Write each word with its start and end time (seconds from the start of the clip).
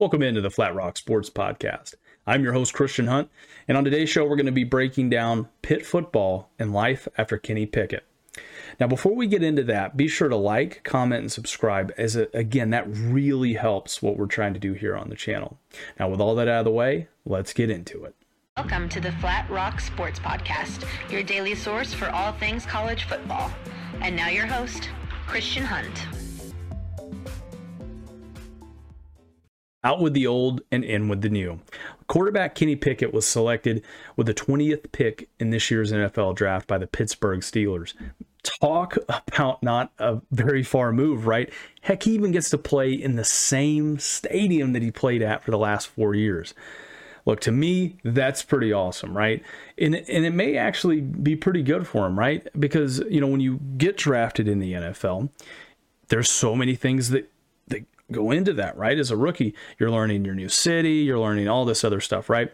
Welcome 0.00 0.22
into 0.22 0.40
the 0.40 0.48
Flat 0.48 0.74
Rock 0.74 0.96
Sports 0.96 1.28
Podcast. 1.28 1.94
I'm 2.26 2.42
your 2.42 2.54
host, 2.54 2.72
Christian 2.72 3.06
Hunt, 3.06 3.28
and 3.68 3.76
on 3.76 3.84
today's 3.84 4.08
show, 4.08 4.24
we're 4.24 4.36
going 4.36 4.46
to 4.46 4.50
be 4.50 4.64
breaking 4.64 5.10
down 5.10 5.50
Pitt 5.60 5.84
football 5.84 6.48
and 6.58 6.72
life 6.72 7.06
after 7.18 7.36
Kenny 7.36 7.66
Pickett. 7.66 8.06
Now, 8.80 8.86
before 8.86 9.14
we 9.14 9.26
get 9.26 9.42
into 9.42 9.62
that, 9.64 9.98
be 9.98 10.08
sure 10.08 10.30
to 10.30 10.36
like, 10.36 10.84
comment, 10.84 11.20
and 11.20 11.30
subscribe, 11.30 11.92
as 11.98 12.16
a, 12.16 12.28
again, 12.32 12.70
that 12.70 12.86
really 12.88 13.52
helps 13.52 14.00
what 14.00 14.16
we're 14.16 14.24
trying 14.24 14.54
to 14.54 14.58
do 14.58 14.72
here 14.72 14.96
on 14.96 15.10
the 15.10 15.16
channel. 15.16 15.58
Now, 15.98 16.08
with 16.08 16.18
all 16.18 16.34
that 16.36 16.48
out 16.48 16.60
of 16.60 16.64
the 16.64 16.70
way, 16.70 17.08
let's 17.26 17.52
get 17.52 17.68
into 17.68 18.02
it. 18.04 18.14
Welcome 18.56 18.88
to 18.88 19.00
the 19.02 19.12
Flat 19.12 19.50
Rock 19.50 19.82
Sports 19.82 20.18
Podcast, 20.18 20.86
your 21.10 21.22
daily 21.22 21.54
source 21.54 21.92
for 21.92 22.08
all 22.08 22.32
things 22.32 22.64
college 22.64 23.04
football. 23.04 23.52
And 24.00 24.16
now, 24.16 24.28
your 24.28 24.46
host, 24.46 24.88
Christian 25.26 25.62
Hunt. 25.62 26.06
Out 29.82 30.00
with 30.00 30.12
the 30.12 30.26
old 30.26 30.60
and 30.70 30.84
in 30.84 31.08
with 31.08 31.22
the 31.22 31.30
new. 31.30 31.60
Quarterback 32.06 32.54
Kenny 32.54 32.76
Pickett 32.76 33.14
was 33.14 33.26
selected 33.26 33.82
with 34.16 34.26
the 34.26 34.34
20th 34.34 34.92
pick 34.92 35.30
in 35.38 35.50
this 35.50 35.70
year's 35.70 35.90
NFL 35.90 36.34
draft 36.36 36.66
by 36.66 36.76
the 36.76 36.86
Pittsburgh 36.86 37.40
Steelers. 37.40 37.94
Talk 38.42 38.96
about 39.08 39.62
not 39.62 39.92
a 39.98 40.20
very 40.30 40.62
far 40.62 40.92
move, 40.92 41.26
right? 41.26 41.50
Heck, 41.80 42.02
he 42.02 42.12
even 42.12 42.30
gets 42.30 42.50
to 42.50 42.58
play 42.58 42.92
in 42.92 43.16
the 43.16 43.24
same 43.24 43.98
stadium 43.98 44.74
that 44.74 44.82
he 44.82 44.90
played 44.90 45.22
at 45.22 45.42
for 45.42 45.50
the 45.50 45.58
last 45.58 45.86
four 45.86 46.14
years. 46.14 46.52
Look, 47.26 47.40
to 47.40 47.52
me, 47.52 47.96
that's 48.02 48.42
pretty 48.42 48.72
awesome, 48.72 49.16
right? 49.16 49.42
And, 49.78 49.94
and 49.94 50.24
it 50.24 50.34
may 50.34 50.56
actually 50.56 51.00
be 51.00 51.36
pretty 51.36 51.62
good 51.62 51.86
for 51.86 52.06
him, 52.06 52.18
right? 52.18 52.46
Because, 52.58 53.02
you 53.08 53.20
know, 53.20 53.26
when 53.26 53.40
you 53.40 53.60
get 53.76 53.96
drafted 53.96 54.48
in 54.48 54.58
the 54.58 54.72
NFL, 54.72 55.30
there's 56.08 56.28
so 56.30 56.56
many 56.56 56.74
things 56.74 57.10
that, 57.10 57.30
that 57.30 57.30
go 58.12 58.30
into 58.30 58.52
that, 58.54 58.76
right? 58.76 58.98
As 58.98 59.10
a 59.10 59.16
rookie, 59.16 59.54
you're 59.78 59.90
learning 59.90 60.24
your 60.24 60.34
new 60.34 60.48
city, 60.48 60.96
you're 60.96 61.18
learning 61.18 61.48
all 61.48 61.64
this 61.64 61.84
other 61.84 62.00
stuff, 62.00 62.28
right? 62.28 62.52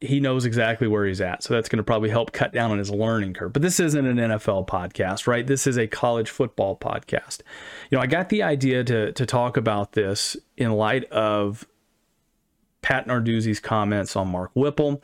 He 0.00 0.20
knows 0.20 0.44
exactly 0.44 0.86
where 0.86 1.06
he's 1.06 1.20
at. 1.20 1.42
So 1.42 1.54
that's 1.54 1.68
going 1.68 1.78
to 1.78 1.82
probably 1.82 2.10
help 2.10 2.30
cut 2.32 2.52
down 2.52 2.70
on 2.70 2.78
his 2.78 2.90
learning 2.90 3.34
curve. 3.34 3.52
But 3.52 3.62
this 3.62 3.80
isn't 3.80 4.06
an 4.06 4.16
NFL 4.16 4.68
podcast, 4.68 5.26
right? 5.26 5.44
This 5.44 5.66
is 5.66 5.76
a 5.76 5.88
college 5.88 6.30
football 6.30 6.76
podcast. 6.76 7.40
You 7.90 7.98
know, 7.98 8.02
I 8.02 8.06
got 8.06 8.28
the 8.28 8.44
idea 8.44 8.84
to 8.84 9.12
to 9.12 9.26
talk 9.26 9.56
about 9.56 9.92
this 9.92 10.36
in 10.56 10.70
light 10.72 11.04
of 11.10 11.66
Pat 12.82 13.06
Narduzzi's 13.06 13.60
comments 13.60 14.16
on 14.16 14.28
Mark 14.28 14.50
Whipple. 14.54 15.02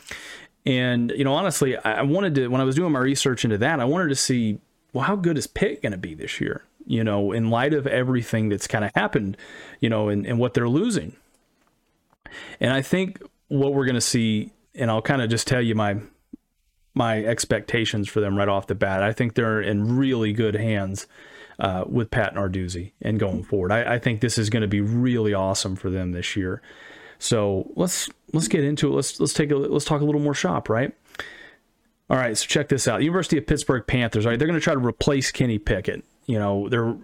And, 0.66 1.12
you 1.16 1.24
know, 1.24 1.34
honestly, 1.34 1.76
I 1.76 2.02
wanted 2.02 2.34
to, 2.36 2.48
when 2.48 2.60
I 2.60 2.64
was 2.64 2.76
doing 2.76 2.92
my 2.92 3.00
research 3.00 3.44
into 3.44 3.58
that, 3.58 3.80
I 3.80 3.84
wanted 3.84 4.08
to 4.08 4.14
see, 4.14 4.58
well, 4.92 5.04
how 5.04 5.16
good 5.16 5.36
is 5.36 5.46
Pitt 5.46 5.82
going 5.82 5.92
to 5.92 5.98
be 5.98 6.14
this 6.14 6.40
year? 6.40 6.64
You 6.86 7.04
know, 7.04 7.32
in 7.32 7.50
light 7.50 7.74
of 7.74 7.86
everything 7.86 8.48
that's 8.48 8.66
kind 8.66 8.84
of 8.84 8.90
happened, 8.94 9.36
you 9.80 9.88
know, 9.88 10.08
and, 10.08 10.26
and 10.26 10.38
what 10.38 10.54
they're 10.54 10.68
losing. 10.68 11.16
And 12.60 12.72
I 12.72 12.82
think 12.82 13.22
what 13.48 13.74
we're 13.74 13.86
going 13.86 13.94
to 13.94 14.00
see, 14.00 14.52
and 14.74 14.90
I'll 14.90 15.02
kind 15.02 15.22
of 15.22 15.30
just 15.30 15.46
tell 15.46 15.62
you 15.62 15.74
my 15.74 15.98
my 16.94 17.24
expectations 17.24 18.08
for 18.08 18.20
them 18.20 18.36
right 18.36 18.48
off 18.48 18.66
the 18.68 18.74
bat. 18.74 19.02
I 19.02 19.12
think 19.12 19.34
they're 19.34 19.60
in 19.60 19.96
really 19.96 20.32
good 20.32 20.54
hands 20.54 21.06
uh, 21.58 21.84
with 21.86 22.10
Pat 22.10 22.34
Narduzzi 22.34 22.92
and 23.02 23.18
going 23.18 23.42
forward. 23.42 23.72
I, 23.72 23.94
I 23.94 23.98
think 23.98 24.20
this 24.20 24.38
is 24.38 24.50
going 24.50 24.62
to 24.62 24.68
be 24.68 24.80
really 24.80 25.34
awesome 25.34 25.76
for 25.76 25.90
them 25.90 26.12
this 26.12 26.36
year. 26.36 26.62
So 27.18 27.70
let's 27.76 28.08
let's 28.32 28.48
get 28.48 28.64
into 28.64 28.88
it. 28.88 28.94
Let's 28.94 29.18
let's 29.20 29.32
take 29.32 29.50
a 29.50 29.56
let's 29.56 29.84
talk 29.84 30.00
a 30.00 30.04
little 30.04 30.20
more 30.20 30.34
shop, 30.34 30.68
right? 30.68 30.92
All 32.10 32.18
right, 32.18 32.36
so 32.36 32.46
check 32.46 32.68
this 32.68 32.86
out. 32.86 33.02
University 33.02 33.38
of 33.38 33.46
Pittsburgh 33.46 33.86
Panthers. 33.86 34.26
All 34.26 34.30
right, 34.30 34.38
they're 34.38 34.46
going 34.46 34.60
to 34.60 34.62
try 34.62 34.74
to 34.74 34.80
replace 34.80 35.32
Kenny 35.32 35.58
Pickett. 35.58 36.04
You 36.26 36.38
know, 36.38 36.68
they're 36.68 36.96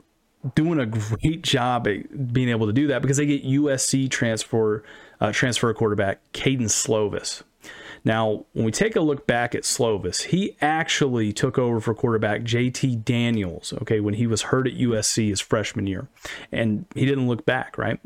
doing 0.54 0.80
a 0.80 0.86
great 0.86 1.42
job 1.42 1.86
at 1.86 2.32
being 2.32 2.48
able 2.48 2.66
to 2.66 2.72
do 2.72 2.86
that 2.88 3.02
because 3.02 3.18
they 3.18 3.26
get 3.26 3.44
USC 3.44 4.10
transfer 4.10 4.82
uh, 5.20 5.32
transfer 5.32 5.72
quarterback 5.74 6.20
Kedon 6.32 6.66
Slovis. 6.66 7.42
Now, 8.04 8.46
when 8.54 8.64
we 8.64 8.72
take 8.72 8.96
a 8.96 9.00
look 9.00 9.26
back 9.26 9.54
at 9.54 9.64
Slovis, 9.64 10.24
he 10.24 10.56
actually 10.62 11.32
took 11.32 11.58
over 11.58 11.80
for 11.80 11.94
quarterback 11.94 12.42
JT 12.42 13.04
Daniels, 13.04 13.75
okay, 13.82 14.00
when 14.00 14.14
he 14.14 14.26
was 14.26 14.42
hurt 14.42 14.66
at 14.66 14.75
USC 14.75 15.28
his 15.28 15.41
freshman 15.41 15.86
year. 15.86 16.09
And 16.50 16.86
he 16.94 17.04
didn't 17.04 17.28
look 17.28 17.44
back, 17.44 17.76
right? 17.76 18.00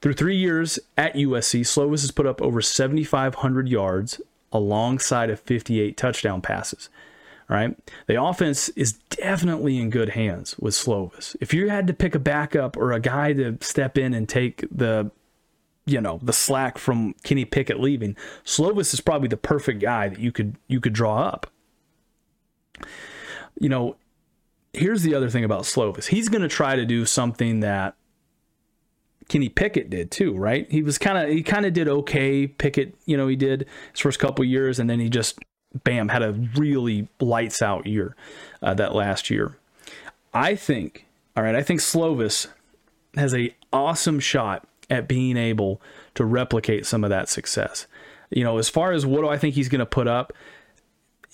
Through 0.00 0.14
three 0.14 0.36
years 0.36 0.78
at 0.96 1.14
USC, 1.14 1.62
Slovis 1.62 2.02
has 2.02 2.12
put 2.12 2.26
up 2.26 2.40
over 2.40 2.62
7,500 2.62 3.68
yards 3.68 4.20
alongside 4.52 5.30
of 5.30 5.40
58 5.40 5.96
touchdown 5.96 6.40
passes. 6.40 6.88
Right. 7.52 7.76
The 8.06 8.22
offense 8.22 8.70
is 8.70 8.94
definitely 9.10 9.78
in 9.78 9.90
good 9.90 10.08
hands 10.08 10.58
with 10.58 10.72
Slovis. 10.72 11.36
If 11.38 11.52
you 11.52 11.68
had 11.68 11.86
to 11.86 11.92
pick 11.92 12.14
a 12.14 12.18
backup 12.18 12.78
or 12.78 12.92
a 12.92 13.00
guy 13.00 13.34
to 13.34 13.58
step 13.60 13.98
in 13.98 14.14
and 14.14 14.26
take 14.26 14.64
the 14.74 15.10
you 15.84 16.00
know 16.00 16.18
the 16.22 16.32
slack 16.32 16.78
from 16.78 17.14
Kenny 17.24 17.44
Pickett 17.44 17.78
leaving, 17.78 18.16
Slovis 18.42 18.94
is 18.94 19.02
probably 19.02 19.28
the 19.28 19.36
perfect 19.36 19.82
guy 19.82 20.08
that 20.08 20.18
you 20.18 20.32
could 20.32 20.56
you 20.66 20.80
could 20.80 20.94
draw 20.94 21.18
up. 21.18 21.46
You 23.60 23.68
know, 23.68 23.96
here's 24.72 25.02
the 25.02 25.14
other 25.14 25.28
thing 25.28 25.44
about 25.44 25.64
Slovis. 25.64 26.06
He's 26.06 26.30
going 26.30 26.40
to 26.40 26.48
try 26.48 26.74
to 26.74 26.86
do 26.86 27.04
something 27.04 27.60
that 27.60 27.96
Kenny 29.28 29.50
Pickett 29.50 29.90
did 29.90 30.10
too, 30.10 30.34
right? 30.34 30.66
He 30.70 30.82
was 30.82 30.96
kind 30.96 31.18
of 31.18 31.28
he 31.28 31.42
kind 31.42 31.66
of 31.66 31.74
did 31.74 31.86
okay. 31.86 32.46
Pickett, 32.46 32.94
you 33.04 33.18
know, 33.18 33.28
he 33.28 33.36
did 33.36 33.66
his 33.90 34.00
first 34.00 34.18
couple 34.18 34.42
years, 34.42 34.78
and 34.78 34.88
then 34.88 35.00
he 35.00 35.10
just 35.10 35.38
bam 35.84 36.08
had 36.08 36.22
a 36.22 36.32
really 36.56 37.08
lights 37.20 37.62
out 37.62 37.86
year 37.86 38.14
uh, 38.62 38.74
that 38.74 38.94
last 38.94 39.30
year. 39.30 39.56
I 40.34 40.54
think, 40.54 41.06
all 41.36 41.42
right, 41.42 41.54
I 41.54 41.62
think 41.62 41.80
Slovis 41.80 42.46
has 43.16 43.34
a 43.34 43.54
awesome 43.72 44.20
shot 44.20 44.66
at 44.90 45.08
being 45.08 45.36
able 45.36 45.80
to 46.14 46.24
replicate 46.24 46.86
some 46.86 47.04
of 47.04 47.10
that 47.10 47.28
success. 47.28 47.86
You 48.30 48.44
know, 48.44 48.58
as 48.58 48.68
far 48.68 48.92
as 48.92 49.04
what 49.04 49.22
do 49.22 49.28
I 49.28 49.38
think 49.38 49.54
he's 49.54 49.68
going 49.68 49.80
to 49.80 49.86
put 49.86 50.08
up, 50.08 50.32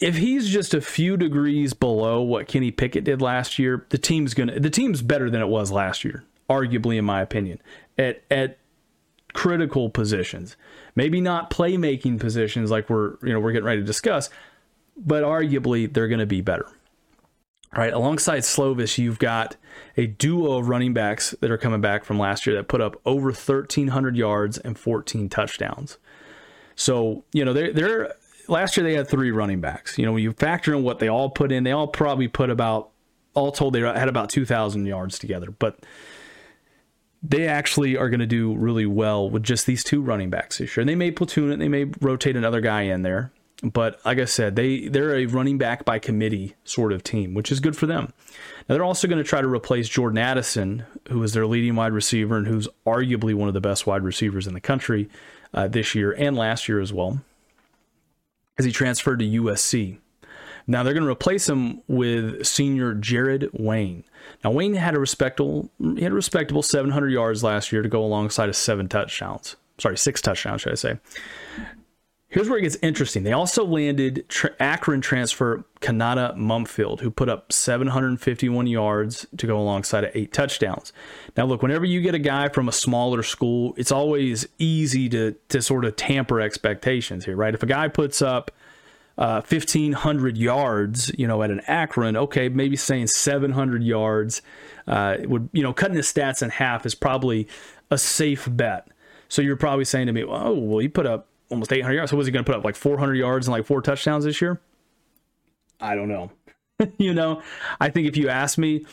if 0.01 0.17
he's 0.17 0.49
just 0.49 0.75
a 0.75 0.81
few 0.81 1.17
degrees 1.17 1.75
below 1.75 2.23
what 2.23 2.47
Kenny 2.47 2.71
Pickett 2.71 3.05
did 3.05 3.21
last 3.21 3.59
year, 3.59 3.85
the 3.91 3.99
team's 3.99 4.35
going 4.35 4.49
to 4.49 4.61
the 4.61 4.71
team's 4.71 5.03
better 5.03 5.29
than 5.31 5.41
it 5.41 5.49
was 5.49 5.73
last 5.73 6.05
year, 6.05 6.25
arguably 6.49 6.97
in 6.97 7.05
my 7.05 7.21
opinion. 7.21 7.61
At 7.97 8.23
at 8.31 8.59
critical 9.39 9.89
positions. 9.89 10.57
Maybe 10.97 11.21
not 11.21 11.49
playmaking 11.49 12.19
positions 12.19 12.73
like 12.73 12.91
we're, 12.91 13.19
you 13.23 13.33
know, 13.33 13.39
we're 13.39 13.53
getting 13.53 13.67
ready 13.67 13.81
to 13.81 13.87
discuss, 13.87 14.31
but 14.97 15.23
arguably 15.23 15.93
they're 15.95 16.09
going 16.09 16.19
to 16.19 16.27
be 16.27 16.41
better. 16.41 16.67
All 17.73 17.81
right, 17.81 17.93
alongside 17.93 18.41
Slovis, 18.41 18.99
you've 18.99 19.21
got 19.21 19.55
a 19.97 20.09
duo 20.09 20.59
of 20.59 20.69
running 20.69 20.93
backs 20.93 21.37
that 21.41 21.53
are 21.53 21.57
coming 21.57 21.81
back 21.81 22.05
from 22.05 22.19
last 22.19 22.49
year 22.49 22.57
that 22.57 22.67
put 22.67 22.81
up 22.81 23.01
over 23.07 23.27
1,300 23.27 24.17
yards 24.17 24.59
and 24.59 24.77
14 24.77 25.29
touchdowns. 25.29 25.99
So, 26.75 27.23
you 27.33 27.45
know, 27.45 27.53
they're, 27.53 27.73
they're 27.73 28.15
last 28.49 28.77
year 28.77 28.83
they 28.83 28.95
had 28.95 29.07
three 29.07 29.31
running 29.31 29.61
backs. 29.61 29.99
You 29.99 30.07
know, 30.07 30.15
when 30.15 30.25
you 30.25 30.33
factor 30.33 30.75
in 30.75 30.83
what 30.83 30.99
they 30.99 31.07
all 31.07 31.31
put 31.31 31.53
in, 31.53 31.63
they 31.63 31.71
all 31.71 31.87
probably 31.87 32.27
put 32.27 32.51
about, 32.51 32.91
all 33.35 33.53
told, 33.53 33.75
they 33.75 33.83
had 33.83 34.09
about 34.09 34.31
2,000 34.31 34.85
yards 34.85 35.17
together. 35.17 35.53
But 35.53 35.79
they 37.23 37.47
actually 37.49 37.97
are 37.97 38.11
going 38.11 38.21
to 38.21 38.27
do 38.27 38.57
really 38.57 38.87
well 38.87 39.29
with 39.29 39.43
just 39.43 39.67
these 39.67 39.83
two 39.83 40.01
running 40.01 40.31
backs 40.31 40.59
this 40.59 40.77
year. 40.77 40.83
And 40.83 40.89
they 40.89 40.95
may 40.95 41.11
platoon 41.11 41.51
it, 41.53 41.59
they 41.59 41.69
may 41.69 41.85
rotate 42.01 42.37
another 42.37 42.61
guy 42.61 42.83
in 42.83 43.03
there. 43.03 43.33
But 43.63 43.99
like 44.05 44.19
I 44.19 44.25
said, 44.25 44.55
they 44.55 44.87
they're 44.87 45.17
a 45.17 45.27
running 45.27 45.59
back 45.59 45.85
by 45.85 45.99
committee 45.99 46.55
sort 46.63 46.93
of 46.93 47.03
team, 47.03 47.35
which 47.35 47.51
is 47.51 47.59
good 47.59 47.77
for 47.77 47.87
them. 47.87 48.13
Now 48.69 48.77
they're 48.77 48.85
also 48.85 49.09
going 49.09 49.23
to 49.23 49.29
try 49.29 49.41
to 49.41 49.49
replace 49.49 49.89
Jordan 49.89 50.19
Addison, 50.19 50.85
who 51.09 51.21
is 51.25 51.33
their 51.33 51.47
leading 51.47 51.75
wide 51.75 51.93
receiver 51.93 52.37
and 52.37 52.47
who's 52.47 52.69
arguably 52.87 53.35
one 53.35 53.49
of 53.49 53.55
the 53.55 53.61
best 53.61 53.85
wide 53.85 54.03
receivers 54.03 54.47
in 54.47 54.55
the 54.55 54.61
country 54.61 55.09
uh, 55.53 55.67
this 55.67 55.97
year 55.97 56.13
and 56.13 56.37
last 56.37 56.69
year 56.69 56.81
as 56.81 56.93
well, 56.93 57.21
as 58.59 58.65
he 58.65 58.71
transferred 58.71 59.19
to 59.19 59.25
USC. 59.25 59.99
Now 60.69 60.83
they're 60.83 60.93
going 60.93 61.05
to 61.05 61.11
replace 61.11 61.49
him 61.49 61.81
with 61.89 62.47
senior 62.47 62.95
Jared 62.95 63.49
Wayne. 63.55 64.05
Now 64.45 64.51
Wayne 64.51 64.75
had 64.75 64.95
a 64.95 65.01
respectable 65.01 65.71
he 65.81 66.03
had 66.03 66.13
a 66.13 66.15
respectable 66.15 66.63
700 66.63 67.09
yards 67.09 67.43
last 67.43 67.73
year 67.73 67.83
to 67.83 67.89
go 67.89 68.05
alongside 68.05 68.51
of 68.51 68.57
seven 68.57 68.87
touchdowns. 68.87 69.57
Sorry, 69.79 69.97
six 69.97 70.21
touchdowns, 70.21 70.61
should 70.61 70.73
I 70.73 70.77
say? 70.77 70.99
Here's 72.31 72.47
where 72.47 72.59
it 72.59 72.63
gets 72.63 72.77
interesting. 72.83 73.23
They 73.23 73.33
also 73.33 73.65
landed 73.65 74.27
tra- 74.29 74.55
Akron 74.61 75.01
transfer 75.01 75.65
Konata 75.81 76.37
Mumpfield, 76.37 77.01
who 77.01 77.11
put 77.11 77.31
up 77.31 77.51
751 77.51 78.67
yards 78.67 79.27
to 79.39 79.47
go 79.47 79.57
alongside 79.59 80.05
of 80.05 80.11
eight 80.15 80.31
touchdowns. 80.35 80.93
Now, 81.39 81.47
look, 81.47 81.63
whenever 81.63 81.87
you 81.87 82.03
get 82.03 82.15
a 82.15 82.19
guy 82.19 82.51
from 82.51 82.69
a 82.69 82.73
smaller 82.73 83.23
school, 83.23 83.73
it's 83.79 83.91
always 83.91 84.47
easy 84.59 85.09
to 85.09 85.37
to 85.49 85.63
sort 85.63 85.87
of 85.87 85.97
tamper 85.97 86.39
expectations 86.39 87.25
here, 87.25 87.37
right? 87.37 87.55
If 87.55 87.63
a 87.63 87.67
guy 87.67 87.89
puts 87.89 88.21
up 88.21 88.51
uh, 89.19 89.43
1,500 89.43 90.39
yards, 90.39 91.11
you 91.19 91.27
know, 91.27 91.43
at 91.43 91.51
an 91.51 91.61
Akron, 91.67 92.17
okay, 92.17 92.49
maybe 92.49 92.77
saying 92.77 93.09
700 93.09 93.83
yards 93.83 94.41
uh, 94.87 95.17
would, 95.25 95.49
you 95.53 95.63
know, 95.63 95.73
cutting 95.73 95.97
his 95.97 96.11
stats 96.11 96.43
in 96.43 96.51
half 96.51 96.87
is 96.87 96.95
probably 96.95 97.49
a 97.91 97.99
safe 97.99 98.49
bet. 98.51 98.89
So 99.29 99.43
you're 99.43 99.57
probably 99.57 99.85
saying 99.85 100.07
to 100.07 100.13
me, 100.13 100.23
oh, 100.23 100.55
well, 100.55 100.79
he 100.79 100.89
put 100.89 101.05
up 101.05 101.27
almost 101.51 101.73
800 101.73 101.95
yards. 101.95 102.11
So 102.13 102.17
was 102.17 102.27
he 102.27 102.33
going 102.33 102.45
to 102.45 102.51
put 102.51 102.57
up 102.57 102.65
like 102.65 102.77
400 102.77 103.15
yards 103.15 103.49
and 103.49 103.53
like 103.53 103.67
four 103.67 103.83
touchdowns 103.83 104.25
this 104.25 104.41
year? 104.41 104.61
I 105.81 105.97
don't 105.97 106.09
know. 106.09 106.31
you 106.99 107.13
know, 107.13 107.43
I 107.81 107.91
think 107.91 108.07
if 108.07 108.17
you 108.17 108.29
ask 108.29 108.57
me 108.57 108.87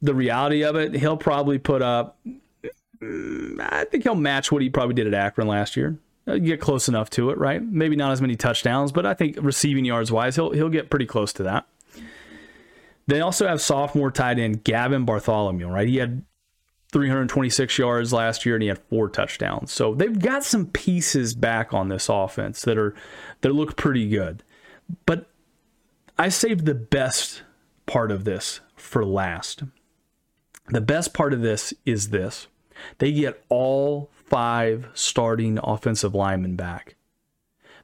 the 0.00 0.14
reality 0.14 0.62
of 0.62 0.76
it, 0.76 0.94
he'll 0.94 1.16
probably 1.16 1.58
put 1.58 1.82
up 1.82 2.18
mm, 3.02 3.60
I 3.60 3.84
think 3.84 4.04
he'll 4.04 4.14
match 4.14 4.52
what 4.52 4.62
he 4.62 4.70
probably 4.70 4.94
did 4.94 5.08
at 5.08 5.14
Akron 5.14 5.48
last 5.48 5.76
year. 5.76 5.98
Uh, 6.26 6.36
get 6.36 6.60
close 6.60 6.88
enough 6.88 7.08
to 7.10 7.30
it, 7.30 7.38
right? 7.38 7.62
Maybe 7.62 7.96
not 7.96 8.12
as 8.12 8.20
many 8.20 8.36
touchdowns, 8.36 8.92
but 8.92 9.06
I 9.06 9.14
think 9.14 9.36
receiving 9.40 9.84
yards 9.84 10.12
wise, 10.12 10.36
he'll 10.36 10.50
he'll 10.50 10.68
get 10.68 10.90
pretty 10.90 11.06
close 11.06 11.32
to 11.34 11.42
that. 11.44 11.66
They 13.06 13.20
also 13.20 13.48
have 13.48 13.60
sophomore 13.60 14.10
tight 14.10 14.38
end 14.38 14.62
Gavin 14.62 15.04
Bartholomew, 15.04 15.68
right? 15.68 15.88
He 15.88 15.96
had 15.96 16.24
326 16.92 17.78
yards 17.78 18.12
last 18.12 18.44
year 18.44 18.56
and 18.56 18.62
he 18.62 18.68
had 18.68 18.78
four 18.78 19.08
touchdowns. 19.08 19.72
So 19.72 19.94
they've 19.94 20.18
got 20.18 20.44
some 20.44 20.66
pieces 20.66 21.34
back 21.34 21.72
on 21.72 21.88
this 21.88 22.08
offense 22.08 22.62
that 22.62 22.78
are 22.78 22.94
that 23.40 23.52
look 23.52 23.76
pretty 23.76 24.08
good. 24.08 24.42
But 25.06 25.30
I 26.18 26.28
saved 26.28 26.66
the 26.66 26.74
best 26.74 27.42
part 27.86 28.10
of 28.10 28.24
this 28.24 28.60
for 28.76 29.04
last. 29.04 29.62
The 30.68 30.80
best 30.80 31.14
part 31.14 31.32
of 31.32 31.40
this 31.42 31.72
is 31.84 32.10
this. 32.10 32.46
They 32.98 33.12
get 33.12 33.44
all 33.48 34.10
five 34.30 34.88
starting 34.94 35.58
offensive 35.62 36.14
linemen 36.14 36.56
back. 36.56 36.96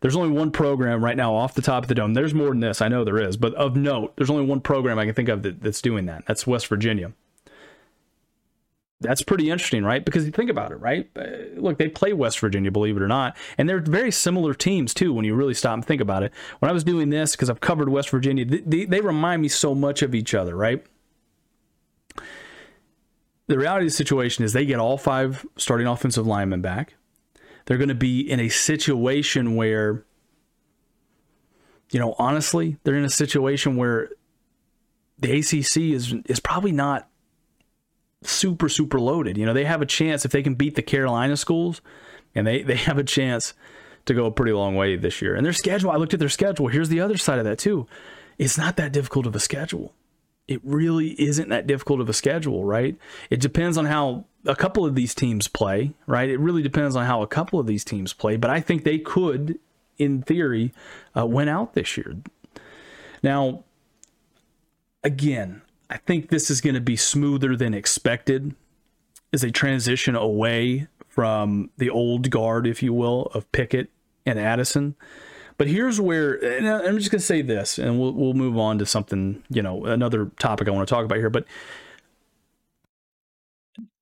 There's 0.00 0.16
only 0.16 0.30
one 0.30 0.50
program 0.50 1.04
right 1.04 1.16
now 1.16 1.34
off 1.34 1.54
the 1.54 1.62
top 1.62 1.84
of 1.84 1.88
the 1.88 1.94
dome. 1.94 2.14
There's 2.14 2.34
more 2.34 2.48
than 2.48 2.60
this. 2.60 2.80
I 2.80 2.88
know 2.88 3.04
there 3.04 3.20
is, 3.20 3.36
but 3.36 3.54
of 3.54 3.76
note, 3.76 4.14
there's 4.16 4.30
only 4.30 4.44
one 4.44 4.60
program 4.60 4.98
I 4.98 5.04
can 5.04 5.14
think 5.14 5.28
of 5.28 5.42
that, 5.42 5.62
that's 5.62 5.82
doing 5.82 6.06
that. 6.06 6.24
That's 6.26 6.46
West 6.46 6.66
Virginia. 6.68 7.12
That's 9.00 9.22
pretty 9.22 9.50
interesting, 9.50 9.84
right? 9.84 10.02
Because 10.02 10.24
you 10.24 10.32
think 10.32 10.48
about 10.48 10.72
it, 10.72 10.76
right? 10.76 11.10
Uh, 11.14 11.60
look, 11.60 11.78
they 11.78 11.88
play 11.88 12.14
West 12.14 12.38
Virginia, 12.38 12.70
believe 12.70 12.96
it 12.96 13.02
or 13.02 13.08
not, 13.08 13.36
and 13.58 13.68
they're 13.68 13.80
very 13.80 14.10
similar 14.10 14.54
teams 14.54 14.94
too. 14.94 15.12
When 15.12 15.24
you 15.24 15.34
really 15.34 15.52
stop 15.54 15.74
and 15.74 15.84
think 15.84 16.00
about 16.00 16.22
it, 16.22 16.32
when 16.60 16.70
I 16.70 16.72
was 16.72 16.84
doing 16.84 17.10
this, 17.10 17.32
because 17.32 17.50
I've 17.50 17.60
covered 17.60 17.90
West 17.90 18.08
Virginia, 18.08 18.44
they, 18.44 18.86
they 18.86 19.00
remind 19.00 19.42
me 19.42 19.48
so 19.48 19.74
much 19.74 20.02
of 20.02 20.14
each 20.14 20.34
other, 20.34 20.56
right? 20.56 20.84
The 23.48 23.58
reality 23.58 23.86
of 23.86 23.92
the 23.92 23.96
situation 23.96 24.44
is 24.44 24.52
they 24.52 24.66
get 24.66 24.78
all 24.78 24.98
five 24.98 25.46
starting 25.56 25.86
offensive 25.86 26.26
linemen 26.26 26.60
back. 26.60 26.94
They're 27.66 27.78
going 27.78 27.88
to 27.88 27.94
be 27.94 28.20
in 28.20 28.40
a 28.40 28.48
situation 28.48 29.56
where, 29.56 30.04
you 31.90 32.00
know, 32.00 32.14
honestly, 32.18 32.76
they're 32.82 32.96
in 32.96 33.04
a 33.04 33.10
situation 33.10 33.76
where 33.76 34.10
the 35.18 35.38
ACC 35.38 35.94
is 35.94 36.14
is 36.26 36.40
probably 36.40 36.72
not 36.72 37.08
super 38.22 38.68
super 38.68 39.00
loaded. 39.00 39.36
You 39.36 39.46
know, 39.46 39.52
they 39.52 39.64
have 39.64 39.82
a 39.82 39.86
chance 39.86 40.24
if 40.24 40.32
they 40.32 40.42
can 40.42 40.54
beat 40.54 40.74
the 40.74 40.82
Carolina 40.82 41.36
schools, 41.36 41.80
and 42.34 42.46
they 42.46 42.62
they 42.62 42.76
have 42.76 42.98
a 42.98 43.04
chance 43.04 43.54
to 44.06 44.14
go 44.14 44.26
a 44.26 44.30
pretty 44.30 44.52
long 44.52 44.74
way 44.74 44.96
this 44.96 45.20
year. 45.20 45.34
And 45.34 45.44
their 45.44 45.52
schedule, 45.52 45.90
I 45.90 45.96
looked 45.96 46.14
at 46.14 46.20
their 46.20 46.28
schedule. 46.28 46.68
Here's 46.68 46.88
the 46.88 47.00
other 47.00 47.16
side 47.16 47.38
of 47.38 47.44
that 47.44 47.58
too. 47.58 47.86
It's 48.38 48.58
not 48.58 48.76
that 48.76 48.92
difficult 48.92 49.26
of 49.26 49.34
a 49.34 49.40
schedule. 49.40 49.94
It 50.48 50.60
really 50.62 51.20
isn't 51.20 51.48
that 51.48 51.66
difficult 51.66 52.00
of 52.00 52.08
a 52.08 52.12
schedule, 52.12 52.64
right? 52.64 52.96
It 53.30 53.40
depends 53.40 53.76
on 53.76 53.86
how 53.86 54.26
a 54.44 54.54
couple 54.54 54.86
of 54.86 54.94
these 54.94 55.14
teams 55.14 55.48
play, 55.48 55.92
right? 56.06 56.28
It 56.28 56.38
really 56.38 56.62
depends 56.62 56.94
on 56.94 57.04
how 57.04 57.22
a 57.22 57.26
couple 57.26 57.58
of 57.58 57.66
these 57.66 57.84
teams 57.84 58.12
play, 58.12 58.36
but 58.36 58.50
I 58.50 58.60
think 58.60 58.84
they 58.84 58.98
could, 58.98 59.58
in 59.98 60.22
theory, 60.22 60.72
uh, 61.16 61.26
win 61.26 61.48
out 61.48 61.74
this 61.74 61.96
year. 61.96 62.16
Now, 63.22 63.64
again, 65.02 65.62
I 65.90 65.96
think 65.98 66.28
this 66.28 66.50
is 66.50 66.60
going 66.60 66.74
to 66.74 66.80
be 66.80 66.96
smoother 66.96 67.56
than 67.56 67.74
expected 67.74 68.54
as 69.32 69.42
a 69.42 69.50
transition 69.50 70.14
away 70.14 70.86
from 71.08 71.70
the 71.76 71.90
old 71.90 72.30
guard, 72.30 72.66
if 72.66 72.82
you 72.82 72.92
will, 72.92 73.22
of 73.34 73.50
Pickett 73.50 73.90
and 74.24 74.38
Addison. 74.38 74.94
But 75.58 75.68
here's 75.68 76.00
where, 76.00 76.34
and 76.34 76.68
I'm 76.68 76.98
just 76.98 77.10
going 77.10 77.20
to 77.20 77.26
say 77.26 77.40
this, 77.40 77.78
and 77.78 77.98
we'll, 77.98 78.12
we'll 78.12 78.34
move 78.34 78.58
on 78.58 78.78
to 78.78 78.86
something, 78.86 79.42
you 79.48 79.62
know, 79.62 79.86
another 79.86 80.26
topic 80.38 80.68
I 80.68 80.70
want 80.70 80.86
to 80.86 80.94
talk 80.94 81.04
about 81.04 81.18
here. 81.18 81.30
But, 81.30 81.46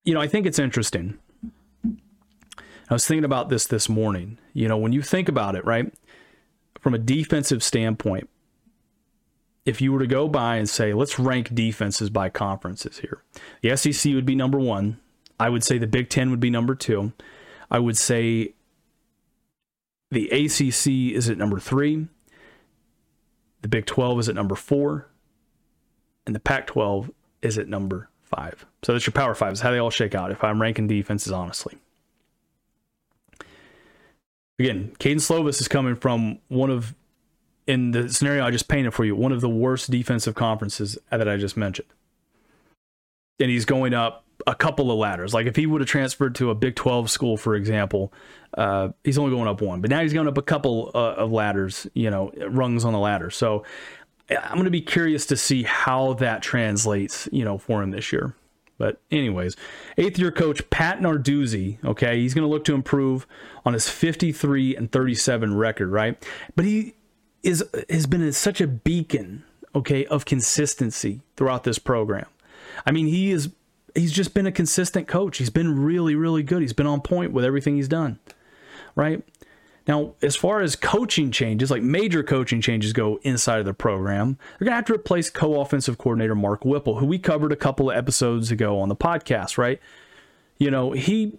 you 0.04 0.14
know, 0.14 0.20
I 0.20 0.26
think 0.26 0.46
it's 0.46 0.58
interesting. 0.58 1.18
I 1.84 2.92
was 2.92 3.06
thinking 3.06 3.24
about 3.24 3.50
this 3.50 3.66
this 3.66 3.88
morning. 3.88 4.38
You 4.52 4.66
know, 4.68 4.76
when 4.76 4.92
you 4.92 5.00
think 5.00 5.28
about 5.28 5.54
it, 5.54 5.64
right, 5.64 5.92
from 6.80 6.92
a 6.92 6.98
defensive 6.98 7.62
standpoint, 7.62 8.28
if 9.64 9.80
you 9.80 9.92
were 9.92 10.00
to 10.00 10.06
go 10.06 10.28
by 10.28 10.56
and 10.56 10.68
say, 10.68 10.92
let's 10.92 11.18
rank 11.18 11.54
defenses 11.54 12.10
by 12.10 12.28
conferences 12.28 12.98
here, 12.98 13.22
the 13.62 13.76
SEC 13.76 14.12
would 14.12 14.26
be 14.26 14.34
number 14.34 14.58
one. 14.58 14.98
I 15.38 15.48
would 15.48 15.64
say 15.64 15.78
the 15.78 15.86
Big 15.86 16.10
Ten 16.10 16.30
would 16.30 16.40
be 16.40 16.50
number 16.50 16.74
two. 16.74 17.12
I 17.70 17.78
would 17.78 17.96
say 17.96 18.53
the 20.14 20.30
ACC 20.30 21.14
is 21.14 21.28
at 21.28 21.36
number 21.36 21.58
three. 21.58 22.06
The 23.62 23.68
Big 23.68 23.86
12 23.86 24.20
is 24.20 24.28
at 24.28 24.34
number 24.34 24.54
four. 24.54 25.08
And 26.26 26.34
the 26.34 26.40
Pac 26.40 26.66
12 26.66 27.10
is 27.42 27.58
at 27.58 27.68
number 27.68 28.08
five. 28.22 28.64
So 28.82 28.92
that's 28.92 29.06
your 29.06 29.12
Power 29.12 29.34
Five, 29.34 29.52
is 29.52 29.60
how 29.60 29.70
they 29.70 29.78
all 29.78 29.90
shake 29.90 30.14
out 30.14 30.30
if 30.30 30.42
I'm 30.42 30.60
ranking 30.60 30.86
defenses 30.86 31.32
honestly. 31.32 31.76
Again, 34.58 34.94
Kedon 34.98 35.18
Slovis 35.18 35.60
is 35.60 35.68
coming 35.68 35.96
from 35.96 36.38
one 36.48 36.70
of 36.70 36.94
in 37.66 37.90
the 37.92 38.08
scenario 38.08 38.44
I 38.44 38.50
just 38.50 38.68
painted 38.68 38.92
for 38.92 39.04
you, 39.04 39.16
one 39.16 39.32
of 39.32 39.40
the 39.40 39.48
worst 39.48 39.90
defensive 39.90 40.34
conferences 40.34 40.98
that 41.10 41.28
I 41.28 41.36
just 41.36 41.56
mentioned. 41.56 41.88
And 43.40 43.50
he's 43.50 43.64
going 43.64 43.94
up 43.94 44.23
a 44.46 44.54
couple 44.54 44.90
of 44.90 44.98
ladders. 44.98 45.34
Like 45.34 45.46
if 45.46 45.56
he 45.56 45.66
would 45.66 45.80
have 45.80 45.88
transferred 45.88 46.34
to 46.36 46.50
a 46.50 46.54
Big 46.54 46.76
12 46.76 47.10
school, 47.10 47.36
for 47.36 47.54
example, 47.54 48.12
uh, 48.56 48.90
he's 49.02 49.18
only 49.18 49.30
going 49.30 49.48
up 49.48 49.60
one. 49.60 49.80
But 49.80 49.90
now 49.90 50.00
he's 50.00 50.12
going 50.12 50.28
up 50.28 50.38
a 50.38 50.42
couple 50.42 50.90
uh, 50.94 51.14
of 51.14 51.32
ladders, 51.32 51.86
you 51.94 52.10
know, 52.10 52.32
rungs 52.48 52.84
on 52.84 52.92
the 52.92 52.98
ladder. 52.98 53.30
So 53.30 53.64
I'm 54.30 54.54
going 54.54 54.64
to 54.64 54.70
be 54.70 54.80
curious 54.80 55.26
to 55.26 55.36
see 55.36 55.62
how 55.64 56.14
that 56.14 56.42
translates, 56.42 57.28
you 57.32 57.44
know, 57.44 57.58
for 57.58 57.82
him 57.82 57.90
this 57.90 58.12
year. 58.12 58.34
But 58.76 59.00
anyways, 59.10 59.56
eighth 59.98 60.18
year 60.18 60.32
coach 60.32 60.68
Pat 60.70 61.00
Narduzzi, 61.00 61.78
okay, 61.84 62.18
he's 62.20 62.34
going 62.34 62.42
to 62.42 62.48
look 62.48 62.64
to 62.64 62.74
improve 62.74 63.26
on 63.64 63.72
his 63.72 63.88
53 63.88 64.76
and 64.76 64.90
37 64.90 65.56
record, 65.56 65.90
right? 65.90 66.22
But 66.56 66.64
he 66.64 66.94
is 67.42 67.64
has 67.88 68.06
been 68.06 68.32
such 68.32 68.60
a 68.60 68.66
beacon, 68.66 69.44
okay, 69.74 70.04
of 70.06 70.24
consistency 70.24 71.20
throughout 71.36 71.64
this 71.64 71.78
program. 71.78 72.26
I 72.84 72.90
mean, 72.90 73.06
he 73.06 73.30
is 73.30 73.50
he's 73.94 74.12
just 74.12 74.34
been 74.34 74.46
a 74.46 74.52
consistent 74.52 75.08
coach. 75.08 75.38
He's 75.38 75.50
been 75.50 75.82
really, 75.82 76.14
really 76.14 76.42
good. 76.42 76.62
He's 76.62 76.72
been 76.72 76.86
on 76.86 77.00
point 77.00 77.32
with 77.32 77.44
everything 77.44 77.76
he's 77.76 77.88
done. 77.88 78.18
Right? 78.94 79.22
Now, 79.86 80.14
as 80.22 80.34
far 80.34 80.60
as 80.60 80.76
coaching 80.76 81.30
changes, 81.30 81.70
like 81.70 81.82
major 81.82 82.22
coaching 82.22 82.60
changes 82.60 82.92
go 82.92 83.20
inside 83.22 83.58
of 83.58 83.66
the 83.66 83.74
program, 83.74 84.38
they're 84.58 84.66
going 84.66 84.72
to 84.72 84.76
have 84.76 84.86
to 84.86 84.94
replace 84.94 85.28
co 85.28 85.60
offensive 85.60 85.98
coordinator 85.98 86.34
Mark 86.34 86.64
Whipple, 86.64 86.98
who 86.98 87.06
we 87.06 87.18
covered 87.18 87.52
a 87.52 87.56
couple 87.56 87.90
of 87.90 87.96
episodes 87.96 88.50
ago 88.50 88.80
on 88.80 88.88
the 88.88 88.96
podcast, 88.96 89.58
right? 89.58 89.80
You 90.58 90.70
know, 90.70 90.92
he 90.92 91.38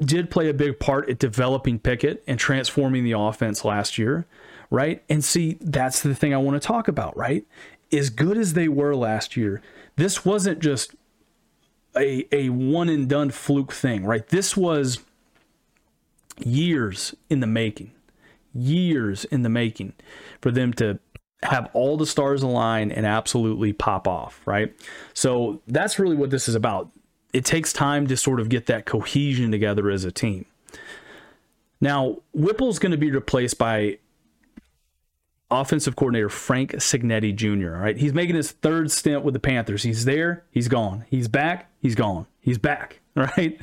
did 0.00 0.30
play 0.30 0.48
a 0.48 0.54
big 0.54 0.78
part 0.78 1.08
at 1.08 1.18
developing 1.18 1.78
Pickett 1.78 2.22
and 2.28 2.38
transforming 2.38 3.02
the 3.02 3.12
offense 3.12 3.64
last 3.64 3.98
year 3.98 4.26
right? 4.74 5.02
And 5.08 5.24
see, 5.24 5.56
that's 5.60 6.02
the 6.02 6.14
thing 6.14 6.34
I 6.34 6.38
want 6.38 6.60
to 6.60 6.66
talk 6.66 6.88
about, 6.88 7.16
right? 7.16 7.46
As 7.92 8.10
good 8.10 8.36
as 8.36 8.54
they 8.54 8.68
were 8.68 8.94
last 8.94 9.36
year, 9.36 9.62
this 9.96 10.24
wasn't 10.24 10.58
just 10.58 10.94
a, 11.96 12.26
a 12.32 12.48
one 12.48 12.88
and 12.88 13.08
done 13.08 13.30
fluke 13.30 13.72
thing, 13.72 14.04
right? 14.04 14.26
This 14.28 14.56
was 14.56 14.98
years 16.38 17.14
in 17.30 17.40
the 17.40 17.46
making, 17.46 17.92
years 18.52 19.24
in 19.26 19.42
the 19.42 19.48
making 19.48 19.92
for 20.40 20.50
them 20.50 20.72
to 20.74 20.98
have 21.42 21.68
all 21.74 21.96
the 21.96 22.06
stars 22.06 22.42
align 22.42 22.90
and 22.90 23.06
absolutely 23.06 23.72
pop 23.72 24.08
off, 24.08 24.40
right? 24.46 24.74
So 25.12 25.60
that's 25.66 25.98
really 25.98 26.16
what 26.16 26.30
this 26.30 26.48
is 26.48 26.54
about. 26.54 26.90
It 27.32 27.44
takes 27.44 27.72
time 27.72 28.06
to 28.06 28.16
sort 28.16 28.40
of 28.40 28.48
get 28.48 28.66
that 28.66 28.86
cohesion 28.86 29.50
together 29.50 29.90
as 29.90 30.04
a 30.04 30.12
team. 30.12 30.46
Now, 31.80 32.18
Whipple's 32.32 32.78
going 32.78 32.92
to 32.92 32.98
be 32.98 33.10
replaced 33.10 33.58
by 33.58 33.98
offensive 35.50 35.96
coordinator 35.96 36.28
Frank 36.28 36.72
Cignetti 36.72 37.34
Jr. 37.34 37.74
All 37.74 37.80
right, 37.80 37.96
he's 37.96 38.12
making 38.14 38.36
his 38.36 38.52
third 38.52 38.90
stint 38.90 39.24
with 39.24 39.34
the 39.34 39.40
Panthers. 39.40 39.82
He's 39.82 40.04
there, 40.04 40.44
he's 40.50 40.68
gone. 40.68 41.04
He's 41.08 41.28
back, 41.28 41.70
he's 41.80 41.94
gone. 41.94 42.26
He's 42.40 42.58
back. 42.58 43.00
Right. 43.16 43.60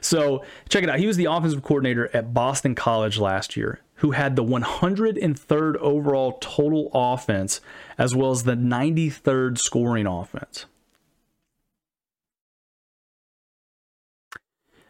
So 0.00 0.46
check 0.70 0.82
it 0.82 0.88
out. 0.88 0.98
He 0.98 1.06
was 1.06 1.18
the 1.18 1.26
offensive 1.26 1.62
coordinator 1.62 2.08
at 2.16 2.32
Boston 2.32 2.74
College 2.74 3.18
last 3.18 3.54
year, 3.54 3.80
who 3.96 4.12
had 4.12 4.34
the 4.34 4.42
103rd 4.42 5.76
overall 5.76 6.38
total 6.40 6.90
offense 6.94 7.60
as 7.98 8.14
well 8.14 8.30
as 8.30 8.44
the 8.44 8.54
93rd 8.54 9.58
scoring 9.58 10.06
offense. 10.06 10.64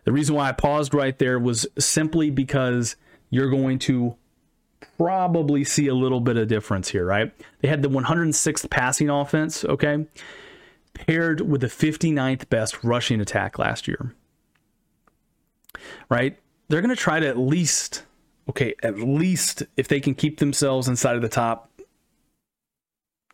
The 0.05 0.13
reason 0.13 0.37
why 0.37 0.49
I 0.49 0.53
paused 0.53 0.95
right 0.95 1.19
there 1.19 1.41
was 1.41 1.67
simply 1.77 2.31
because 2.31 2.95
you're 3.31 3.51
going 3.51 3.81
to 3.81 4.15
probably 4.99 5.65
see 5.65 5.87
a 5.89 5.95
little 5.95 6.21
bit 6.21 6.37
of 6.37 6.49
difference 6.49 6.89
here, 6.89 7.05
right? 7.05 7.33
They 7.61 7.69
had 7.69 7.83
the 7.83 7.89
106th 7.89 8.71
passing 8.71 9.11
offense, 9.11 9.65
okay, 9.65 10.07
paired 10.95 11.41
with 11.41 11.61
the 11.61 11.67
59th 11.67 12.49
best 12.49 12.83
rushing 12.83 13.21
attack 13.21 13.59
last 13.59 13.89
year, 13.89 14.15
right? 16.09 16.39
They're 16.69 16.81
going 16.81 16.95
to 16.95 17.01
try 17.01 17.21
to 17.21 17.27
at 17.27 17.39
least, 17.39 18.05
okay, 18.49 18.75
at 18.83 18.99
least 18.99 19.65
if 19.77 19.89
they 19.89 20.01
can 20.01 20.15
keep 20.15 20.39
themselves 20.39 20.89
inside 20.89 21.17
of 21.17 21.23
the 21.23 21.29
top. 21.29 21.71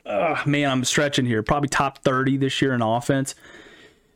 Uh, 0.04 0.42
man, 0.46 0.70
I'm 0.70 0.84
stretching 0.84 1.26
here. 1.26 1.42
Probably 1.42 1.68
top 1.68 1.98
30 1.98 2.38
this 2.38 2.60
year 2.60 2.72
in 2.74 2.82
offense. 2.82 3.34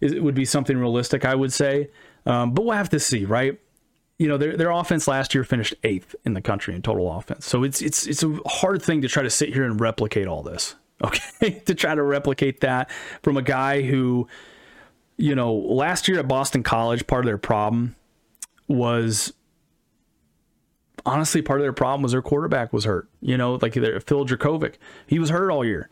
It 0.01 0.23
would 0.23 0.35
be 0.35 0.45
something 0.45 0.77
realistic, 0.77 1.25
I 1.25 1.35
would 1.35 1.53
say. 1.53 1.91
Um, 2.27 2.53
but 2.53 2.65
we'll 2.65 2.77
have 2.77 2.89
to 2.91 3.01
see, 3.01 3.25
right? 3.25 3.61
You 4.19 4.29
know, 4.29 4.37
their 4.39 4.57
their 4.57 4.71
offense 4.71 5.09
last 5.09 5.35
year 5.35 5.45
finished 5.45 5.75
eighth 5.83 6.15
in 6.25 6.35
the 6.35 6.41
country 6.41 6.75
in 6.75 6.83
total 6.83 7.11
offense. 7.13 7.47
So 7.47 7.65
it's 7.65 7.83
it's 7.83 8.07
it's 8.07 8.23
a 8.23 8.39
hard 8.47 8.83
thing 8.83 9.03
to 9.03 9.09
try 9.09 9.23
to 9.23 9.31
sit 9.31 9.53
here 9.53 9.65
and 9.65 9.81
replicate 9.81 10.27
all 10.27 10.43
this. 10.43 10.75
Okay, 11.03 11.61
to 11.67 11.75
try 11.75 11.95
to 11.95 12.03
replicate 12.03 12.61
that 12.61 12.89
from 13.21 13.37
a 13.37 13.43
guy 13.43 13.83
who, 13.83 14.29
you 15.17 15.35
know, 15.35 15.53
last 15.53 16.07
year 16.07 16.21
at 16.21 16.29
Boston 16.29 16.63
College, 16.63 17.07
part 17.09 17.25
of 17.25 17.27
their 17.27 17.37
problem 17.37 17.97
was 18.69 19.33
honestly 21.05 21.43
part 21.43 21.61
of 21.61 21.65
their 21.65 21.73
problem 21.73 22.03
was 22.03 22.13
their 22.13 22.23
quarterback 22.23 22.73
was 22.73 22.85
hurt. 22.85 23.09
You 23.21 23.37
know, 23.37 23.59
like 23.61 23.75
their, 23.75 24.01
Phil 24.01 24.25
Jurkovec, 24.25 24.75
he 25.07 25.19
was 25.19 25.31
hurt 25.31 25.51
all 25.51 25.65
year, 25.65 25.89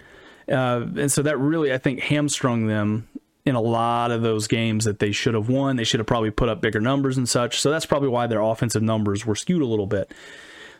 uh, 0.48 0.86
and 0.96 1.10
so 1.10 1.20
that 1.22 1.38
really 1.38 1.72
I 1.72 1.78
think 1.78 2.00
hamstrung 2.00 2.68
them 2.68 3.08
in 3.44 3.54
a 3.54 3.60
lot 3.60 4.10
of 4.10 4.22
those 4.22 4.46
games 4.46 4.84
that 4.84 4.98
they 4.98 5.12
should 5.12 5.34
have 5.34 5.48
won. 5.48 5.76
They 5.76 5.84
should 5.84 6.00
have 6.00 6.06
probably 6.06 6.30
put 6.30 6.48
up 6.48 6.60
bigger 6.60 6.80
numbers 6.80 7.16
and 7.16 7.28
such. 7.28 7.60
So 7.60 7.70
that's 7.70 7.86
probably 7.86 8.08
why 8.08 8.26
their 8.26 8.40
offensive 8.40 8.82
numbers 8.82 9.26
were 9.26 9.34
skewed 9.34 9.62
a 9.62 9.66
little 9.66 9.86
bit. 9.86 10.12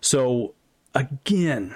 So 0.00 0.54
again, 0.94 1.74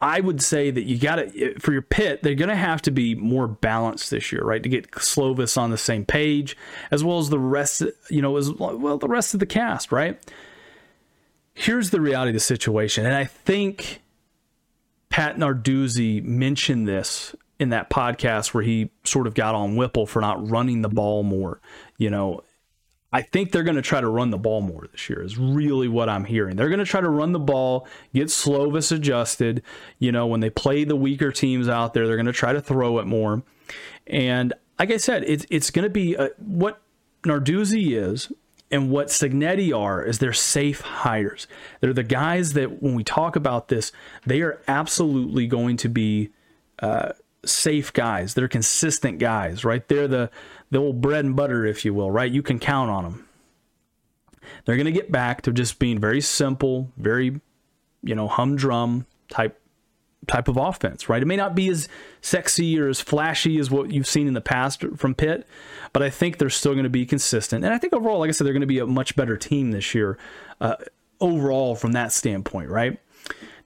I 0.00 0.20
would 0.20 0.42
say 0.42 0.70
that 0.70 0.82
you 0.82 0.98
got 0.98 1.16
to 1.16 1.58
for 1.60 1.72
your 1.72 1.82
Pitt, 1.82 2.22
they're 2.22 2.34
going 2.34 2.48
to 2.48 2.56
have 2.56 2.82
to 2.82 2.90
be 2.90 3.14
more 3.14 3.46
balanced 3.46 4.10
this 4.10 4.32
year, 4.32 4.42
right? 4.42 4.62
To 4.62 4.68
get 4.68 4.90
Slovis 4.92 5.56
on 5.56 5.70
the 5.70 5.78
same 5.78 6.04
page, 6.04 6.56
as 6.90 7.04
well 7.04 7.18
as 7.18 7.30
the 7.30 7.38
rest, 7.38 7.82
you 8.10 8.20
know, 8.20 8.36
as 8.36 8.52
well 8.52 8.98
the 8.98 9.08
rest 9.08 9.34
of 9.34 9.40
the 9.40 9.46
cast, 9.46 9.92
right? 9.92 10.18
Here's 11.54 11.90
the 11.90 12.00
reality 12.00 12.30
of 12.30 12.34
the 12.34 12.40
situation, 12.40 13.06
and 13.06 13.14
I 13.14 13.24
think 13.24 14.00
Pat 15.08 15.36
Narduzzi 15.36 16.24
mentioned 16.24 16.88
this 16.88 17.36
in 17.62 17.70
that 17.70 17.88
podcast 17.88 18.52
where 18.52 18.64
he 18.64 18.90
sort 19.04 19.28
of 19.28 19.34
got 19.34 19.54
on 19.54 19.76
Whipple 19.76 20.04
for 20.04 20.20
not 20.20 20.50
running 20.50 20.82
the 20.82 20.88
ball 20.88 21.22
more. 21.22 21.60
You 21.96 22.10
know, 22.10 22.42
I 23.12 23.22
think 23.22 23.52
they're 23.52 23.62
going 23.62 23.76
to 23.76 23.82
try 23.82 24.00
to 24.00 24.08
run 24.08 24.30
the 24.30 24.38
ball 24.38 24.62
more 24.62 24.88
this 24.90 25.08
year, 25.08 25.22
is 25.22 25.38
really 25.38 25.86
what 25.86 26.08
I'm 26.08 26.24
hearing. 26.24 26.56
They're 26.56 26.68
going 26.68 26.80
to 26.80 26.84
try 26.84 27.00
to 27.00 27.08
run 27.08 27.30
the 27.30 27.38
ball, 27.38 27.86
get 28.12 28.28
Slovis 28.28 28.90
adjusted. 28.90 29.62
You 30.00 30.10
know, 30.10 30.26
when 30.26 30.40
they 30.40 30.50
play 30.50 30.82
the 30.82 30.96
weaker 30.96 31.30
teams 31.30 31.68
out 31.68 31.94
there, 31.94 32.08
they're 32.08 32.16
going 32.16 32.26
to 32.26 32.32
try 32.32 32.52
to 32.52 32.60
throw 32.60 32.98
it 32.98 33.06
more. 33.06 33.42
And 34.08 34.52
like 34.78 34.90
I 34.90 34.96
said, 34.96 35.22
it's, 35.24 35.46
it's 35.48 35.70
going 35.70 35.84
to 35.84 35.90
be 35.90 36.14
a, 36.16 36.30
what 36.38 36.82
Narduzzi 37.22 37.96
is 37.96 38.32
and 38.72 38.90
what 38.90 39.06
Cignetti 39.06 39.78
are 39.78 40.02
is 40.02 40.18
they're 40.18 40.32
safe 40.32 40.80
hires. 40.80 41.46
They're 41.80 41.92
the 41.92 42.02
guys 42.02 42.54
that 42.54 42.82
when 42.82 42.96
we 42.96 43.04
talk 43.04 43.36
about 43.36 43.68
this, 43.68 43.92
they 44.26 44.40
are 44.40 44.60
absolutely 44.66 45.46
going 45.46 45.76
to 45.76 45.88
be 45.88 46.30
uh, 46.80 47.12
safe 47.44 47.92
guys. 47.92 48.34
They're 48.34 48.48
consistent 48.48 49.18
guys, 49.18 49.64
right? 49.64 49.86
They're 49.86 50.08
the 50.08 50.30
the 50.70 50.78
old 50.78 51.00
bread 51.00 51.24
and 51.24 51.36
butter, 51.36 51.66
if 51.66 51.84
you 51.84 51.92
will, 51.92 52.10
right? 52.10 52.30
You 52.30 52.42
can 52.42 52.58
count 52.58 52.90
on 52.90 53.04
them. 53.04 53.28
They're 54.64 54.76
going 54.76 54.86
to 54.86 54.92
get 54.92 55.12
back 55.12 55.42
to 55.42 55.52
just 55.52 55.78
being 55.78 55.98
very 55.98 56.20
simple, 56.20 56.90
very, 56.96 57.40
you 58.02 58.14
know, 58.14 58.28
humdrum 58.28 59.06
type 59.28 59.58
type 60.28 60.46
of 60.46 60.56
offense, 60.56 61.08
right? 61.08 61.20
It 61.20 61.26
may 61.26 61.36
not 61.36 61.54
be 61.54 61.68
as 61.68 61.88
sexy 62.20 62.78
or 62.78 62.88
as 62.88 63.00
flashy 63.00 63.58
as 63.58 63.70
what 63.70 63.90
you've 63.90 64.06
seen 64.06 64.28
in 64.28 64.34
the 64.34 64.40
past 64.40 64.84
from 64.96 65.14
Pitt, 65.14 65.46
but 65.92 66.02
I 66.02 66.10
think 66.10 66.38
they're 66.38 66.48
still 66.48 66.72
going 66.72 66.84
to 66.84 66.90
be 66.90 67.04
consistent. 67.04 67.64
And 67.64 67.74
I 67.74 67.78
think 67.78 67.92
overall, 67.92 68.20
like 68.20 68.28
I 68.28 68.32
said, 68.32 68.46
they're 68.46 68.54
going 68.54 68.60
to 68.60 68.66
be 68.66 68.78
a 68.78 68.86
much 68.86 69.16
better 69.16 69.36
team 69.36 69.72
this 69.72 69.94
year, 69.94 70.16
uh, 70.60 70.76
overall 71.20 71.74
from 71.74 71.92
that 71.92 72.12
standpoint, 72.12 72.70
right? 72.70 73.00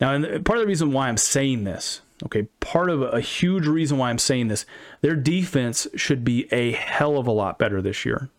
Now, 0.01 0.15
and 0.15 0.45
part 0.45 0.59
of 0.59 0.63
the 0.63 0.67
reason 0.67 0.93
why 0.93 1.09
I'm 1.09 1.17
saying 1.19 1.65
this 1.65 2.01
Okay, 2.25 2.45
part 2.61 2.89
of 2.89 3.03
a 3.03 3.21
huge 3.21 3.67
reason 3.67 3.99
why 3.99 4.09
I'm 4.09 4.19
saying 4.19 4.49
this, 4.49 4.65
their 5.03 5.17
defense 5.17 5.87
should 5.97 6.25
be 6.25 6.51
a 6.53 6.73
hell 6.73 7.19
of 7.19 7.27
a 7.27 7.33
lot 7.33 7.59
better 7.59 7.83
this 7.83 8.05
year. 8.07 8.31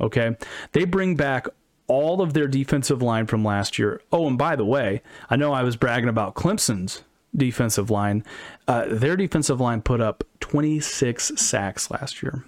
Okay, 0.00 0.36
they 0.72 0.84
bring 0.84 1.16
back 1.16 1.46
all 1.86 2.20
of 2.20 2.32
their 2.32 2.48
defensive 2.48 3.02
line 3.02 3.26
from 3.26 3.44
last 3.44 3.78
year. 3.78 4.00
Oh, 4.10 4.26
and 4.26 4.38
by 4.38 4.56
the 4.56 4.64
way, 4.64 5.02
I 5.30 5.36
know 5.36 5.52
I 5.52 5.62
was 5.62 5.76
bragging 5.76 6.08
about 6.08 6.34
Clemson's 6.34 7.02
defensive 7.34 7.90
line. 7.90 8.24
Uh, 8.66 8.86
their 8.88 9.16
defensive 9.16 9.60
line 9.60 9.82
put 9.82 10.00
up 10.00 10.24
26 10.40 11.32
sacks 11.36 11.90
last 11.90 12.22
year. 12.22 12.44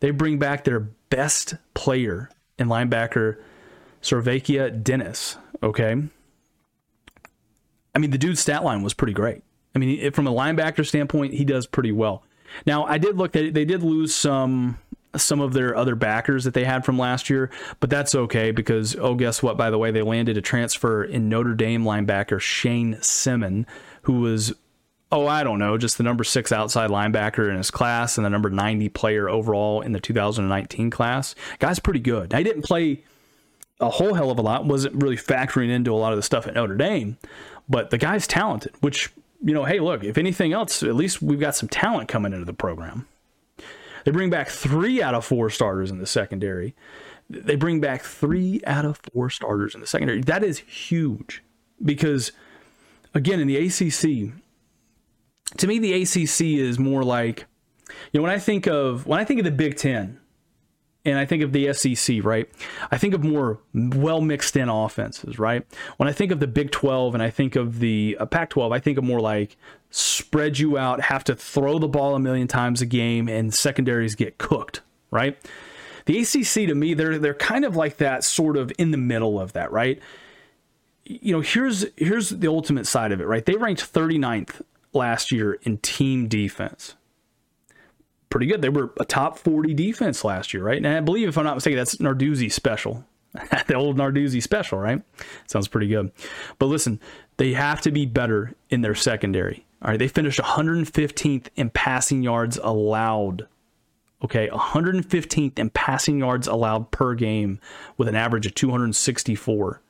They 0.00 0.10
bring 0.10 0.38
back 0.38 0.64
their 0.64 0.80
best 0.80 1.54
player 1.74 2.30
in 2.58 2.68
linebacker, 2.68 3.38
SirVocea 4.02 4.82
Dennis. 4.82 5.36
Okay. 5.62 5.96
I 7.94 7.98
mean, 7.98 8.10
the 8.10 8.18
dude's 8.18 8.40
stat 8.40 8.62
line 8.62 8.82
was 8.82 8.92
pretty 8.92 9.14
great. 9.14 9.42
I 9.76 9.78
mean, 9.78 10.10
from 10.12 10.26
a 10.26 10.32
linebacker 10.32 10.86
standpoint, 10.86 11.34
he 11.34 11.44
does 11.44 11.66
pretty 11.66 11.92
well. 11.92 12.22
Now, 12.64 12.86
I 12.86 12.96
did 12.96 13.18
look 13.18 13.32
that 13.32 13.52
they 13.52 13.66
did 13.66 13.82
lose 13.82 14.14
some 14.14 14.78
some 15.14 15.40
of 15.40 15.52
their 15.52 15.76
other 15.76 15.94
backers 15.94 16.44
that 16.44 16.54
they 16.54 16.64
had 16.64 16.84
from 16.84 16.98
last 16.98 17.28
year, 17.28 17.50
but 17.78 17.90
that's 17.90 18.14
okay 18.14 18.52
because 18.52 18.96
oh, 18.96 19.14
guess 19.14 19.42
what? 19.42 19.58
By 19.58 19.68
the 19.68 19.76
way, 19.76 19.90
they 19.90 20.00
landed 20.00 20.38
a 20.38 20.40
transfer 20.40 21.04
in 21.04 21.28
Notre 21.28 21.54
Dame 21.54 21.84
linebacker 21.84 22.40
Shane 22.40 22.98
Simon, 23.02 23.66
who 24.02 24.20
was 24.20 24.54
oh, 25.12 25.26
I 25.26 25.44
don't 25.44 25.58
know, 25.58 25.76
just 25.76 25.98
the 25.98 26.04
number 26.04 26.24
six 26.24 26.50
outside 26.50 26.90
linebacker 26.90 27.48
in 27.50 27.56
his 27.58 27.70
class 27.70 28.16
and 28.16 28.24
the 28.24 28.30
number 28.30 28.50
90 28.50 28.88
player 28.88 29.28
overall 29.28 29.82
in 29.82 29.92
the 29.92 30.00
2019 30.00 30.90
class. 30.90 31.34
Guy's 31.58 31.78
pretty 31.78 32.00
good. 32.00 32.34
I 32.34 32.42
didn't 32.42 32.62
play 32.64 33.04
a 33.78 33.88
whole 33.88 34.14
hell 34.14 34.30
of 34.30 34.38
a 34.38 34.42
lot, 34.42 34.64
wasn't 34.64 35.00
really 35.00 35.16
factoring 35.16 35.70
into 35.70 35.92
a 35.92 35.96
lot 35.96 36.12
of 36.12 36.16
the 36.16 36.22
stuff 36.22 36.46
at 36.46 36.54
Notre 36.54 36.76
Dame, 36.76 37.18
but 37.68 37.90
the 37.90 37.98
guy's 37.98 38.26
talented, 38.26 38.74
which 38.80 39.12
you 39.42 39.54
know, 39.54 39.64
hey, 39.64 39.80
look, 39.80 40.04
if 40.04 40.18
anything 40.18 40.52
else, 40.52 40.82
at 40.82 40.94
least 40.94 41.22
we've 41.22 41.40
got 41.40 41.54
some 41.54 41.68
talent 41.68 42.08
coming 42.08 42.32
into 42.32 42.44
the 42.44 42.52
program. 42.52 43.06
They 44.04 44.12
bring 44.12 44.30
back 44.30 44.48
three 44.48 45.02
out 45.02 45.14
of 45.14 45.24
four 45.24 45.50
starters 45.50 45.90
in 45.90 45.98
the 45.98 46.06
secondary. 46.06 46.74
They 47.28 47.56
bring 47.56 47.80
back 47.80 48.02
three 48.02 48.60
out 48.66 48.84
of 48.84 49.00
four 49.12 49.30
starters 49.30 49.74
in 49.74 49.80
the 49.80 49.86
secondary. 49.86 50.20
That 50.20 50.44
is 50.44 50.58
huge 50.60 51.42
because, 51.84 52.30
again, 53.14 53.40
in 53.40 53.48
the 53.48 53.56
ACC, 53.56 54.32
to 55.56 55.66
me, 55.66 55.78
the 55.78 56.02
ACC 56.02 56.58
is 56.60 56.78
more 56.78 57.02
like, 57.02 57.46
you 58.12 58.18
know, 58.18 58.22
when 58.22 58.30
I 58.30 58.38
think 58.38 58.66
of 58.66 59.06
when 59.06 59.18
I 59.18 59.24
think 59.24 59.40
of 59.40 59.44
the 59.44 59.50
Big 59.50 59.76
Ten, 59.76 60.20
and 61.06 61.18
I 61.18 61.24
think 61.24 61.42
of 61.42 61.52
the 61.52 61.72
SEC, 61.72 62.24
right? 62.24 62.48
I 62.90 62.98
think 62.98 63.14
of 63.14 63.22
more 63.22 63.60
well 63.72 64.20
mixed 64.20 64.56
in 64.56 64.68
offenses, 64.68 65.38
right? 65.38 65.64
When 65.96 66.08
I 66.08 66.12
think 66.12 66.32
of 66.32 66.40
the 66.40 66.48
Big 66.48 66.72
12 66.72 67.14
and 67.14 67.22
I 67.22 67.30
think 67.30 67.54
of 67.54 67.78
the 67.78 68.16
uh, 68.18 68.26
Pac 68.26 68.50
12, 68.50 68.72
I 68.72 68.80
think 68.80 68.98
of 68.98 69.04
more 69.04 69.20
like 69.20 69.56
spread 69.90 70.58
you 70.58 70.76
out, 70.76 71.00
have 71.02 71.22
to 71.24 71.36
throw 71.36 71.78
the 71.78 71.88
ball 71.88 72.16
a 72.16 72.18
million 72.18 72.48
times 72.48 72.82
a 72.82 72.86
game, 72.86 73.28
and 73.28 73.54
secondaries 73.54 74.16
get 74.16 74.36
cooked, 74.36 74.82
right? 75.12 75.38
The 76.06 76.18
ACC 76.18 76.68
to 76.68 76.74
me, 76.74 76.92
they're 76.92 77.18
they're 77.18 77.34
kind 77.34 77.64
of 77.64 77.76
like 77.76 77.98
that, 77.98 78.24
sort 78.24 78.56
of 78.56 78.72
in 78.76 78.90
the 78.90 78.98
middle 78.98 79.40
of 79.40 79.52
that, 79.52 79.70
right? 79.70 80.00
You 81.04 81.32
know, 81.32 81.40
here's 81.40 81.86
here's 81.96 82.30
the 82.30 82.48
ultimate 82.48 82.86
side 82.86 83.12
of 83.12 83.20
it, 83.20 83.26
right? 83.26 83.44
They 83.44 83.54
ranked 83.54 83.92
39th 83.92 84.60
last 84.92 85.30
year 85.30 85.54
in 85.62 85.78
team 85.78 86.26
defense 86.26 86.95
pretty 88.36 88.52
good. 88.52 88.60
They 88.60 88.68
were 88.68 88.92
a 89.00 89.04
top 89.06 89.38
40 89.38 89.72
defense 89.72 90.22
last 90.22 90.52
year, 90.52 90.62
right? 90.62 90.76
And 90.76 90.86
I 90.86 91.00
believe, 91.00 91.26
if 91.26 91.38
I'm 91.38 91.44
not 91.44 91.56
mistaken, 91.56 91.78
that's 91.78 91.96
Narduzzi 91.96 92.52
special. 92.52 93.02
the 93.66 93.74
old 93.74 93.96
Narduzzi 93.96 94.42
special, 94.42 94.78
right? 94.78 95.00
Sounds 95.46 95.68
pretty 95.68 95.88
good. 95.88 96.12
But 96.58 96.66
listen, 96.66 97.00
they 97.38 97.54
have 97.54 97.80
to 97.80 97.90
be 97.90 98.04
better 98.04 98.52
in 98.68 98.82
their 98.82 98.94
secondary. 98.94 99.64
All 99.80 99.88
right, 99.88 99.98
they 99.98 100.06
finished 100.06 100.38
115th 100.38 101.46
in 101.56 101.70
passing 101.70 102.22
yards 102.22 102.58
allowed. 102.62 103.48
Okay, 104.22 104.48
115th 104.48 105.58
in 105.58 105.70
passing 105.70 106.18
yards 106.18 106.46
allowed 106.46 106.90
per 106.90 107.14
game 107.14 107.58
with 107.96 108.06
an 108.06 108.16
average 108.16 108.44
of 108.44 108.54
264. 108.54 109.80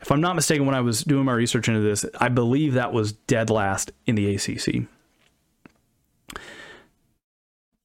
If 0.00 0.10
I'm 0.10 0.20
not 0.20 0.34
mistaken, 0.34 0.66
when 0.66 0.74
I 0.74 0.80
was 0.80 1.04
doing 1.04 1.24
my 1.24 1.34
research 1.34 1.68
into 1.68 1.82
this, 1.82 2.04
I 2.18 2.30
believe 2.30 2.74
that 2.74 2.92
was 2.92 3.12
dead 3.12 3.48
last 3.48 3.92
in 4.06 4.16
the 4.16 4.34
ACC. 4.34 4.88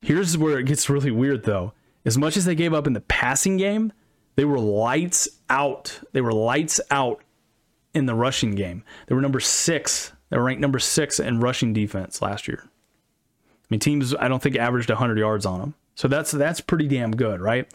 Here's 0.05 0.37
where 0.37 0.59
it 0.59 0.67
gets 0.67 0.87
really 0.87 1.09
weird, 1.09 1.45
though. 1.45 1.73
As 2.05 2.15
much 2.15 2.37
as 2.37 2.45
they 2.45 2.53
gave 2.53 2.75
up 2.75 2.85
in 2.85 2.93
the 2.93 3.01
passing 3.01 3.57
game, 3.57 3.91
they 4.35 4.45
were 4.45 4.59
lights 4.59 5.27
out. 5.49 5.99
They 6.11 6.21
were 6.21 6.31
lights 6.31 6.79
out 6.91 7.23
in 7.95 8.05
the 8.05 8.13
rushing 8.13 8.53
game. 8.53 8.83
They 9.07 9.15
were 9.15 9.21
number 9.21 9.39
six. 9.39 10.11
They 10.29 10.37
were 10.37 10.43
ranked 10.43 10.61
number 10.61 10.77
six 10.77 11.19
in 11.19 11.39
rushing 11.39 11.73
defense 11.73 12.21
last 12.21 12.47
year. 12.47 12.65
I 12.65 13.67
mean, 13.71 13.79
teams 13.79 14.13
I 14.13 14.27
don't 14.27 14.43
think 14.43 14.57
averaged 14.57 14.89
100 14.89 15.17
yards 15.17 15.43
on 15.43 15.59
them. 15.59 15.73
So 15.95 16.07
that's 16.07 16.29
that's 16.29 16.61
pretty 16.61 16.87
damn 16.87 17.15
good, 17.15 17.41
right? 17.41 17.67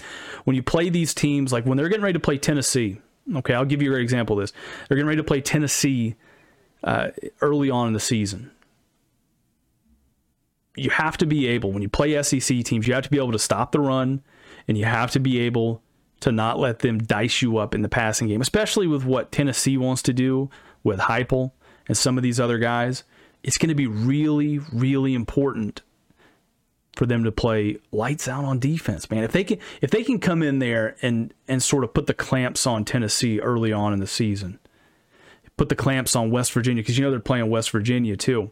When 0.45 0.55
you 0.55 0.63
play 0.63 0.89
these 0.89 1.13
teams, 1.13 1.53
like 1.53 1.67
when 1.67 1.77
they're 1.77 1.89
getting 1.89 2.05
ready 2.05 2.13
to 2.13 2.21
play 2.21 2.39
Tennessee, 2.39 3.01
okay, 3.35 3.55
I'll 3.55 3.65
give 3.65 3.83
you 3.83 3.91
a 3.91 3.95
great 3.95 4.05
example 4.05 4.39
of 4.39 4.45
this. 4.45 4.53
They're 4.89 4.97
getting 4.97 5.09
ready 5.09 5.21
to 5.21 5.27
play 5.27 5.41
Tennessee 5.41 6.15
uh, 6.85 7.09
early 7.41 7.71
on 7.71 7.89
in 7.89 7.93
the 7.93 7.99
season 7.99 8.53
you 10.81 10.91
have 10.91 11.19
to 11.19 11.27
be 11.27 11.47
able 11.47 11.73
when 11.73 11.83
you 11.83 11.89
play 11.89 12.21
SEC 12.23 12.65
teams, 12.65 12.87
you 12.87 12.95
have 12.95 13.05
to 13.05 13.11
be 13.11 13.19
able 13.19 13.33
to 13.33 13.39
stop 13.39 13.73
the 13.73 13.81
run, 13.81 14.23
and 14.67 14.79
you 14.79 14.87
have 14.87 15.11
to 15.11 15.21
be 15.21 15.39
able 15.41 15.83
to 16.21 16.33
not 16.33 16.59
let 16.59 16.81
them 16.81 16.99
dice 16.99 17.43
you 17.43 17.59
up 17.59 17.75
in 17.75 17.83
the 17.83 17.89
passing 17.89 18.29
game, 18.29 18.41
especially 18.41 18.87
with 18.87 19.05
what 19.05 19.31
Tennessee 19.31 19.77
wants 19.77 20.03
to 20.03 20.13
do 20.13 20.49
with 20.83 21.01
Heupel 21.01 21.53
and 21.87 21.97
some 21.97 22.17
of 22.17 22.23
these 22.23 22.41
other 22.41 22.59
guys. 22.59 23.05
It's 23.43 23.59
going 23.59 23.69
to 23.69 23.75
be 23.75 23.87
really, 23.87 24.59
really 24.73 25.15
important 25.15 25.83
for 26.97 27.07
them 27.07 27.25
to 27.25 27.33
play 27.33 27.77
lights 27.93 28.27
out 28.27 28.45
on 28.45 28.59
defense, 28.59 29.11
man. 29.11 29.23
If 29.23 29.33
they 29.33 29.45
can 29.45 29.59
if 29.81 29.91
they 29.91 30.03
can 30.03 30.19
come 30.19 30.43
in 30.43 30.61
there 30.61 30.97
and 31.03 31.33
and 31.47 31.63
sort 31.63 31.85
of 31.85 31.93
put 31.93 32.07
the 32.07 32.15
clamps 32.15 32.67
on 32.67 32.85
Tennessee 32.85 33.39
early 33.39 33.73
on 33.73 33.93
in 33.93 34.01
the 34.01 34.07
season, 34.07 34.59
put 35.57 35.69
the 35.69 35.77
clamps 35.77 36.17
on 36.17 36.31
West 36.31 36.53
Virginia 36.53 36.83
because 36.83 36.99
you 36.99 37.05
know 37.05 37.11
they're 37.11 37.21
playing 37.21 37.51
West 37.51 37.71
Virginia 37.71 38.17
too. 38.17 38.51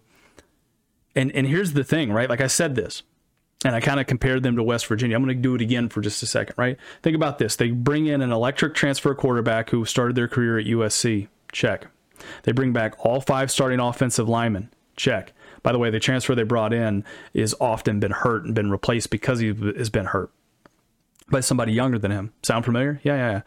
And 1.15 1.33
and 1.33 1.47
here's 1.47 1.73
the 1.73 1.85
thing, 1.85 2.12
right? 2.12 2.29
Like 2.29 2.41
I 2.41 2.47
said 2.47 2.75
this, 2.75 3.03
and 3.65 3.75
I 3.75 3.81
kind 3.81 3.99
of 3.99 4.07
compared 4.07 4.43
them 4.43 4.57
to 4.57 4.62
West 4.62 4.87
Virginia. 4.87 5.17
I'm 5.17 5.25
going 5.25 5.37
to 5.37 5.43
do 5.43 5.55
it 5.55 5.61
again 5.61 5.88
for 5.88 6.00
just 6.00 6.23
a 6.23 6.27
second, 6.27 6.55
right? 6.57 6.77
Think 7.03 7.17
about 7.17 7.38
this. 7.38 7.57
They 7.57 7.71
bring 7.71 8.07
in 8.07 8.23
an 8.23 8.31
electric 8.31 8.75
transfer 8.75 9.15
quarterback 9.15 9.71
who 9.71 9.85
started 9.85 10.17
their 10.17 10.29
career 10.29 10.59
at 10.59 10.67
USC. 10.67 11.29
Check. 11.50 11.88
They 12.45 12.53
bring 12.53 12.73
back 12.73 12.95
all 13.05 13.21
five 13.21 13.50
starting 13.50 13.81
offensive 13.81 14.29
linemen. 14.29 14.71
Check. 14.97 15.33
By 15.62 15.73
the 15.73 15.79
way, 15.79 15.91
the 15.91 16.00
transfer 16.00 16.35
they 16.35 16.45
brought 16.45 16.73
in 16.73 17.05
is 17.35 17.55
often 17.61 18.00
been 18.00 18.12
hurt 18.12 18.45
and 18.45 18.55
been 18.55 18.71
replaced 18.71 19.11
because 19.11 19.41
he 19.41 19.53
has 19.77 19.91
been 19.91 20.07
hurt 20.07 20.31
by 21.31 21.41
somebody 21.41 21.73
younger 21.73 21.99
than 21.99 22.11
him. 22.11 22.33
Sound 22.43 22.65
familiar? 22.65 23.00
Yeah, 23.03 23.17
yeah, 23.17 23.31
yeah. 23.31 23.41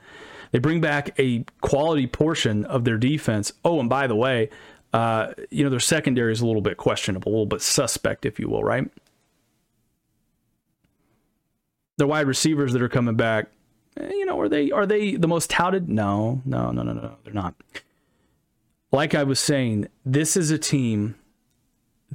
They 0.51 0.60
bring 0.60 0.82
back 0.82 1.18
a 1.18 1.46
quality 1.62 2.08
portion 2.08 2.65
of 2.65 2.84
their 2.84 2.98
defense. 2.98 3.53
Oh, 3.63 3.80
and 3.80 3.89
by 3.89 4.08
the 4.08 4.15
way, 4.15 4.50
uh, 4.93 5.33
you 5.50 5.63
know, 5.63 5.69
their 5.69 5.79
secondary 5.79 6.31
is 6.31 6.41
a 6.41 6.45
little 6.45 6.62
bit 6.62 6.77
questionable, 6.77 7.29
a 7.29 7.33
little 7.33 7.45
bit 7.45 7.62
suspect, 7.62 8.25
if 8.25 8.39
you 8.39 8.50
will, 8.50 8.63
right? 8.63 8.89
The 11.98 12.07
wide 12.07 12.27
receivers 12.27 12.74
that 12.74 12.81
are 12.81 12.89
coming 12.89 13.15
back, 13.15 13.48
eh, 13.98 14.10
you 14.10 14.25
know, 14.25 14.39
are 14.39 14.50
they 14.50 14.71
are 14.71 14.86
they 14.86 15.15
the 15.15 15.27
most 15.27 15.50
touted? 15.50 15.88
No, 15.88 16.41
no, 16.45 16.71
no, 16.71 16.83
no, 16.83 16.93
no, 16.93 17.15
they're 17.24 17.33
not. 17.33 17.55
Like 18.91 19.15
I 19.15 19.24
was 19.24 19.39
saying, 19.39 19.88
this 20.05 20.36
is 20.36 20.51
a 20.51 20.57
team 20.57 21.15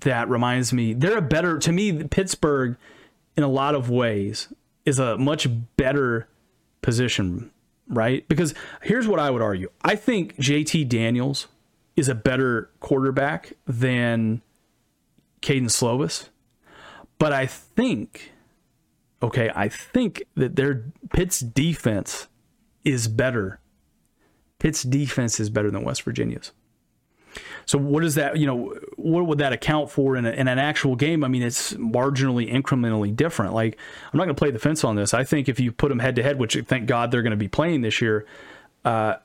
that 0.00 0.28
reminds 0.28 0.72
me 0.72 0.92
they're 0.92 1.16
a 1.16 1.22
better 1.22 1.58
to 1.58 1.72
me 1.72 2.04
Pittsburgh 2.04 2.76
in 3.36 3.42
a 3.42 3.48
lot 3.48 3.74
of 3.74 3.88
ways 3.88 4.52
is 4.84 4.98
a 4.98 5.16
much 5.16 5.48
better 5.76 6.28
position, 6.82 7.50
right? 7.88 8.28
Because 8.28 8.54
here's 8.82 9.08
what 9.08 9.18
I 9.18 9.30
would 9.30 9.42
argue. 9.42 9.70
I 9.82 9.96
think 9.96 10.36
JT 10.36 10.88
Daniels 10.88 11.48
is 11.96 12.08
a 12.08 12.14
better 12.14 12.70
quarterback 12.80 13.54
than 13.66 14.42
Kedon 15.40 15.68
Slovis. 15.68 16.28
But 17.18 17.32
I 17.32 17.46
think 17.46 18.32
okay, 19.22 19.50
I 19.54 19.68
think 19.68 20.22
that 20.34 20.56
their 20.56 20.84
Pitt's 21.12 21.40
defense 21.40 22.28
is 22.84 23.08
better. 23.08 23.60
Pitt's 24.58 24.82
defense 24.82 25.40
is 25.40 25.50
better 25.50 25.70
than 25.70 25.82
West 25.82 26.02
Virginia's. 26.02 26.52
So 27.66 27.76
what 27.78 28.02
does 28.02 28.14
that, 28.14 28.38
you 28.38 28.46
know, 28.46 28.74
what 28.96 29.26
would 29.26 29.38
that 29.38 29.52
account 29.52 29.90
for 29.90 30.16
in, 30.16 30.24
a, 30.24 30.30
in 30.30 30.48
an 30.48 30.58
actual 30.58 30.96
game? 30.96 31.24
I 31.24 31.28
mean, 31.28 31.42
it's 31.42 31.74
marginally, 31.74 32.50
incrementally 32.50 33.14
different. 33.14 33.52
Like, 33.52 33.76
I'm 34.12 34.16
not 34.16 34.24
going 34.24 34.34
to 34.34 34.38
play 34.38 34.50
the 34.50 34.58
fence 34.58 34.84
on 34.84 34.96
this. 34.96 35.12
I 35.12 35.24
think 35.24 35.48
if 35.48 35.60
you 35.60 35.72
put 35.72 35.88
them 35.88 35.98
head 35.98 36.16
to 36.16 36.22
head, 36.22 36.38
which 36.38 36.56
thank 36.66 36.86
God 36.86 37.10
they're 37.10 37.22
going 37.22 37.32
to 37.32 37.36
be 37.36 37.48
playing 37.48 37.82
this 37.82 38.00
year, 38.00 38.24
uh, 38.84 39.16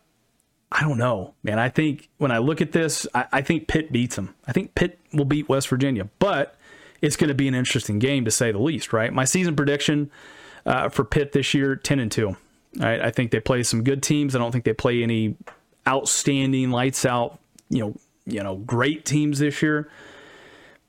I 0.72 0.82
don't 0.82 0.98
know, 0.98 1.34
man. 1.44 1.60
I 1.60 1.70
think 1.70 2.10
when 2.18 2.32
I 2.32 2.38
look 2.38 2.62
at 2.62 2.72
this, 2.72 3.06
I, 3.14 3.26
I 3.34 3.42
think 3.42 3.68
Pitt 3.68 3.92
beats 3.92 4.16
them. 4.16 4.34
I 4.48 4.54
think 4.54 4.74
Pitt 4.74 5.00
will 5.14 5.26
beat 5.26 5.50
West 5.50 5.68
Virginia, 5.68 6.08
but 6.20 6.56
it's 7.02 7.18
going 7.18 7.28
to 7.28 7.34
be 7.34 7.48
an 7.48 7.56
interesting 7.56 8.00
game 8.00 8.24
to 8.26 8.32
say 8.32 8.52
the 8.52 8.60
least, 8.60 8.94
right? 8.94 9.12
My 9.12 9.26
season 9.26 9.56
prediction 9.56 10.10
uh, 10.66 10.88
for 10.90 11.04
Pitt 11.04 11.34
this 11.34 11.54
year, 11.54 11.76
10 11.76 12.00
and 12.00 12.12
2. 12.12 12.36
Right? 12.78 13.02
I 13.02 13.12
think 13.12 13.32
they 13.32 13.42
play 13.42 13.64
some 13.64 13.84
good 13.84 14.02
teams. 14.02 14.34
I 14.34 14.40
don't 14.40 14.52
think 14.52 14.64
they 14.64 14.74
play 14.74 15.04
any 15.04 15.36
outstanding 15.88 16.72
lights 16.72 17.06
out, 17.06 17.40
you 17.70 17.80
know, 17.80 17.96
you 18.26 18.42
know, 18.42 18.56
great 18.56 19.04
teams 19.04 19.40
this 19.40 19.62
year. 19.62 19.90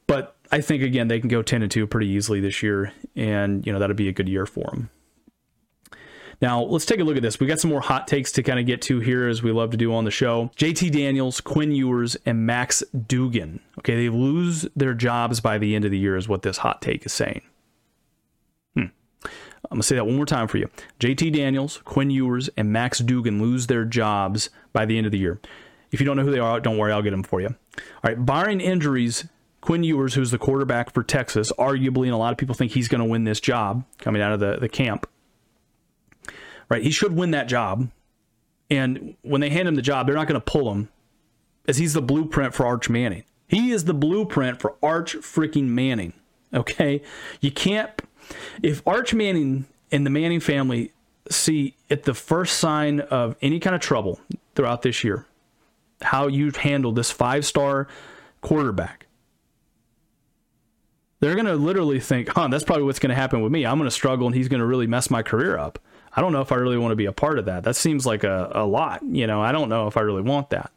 But 0.06 0.36
I 0.52 0.60
think 0.60 0.82
again 0.82 1.08
they 1.08 1.18
can 1.18 1.28
go 1.28 1.42
10 1.42 1.62
and 1.62 1.70
2 1.72 1.86
pretty 1.86 2.08
easily 2.08 2.40
this 2.40 2.62
year 2.62 2.92
and 3.16 3.66
you 3.66 3.72
know 3.72 3.78
that'll 3.78 3.96
be 3.96 4.08
a 4.08 4.12
good 4.12 4.28
year 4.28 4.44
for 4.44 4.70
them. 4.70 4.90
Now, 6.42 6.60
let's 6.60 6.84
take 6.84 6.98
a 6.98 7.04
look 7.04 7.16
at 7.16 7.22
this. 7.22 7.38
We 7.38 7.46
got 7.46 7.60
some 7.60 7.70
more 7.70 7.80
hot 7.80 8.08
takes 8.08 8.32
to 8.32 8.42
kind 8.42 8.58
of 8.58 8.66
get 8.66 8.82
to 8.82 8.98
here, 8.98 9.28
as 9.28 9.44
we 9.44 9.52
love 9.52 9.70
to 9.70 9.76
do 9.76 9.94
on 9.94 10.04
the 10.04 10.10
show. 10.10 10.50
JT 10.56 10.90
Daniels, 10.90 11.40
Quinn 11.40 11.70
Ewers, 11.70 12.16
and 12.26 12.44
Max 12.44 12.82
Duggan. 13.06 13.60
Okay, 13.78 13.94
they 13.94 14.08
lose 14.08 14.66
their 14.74 14.92
jobs 14.92 15.38
by 15.38 15.56
the 15.56 15.76
end 15.76 15.84
of 15.84 15.92
the 15.92 15.98
year, 15.98 16.16
is 16.16 16.28
what 16.28 16.42
this 16.42 16.58
hot 16.58 16.82
take 16.82 17.06
is 17.06 17.12
saying. 17.12 17.42
Hmm. 18.74 18.86
I'm 19.22 19.30
going 19.70 19.80
to 19.82 19.86
say 19.86 19.94
that 19.94 20.04
one 20.04 20.16
more 20.16 20.26
time 20.26 20.48
for 20.48 20.58
you. 20.58 20.68
JT 20.98 21.32
Daniels, 21.32 21.80
Quinn 21.84 22.10
Ewers, 22.10 22.50
and 22.56 22.72
Max 22.72 22.98
Duggan 22.98 23.40
lose 23.40 23.68
their 23.68 23.84
jobs 23.84 24.50
by 24.72 24.84
the 24.84 24.98
end 24.98 25.06
of 25.06 25.12
the 25.12 25.18
year. 25.18 25.40
If 25.92 26.00
you 26.00 26.06
don't 26.06 26.16
know 26.16 26.24
who 26.24 26.32
they 26.32 26.40
are, 26.40 26.58
don't 26.58 26.76
worry, 26.76 26.90
I'll 26.90 27.02
get 27.02 27.10
them 27.10 27.22
for 27.22 27.40
you. 27.40 27.54
All 27.76 27.84
right, 28.02 28.26
barring 28.26 28.60
injuries, 28.60 29.28
Quinn 29.60 29.84
Ewers, 29.84 30.14
who's 30.14 30.32
the 30.32 30.38
quarterback 30.38 30.92
for 30.92 31.04
Texas, 31.04 31.52
arguably, 31.56 32.06
and 32.06 32.14
a 32.14 32.16
lot 32.16 32.32
of 32.32 32.38
people 32.38 32.56
think 32.56 32.72
he's 32.72 32.88
going 32.88 32.98
to 32.98 33.08
win 33.08 33.22
this 33.22 33.38
job 33.38 33.84
coming 33.98 34.20
out 34.20 34.32
of 34.32 34.40
the, 34.40 34.56
the 34.56 34.68
camp. 34.68 35.06
Right, 36.72 36.82
he 36.82 36.90
should 36.90 37.14
win 37.14 37.32
that 37.32 37.48
job. 37.48 37.90
And 38.70 39.14
when 39.20 39.42
they 39.42 39.50
hand 39.50 39.68
him 39.68 39.74
the 39.74 39.82
job, 39.82 40.06
they're 40.06 40.16
not 40.16 40.26
going 40.26 40.40
to 40.40 40.50
pull 40.50 40.72
him, 40.72 40.88
as 41.68 41.76
he's 41.76 41.92
the 41.92 42.00
blueprint 42.00 42.54
for 42.54 42.64
Arch 42.64 42.88
Manning. 42.88 43.24
He 43.46 43.72
is 43.72 43.84
the 43.84 43.92
blueprint 43.92 44.58
for 44.58 44.76
Arch 44.82 45.14
freaking 45.18 45.66
Manning. 45.66 46.14
Okay, 46.54 47.02
you 47.42 47.50
can't. 47.50 47.90
If 48.62 48.80
Arch 48.86 49.12
Manning 49.12 49.66
and 49.90 50.06
the 50.06 50.10
Manning 50.10 50.40
family 50.40 50.92
see 51.28 51.76
at 51.90 52.04
the 52.04 52.14
first 52.14 52.58
sign 52.58 53.00
of 53.00 53.36
any 53.42 53.60
kind 53.60 53.76
of 53.76 53.82
trouble 53.82 54.18
throughout 54.54 54.80
this 54.80 55.04
year, 55.04 55.26
how 56.00 56.26
you've 56.26 56.56
handled 56.56 56.96
this 56.96 57.10
five 57.10 57.44
star 57.44 57.86
quarterback. 58.40 59.08
They're 61.20 61.34
going 61.34 61.44
to 61.44 61.54
literally 61.54 62.00
think, 62.00 62.28
huh, 62.30 62.48
that's 62.48 62.64
probably 62.64 62.84
what's 62.84 62.98
going 62.98 63.10
to 63.10 63.14
happen 63.14 63.42
with 63.42 63.52
me. 63.52 63.66
I'm 63.66 63.76
going 63.76 63.90
to 63.90 63.94
struggle 63.94 64.26
and 64.26 64.34
he's 64.34 64.48
going 64.48 64.60
to 64.60 64.66
really 64.66 64.86
mess 64.86 65.10
my 65.10 65.22
career 65.22 65.58
up. 65.58 65.78
I 66.14 66.20
don't 66.20 66.32
know 66.32 66.42
if 66.42 66.52
I 66.52 66.56
really 66.56 66.78
want 66.78 66.92
to 66.92 66.96
be 66.96 67.06
a 67.06 67.12
part 67.12 67.38
of 67.38 67.46
that. 67.46 67.64
That 67.64 67.76
seems 67.76 68.04
like 68.04 68.24
a, 68.24 68.50
a 68.54 68.66
lot. 68.66 69.02
You 69.02 69.26
know, 69.26 69.40
I 69.40 69.52
don't 69.52 69.68
know 69.68 69.86
if 69.86 69.96
I 69.96 70.00
really 70.00 70.22
want 70.22 70.50
that 70.50 70.70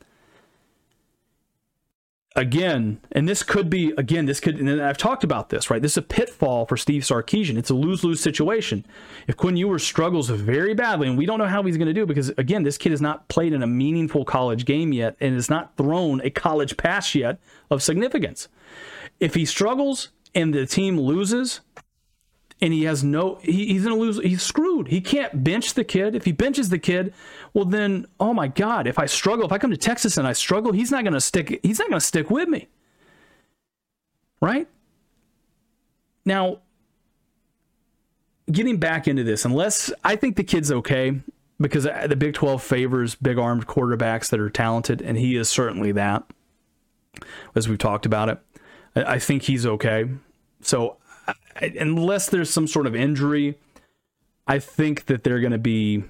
again, 2.36 3.00
and 3.14 3.28
this 3.28 3.44
could 3.44 3.70
be 3.70 3.94
again, 3.98 4.26
this 4.26 4.40
could, 4.40 4.60
and 4.60 4.82
I've 4.82 4.98
talked 4.98 5.24
about 5.24 5.50
this, 5.50 5.70
right? 5.70 5.82
This 5.82 5.94
is 5.94 5.98
a 5.98 6.02
pitfall 6.02 6.66
for 6.66 6.76
Steve 6.76 7.04
Sarkisian. 7.04 7.58
It's 7.58 7.70
a 7.70 7.74
lose 7.74 8.04
lose 8.04 8.20
situation. 8.20 8.86
If 9.28 9.38
Quinn 9.38 9.56
Ewers 9.56 9.84
struggles 9.84 10.30
very 10.30 10.74
badly, 10.74 11.08
and 11.08 11.18
we 11.18 11.26
don't 11.26 11.40
know 11.40 11.48
how 11.48 11.64
he's 11.64 11.78
going 11.78 11.88
to 11.88 11.94
do 11.94 12.06
because 12.06 12.30
again, 12.38 12.64
this 12.64 12.78
kid 12.78 12.92
has 12.92 13.02
not 13.02 13.28
played 13.30 13.54
in 13.54 13.64
a 13.64 13.68
meaningful 13.68 14.26
college 14.26 14.66
game 14.66 14.92
yet, 14.92 15.16
and 15.20 15.34
has 15.36 15.50
not 15.50 15.76
thrown 15.78 16.22
a 16.22 16.30
college 16.30 16.78
pass 16.78 17.16
yet 17.16 17.40
of 17.70 17.82
significance. 17.82 18.48
If 19.20 19.34
he 19.34 19.46
struggles 19.46 20.10
and 20.34 20.54
the 20.54 20.66
team 20.66 21.00
loses, 21.00 21.62
and 22.62 22.74
he 22.74 22.84
has 22.84 23.04
no 23.04 23.36
he, 23.42 23.68
he's 23.68 23.84
gonna 23.84 23.96
lose 23.96 24.20
he's 24.20 24.42
screwed. 24.42 24.88
He 24.88 25.02
can't 25.02 25.44
bench 25.44 25.74
the 25.74 25.84
kid. 25.84 26.16
If 26.16 26.26
he 26.26 26.32
benches 26.32 26.70
the 26.70 26.80
kid 26.80 27.14
well 27.54 27.66
then 27.66 28.06
oh 28.20 28.34
my 28.34 28.48
god 28.48 28.88
if 28.88 29.00
i 29.00 29.06
struggle 29.06 29.46
if 29.46 29.52
i 29.52 29.58
come 29.58 29.72
to 29.72 29.78
texas 29.78 30.18
and 30.18 30.28
i 30.28 30.34
struggle 30.34 30.72
he's 30.72 30.92
not 30.92 31.04
gonna 31.04 31.22
stick 31.22 31.60
he's 31.64 31.80
not 31.80 31.90
gonna 31.90 32.02
stick 32.02 32.30
with 32.30 32.48
me. 32.50 32.68
Right? 34.42 34.68
Now 36.26 36.60
getting 38.52 38.78
back 38.78 39.08
into 39.08 39.24
this 39.24 39.44
unless 39.44 39.92
i 40.04 40.16
think 40.16 40.36
the 40.36 40.44
kid's 40.44 40.72
okay 40.72 41.20
because 41.60 41.88
uh, 41.88 42.06
the 42.08 42.16
big 42.16 42.36
12 42.36 42.62
favors 42.62 43.16
big 43.16 43.40
armed 43.40 43.66
quarterbacks 43.66 44.30
that 44.30 44.40
are 44.40 44.52
talented 44.52 45.02
and 45.02 45.18
he 45.18 45.36
is 45.36 45.50
certainly 45.50 45.92
that 45.92 46.24
as 47.56 47.68
we've 47.68 47.78
talked 47.78 48.06
about 48.06 48.30
it. 48.30 48.40
I 48.96 49.20
think 49.20 49.44
he's 49.44 49.66
okay. 49.66 50.10
So 50.62 50.98
unless 51.62 52.30
there's 52.30 52.50
some 52.50 52.68
sort 52.68 52.88
of 52.88 52.96
injury, 52.96 53.58
I 54.48 54.60
think 54.60 55.06
that 55.06 55.24
they're 55.24 55.40
going 55.40 55.52
to 55.52 55.58
be. 55.58 56.04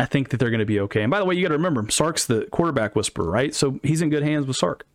I 0.00 0.04
think 0.04 0.28
that 0.28 0.38
they're 0.38 0.50
going 0.50 0.60
to 0.60 0.66
be 0.66 0.78
okay. 0.80 1.02
And 1.02 1.10
by 1.10 1.18
the 1.18 1.24
way, 1.24 1.34
you 1.34 1.42
got 1.42 1.48
to 1.48 1.54
remember, 1.54 1.90
Sark's 1.90 2.24
the 2.24 2.46
quarterback 2.52 2.94
whisperer, 2.94 3.28
right? 3.28 3.52
So 3.52 3.80
he's 3.82 4.00
in 4.00 4.10
good 4.10 4.22
hands 4.22 4.46
with 4.46 4.56
Sark. 4.56 4.86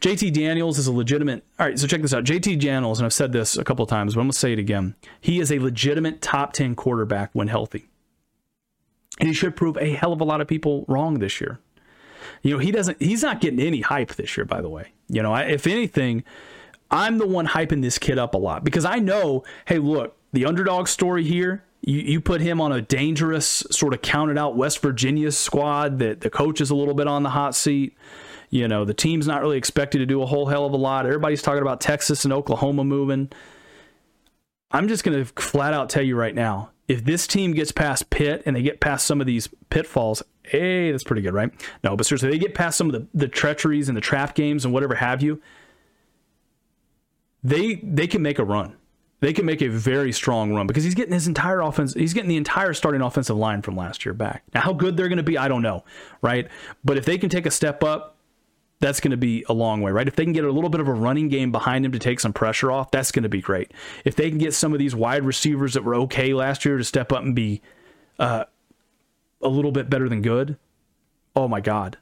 JT 0.00 0.32
Daniels 0.32 0.78
is 0.78 0.86
a 0.86 0.92
legitimate. 0.92 1.44
All 1.58 1.66
right, 1.66 1.78
so 1.78 1.86
check 1.86 2.02
this 2.02 2.12
out. 2.12 2.24
JT 2.24 2.58
Daniels, 2.58 2.98
and 2.98 3.06
I've 3.06 3.12
said 3.12 3.32
this 3.32 3.56
a 3.56 3.62
couple 3.62 3.82
of 3.82 3.88
times, 3.88 4.14
but 4.14 4.22
I'm 4.22 4.26
going 4.26 4.32
to 4.32 4.38
say 4.38 4.52
it 4.52 4.58
again. 4.58 4.96
He 5.20 5.38
is 5.38 5.52
a 5.52 5.60
legitimate 5.60 6.20
top 6.20 6.52
10 6.52 6.74
quarterback 6.74 7.30
when 7.32 7.48
healthy. 7.48 7.86
And 9.20 9.28
he 9.28 9.34
should 9.34 9.54
prove 9.54 9.76
a 9.76 9.94
hell 9.94 10.12
of 10.12 10.20
a 10.20 10.24
lot 10.24 10.40
of 10.40 10.48
people 10.48 10.84
wrong 10.88 11.18
this 11.18 11.40
year. 11.40 11.60
You 12.42 12.54
know, 12.54 12.58
he 12.58 12.72
doesn't, 12.72 13.00
he's 13.00 13.22
not 13.22 13.40
getting 13.40 13.60
any 13.60 13.82
hype 13.82 14.14
this 14.14 14.36
year, 14.36 14.46
by 14.46 14.62
the 14.62 14.68
way. 14.68 14.92
You 15.08 15.22
know, 15.22 15.34
if 15.34 15.66
anything, 15.66 16.24
I'm 16.90 17.18
the 17.18 17.26
one 17.26 17.46
hyping 17.46 17.82
this 17.82 17.98
kid 17.98 18.18
up 18.18 18.34
a 18.34 18.38
lot 18.38 18.64
because 18.64 18.84
I 18.84 18.98
know, 18.98 19.44
hey, 19.66 19.78
look, 19.78 20.16
the 20.32 20.44
underdog 20.44 20.88
story 20.88 21.24
here, 21.24 21.64
you, 21.82 22.00
you 22.00 22.20
put 22.20 22.40
him 22.40 22.60
on 22.60 22.72
a 22.72 22.82
dangerous, 22.82 23.64
sort 23.70 23.94
of 23.94 24.02
counted 24.02 24.36
out 24.36 24.56
West 24.56 24.80
Virginia 24.80 25.30
squad 25.30 25.98
that 26.00 26.20
the 26.20 26.30
coach 26.30 26.60
is 26.60 26.70
a 26.70 26.74
little 26.74 26.94
bit 26.94 27.06
on 27.06 27.22
the 27.22 27.30
hot 27.30 27.54
seat. 27.54 27.96
You 28.50 28.66
know, 28.66 28.84
the 28.84 28.94
team's 28.94 29.28
not 29.28 29.40
really 29.42 29.56
expected 29.56 29.98
to 29.98 30.06
do 30.06 30.22
a 30.22 30.26
whole 30.26 30.46
hell 30.46 30.66
of 30.66 30.72
a 30.72 30.76
lot. 30.76 31.06
Everybody's 31.06 31.42
talking 31.42 31.62
about 31.62 31.80
Texas 31.80 32.24
and 32.24 32.32
Oklahoma 32.32 32.84
moving. 32.84 33.30
I'm 34.72 34.88
just 34.88 35.04
going 35.04 35.24
to 35.24 35.32
flat 35.40 35.72
out 35.72 35.88
tell 35.88 36.02
you 36.02 36.16
right 36.16 36.34
now 36.34 36.70
if 36.90 37.04
this 37.04 37.28
team 37.28 37.52
gets 37.52 37.70
past 37.70 38.10
Pitt 38.10 38.42
and 38.46 38.56
they 38.56 38.62
get 38.62 38.80
past 38.80 39.06
some 39.06 39.20
of 39.20 39.26
these 39.28 39.48
pitfalls, 39.70 40.24
hey, 40.42 40.90
that's 40.90 41.04
pretty 41.04 41.22
good, 41.22 41.32
right? 41.32 41.52
No, 41.84 41.96
but 41.96 42.04
seriously, 42.04 42.30
they 42.30 42.38
get 42.38 42.52
past 42.52 42.76
some 42.76 42.88
of 42.88 42.92
the, 42.92 43.06
the 43.14 43.28
treacheries 43.28 43.88
and 43.88 43.96
the 43.96 44.00
trap 44.00 44.34
games 44.34 44.64
and 44.64 44.74
whatever 44.74 44.96
have 44.96 45.22
you 45.22 45.40
they 47.42 47.76
they 47.76 48.06
can 48.06 48.22
make 48.22 48.38
a 48.38 48.44
run. 48.44 48.76
They 49.20 49.34
can 49.34 49.44
make 49.44 49.60
a 49.60 49.68
very 49.68 50.12
strong 50.12 50.54
run 50.54 50.66
because 50.66 50.82
he's 50.82 50.94
getting 50.94 51.12
his 51.12 51.28
entire 51.28 51.60
offense. 51.60 51.92
He's 51.92 52.14
getting 52.14 52.30
the 52.30 52.38
entire 52.38 52.72
starting 52.72 53.02
offensive 53.02 53.36
line 53.36 53.60
from 53.60 53.76
last 53.76 54.06
year 54.06 54.14
back. 54.14 54.44
Now, 54.54 54.62
how 54.62 54.72
good 54.72 54.96
they're 54.96 55.08
going 55.08 55.18
to 55.18 55.22
be, 55.22 55.36
I 55.36 55.46
don't 55.46 55.60
know, 55.60 55.84
right? 56.22 56.48
But 56.82 56.96
if 56.96 57.04
they 57.04 57.18
can 57.18 57.28
take 57.28 57.44
a 57.44 57.50
step 57.50 57.84
up, 57.84 58.16
that's 58.80 58.98
going 58.98 59.10
to 59.10 59.18
be 59.18 59.44
a 59.46 59.52
long 59.52 59.82
way, 59.82 59.92
right? 59.92 60.08
If 60.08 60.16
they 60.16 60.24
can 60.24 60.32
get 60.32 60.44
a 60.44 60.50
little 60.50 60.70
bit 60.70 60.80
of 60.80 60.88
a 60.88 60.94
running 60.94 61.28
game 61.28 61.52
behind 61.52 61.84
him 61.84 61.92
to 61.92 61.98
take 61.98 62.18
some 62.18 62.32
pressure 62.32 62.72
off, 62.72 62.90
that's 62.90 63.12
going 63.12 63.24
to 63.24 63.28
be 63.28 63.42
great. 63.42 63.72
If 64.06 64.16
they 64.16 64.30
can 64.30 64.38
get 64.38 64.54
some 64.54 64.72
of 64.72 64.78
these 64.78 64.94
wide 64.94 65.24
receivers 65.24 65.74
that 65.74 65.84
were 65.84 65.94
okay 65.96 66.32
last 66.32 66.64
year 66.64 66.78
to 66.78 66.84
step 66.84 67.12
up 67.12 67.22
and 67.22 67.36
be 67.36 67.60
uh, 68.18 68.44
a 69.42 69.48
little 69.48 69.70
bit 69.70 69.90
better 69.90 70.08
than 70.08 70.22
good, 70.22 70.56
oh 71.36 71.46
my 71.46 71.60
God, 71.60 71.98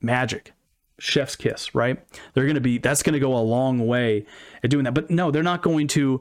magic 0.00 0.52
chef's 0.98 1.36
kiss, 1.36 1.74
right? 1.74 1.98
They're 2.34 2.44
going 2.44 2.54
to 2.54 2.60
be 2.60 2.78
that's 2.78 3.02
going 3.02 3.14
to 3.14 3.20
go 3.20 3.36
a 3.36 3.40
long 3.40 3.86
way 3.86 4.26
at 4.62 4.70
doing 4.70 4.84
that. 4.84 4.94
But 4.94 5.10
no, 5.10 5.30
they're 5.30 5.42
not 5.42 5.62
going 5.62 5.88
to 5.88 6.20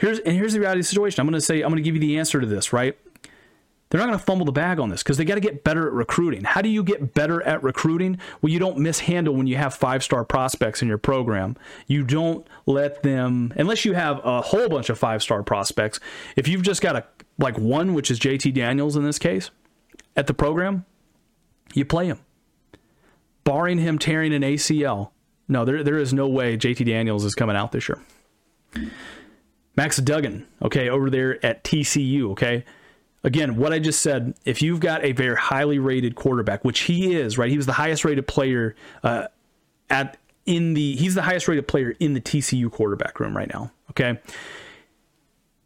Here's 0.00 0.18
and 0.20 0.34
here's 0.34 0.54
the 0.54 0.60
reality 0.60 0.80
of 0.80 0.86
the 0.86 0.88
situation. 0.88 1.20
I'm 1.20 1.26
going 1.26 1.34
to 1.34 1.42
say 1.42 1.60
I'm 1.60 1.68
going 1.68 1.76
to 1.76 1.82
give 1.82 1.94
you 1.94 2.00
the 2.00 2.18
answer 2.18 2.40
to 2.40 2.46
this, 2.46 2.72
right? 2.72 2.96
They're 3.90 3.98
not 3.98 4.06
going 4.06 4.18
to 4.18 4.24
fumble 4.24 4.46
the 4.46 4.52
bag 4.52 4.78
on 4.78 4.88
this 4.88 5.02
because 5.02 5.18
they 5.18 5.24
got 5.24 5.34
to 5.34 5.40
get 5.40 5.62
better 5.62 5.86
at 5.88 5.92
recruiting. 5.92 6.44
How 6.44 6.62
do 6.62 6.68
you 6.68 6.82
get 6.82 7.12
better 7.12 7.42
at 7.42 7.62
recruiting? 7.62 8.18
Well, 8.40 8.50
you 8.50 8.58
don't 8.58 8.78
mishandle 8.78 9.34
when 9.34 9.46
you 9.46 9.56
have 9.56 9.74
five 9.74 10.02
star 10.02 10.24
prospects 10.24 10.80
in 10.80 10.88
your 10.88 10.96
program. 10.96 11.56
You 11.86 12.04
don't 12.04 12.46
let 12.64 13.02
them, 13.02 13.52
unless 13.56 13.84
you 13.84 13.92
have 13.92 14.24
a 14.24 14.40
whole 14.40 14.68
bunch 14.70 14.88
of 14.88 14.98
five 14.98 15.22
star 15.22 15.42
prospects. 15.42 16.00
If 16.34 16.48
you've 16.48 16.62
just 16.62 16.80
got 16.80 16.96
a 16.96 17.04
like 17.36 17.58
one, 17.58 17.92
which 17.92 18.10
is 18.10 18.18
JT 18.18 18.54
Daniels 18.54 18.96
in 18.96 19.04
this 19.04 19.18
case, 19.18 19.50
at 20.16 20.26
the 20.28 20.34
program, 20.34 20.86
you 21.74 21.84
play 21.84 22.06
him 22.06 22.20
barring 23.50 23.78
him 23.78 23.98
tearing 23.98 24.32
an 24.32 24.42
ACL, 24.42 25.10
no, 25.48 25.64
there, 25.64 25.82
there 25.82 25.98
is 25.98 26.14
no 26.14 26.28
way 26.28 26.56
JT 26.56 26.86
Daniels 26.86 27.24
is 27.24 27.34
coming 27.34 27.56
out 27.56 27.72
this 27.72 27.88
year. 27.88 27.98
Max 29.74 29.96
Duggan, 29.96 30.46
okay, 30.62 30.88
over 30.88 31.10
there 31.10 31.44
at 31.44 31.64
TCU, 31.64 32.30
okay. 32.30 32.64
Again, 33.24 33.56
what 33.56 33.72
I 33.72 33.80
just 33.80 34.02
said, 34.02 34.34
if 34.44 34.62
you've 34.62 34.78
got 34.78 35.04
a 35.04 35.10
very 35.10 35.34
highly 35.34 35.80
rated 35.80 36.14
quarterback, 36.14 36.64
which 36.64 36.82
he 36.82 37.16
is, 37.16 37.38
right? 37.38 37.50
He 37.50 37.56
was 37.56 37.66
the 37.66 37.72
highest 37.72 38.04
rated 38.04 38.28
player 38.28 38.76
uh, 39.02 39.26
at 39.90 40.16
in 40.46 40.74
the 40.74 40.94
he's 40.94 41.16
the 41.16 41.22
highest 41.22 41.48
rated 41.48 41.66
player 41.66 41.96
in 41.98 42.14
the 42.14 42.20
TCU 42.20 42.70
quarterback 42.70 43.18
room 43.18 43.36
right 43.36 43.52
now, 43.52 43.72
okay? 43.90 44.20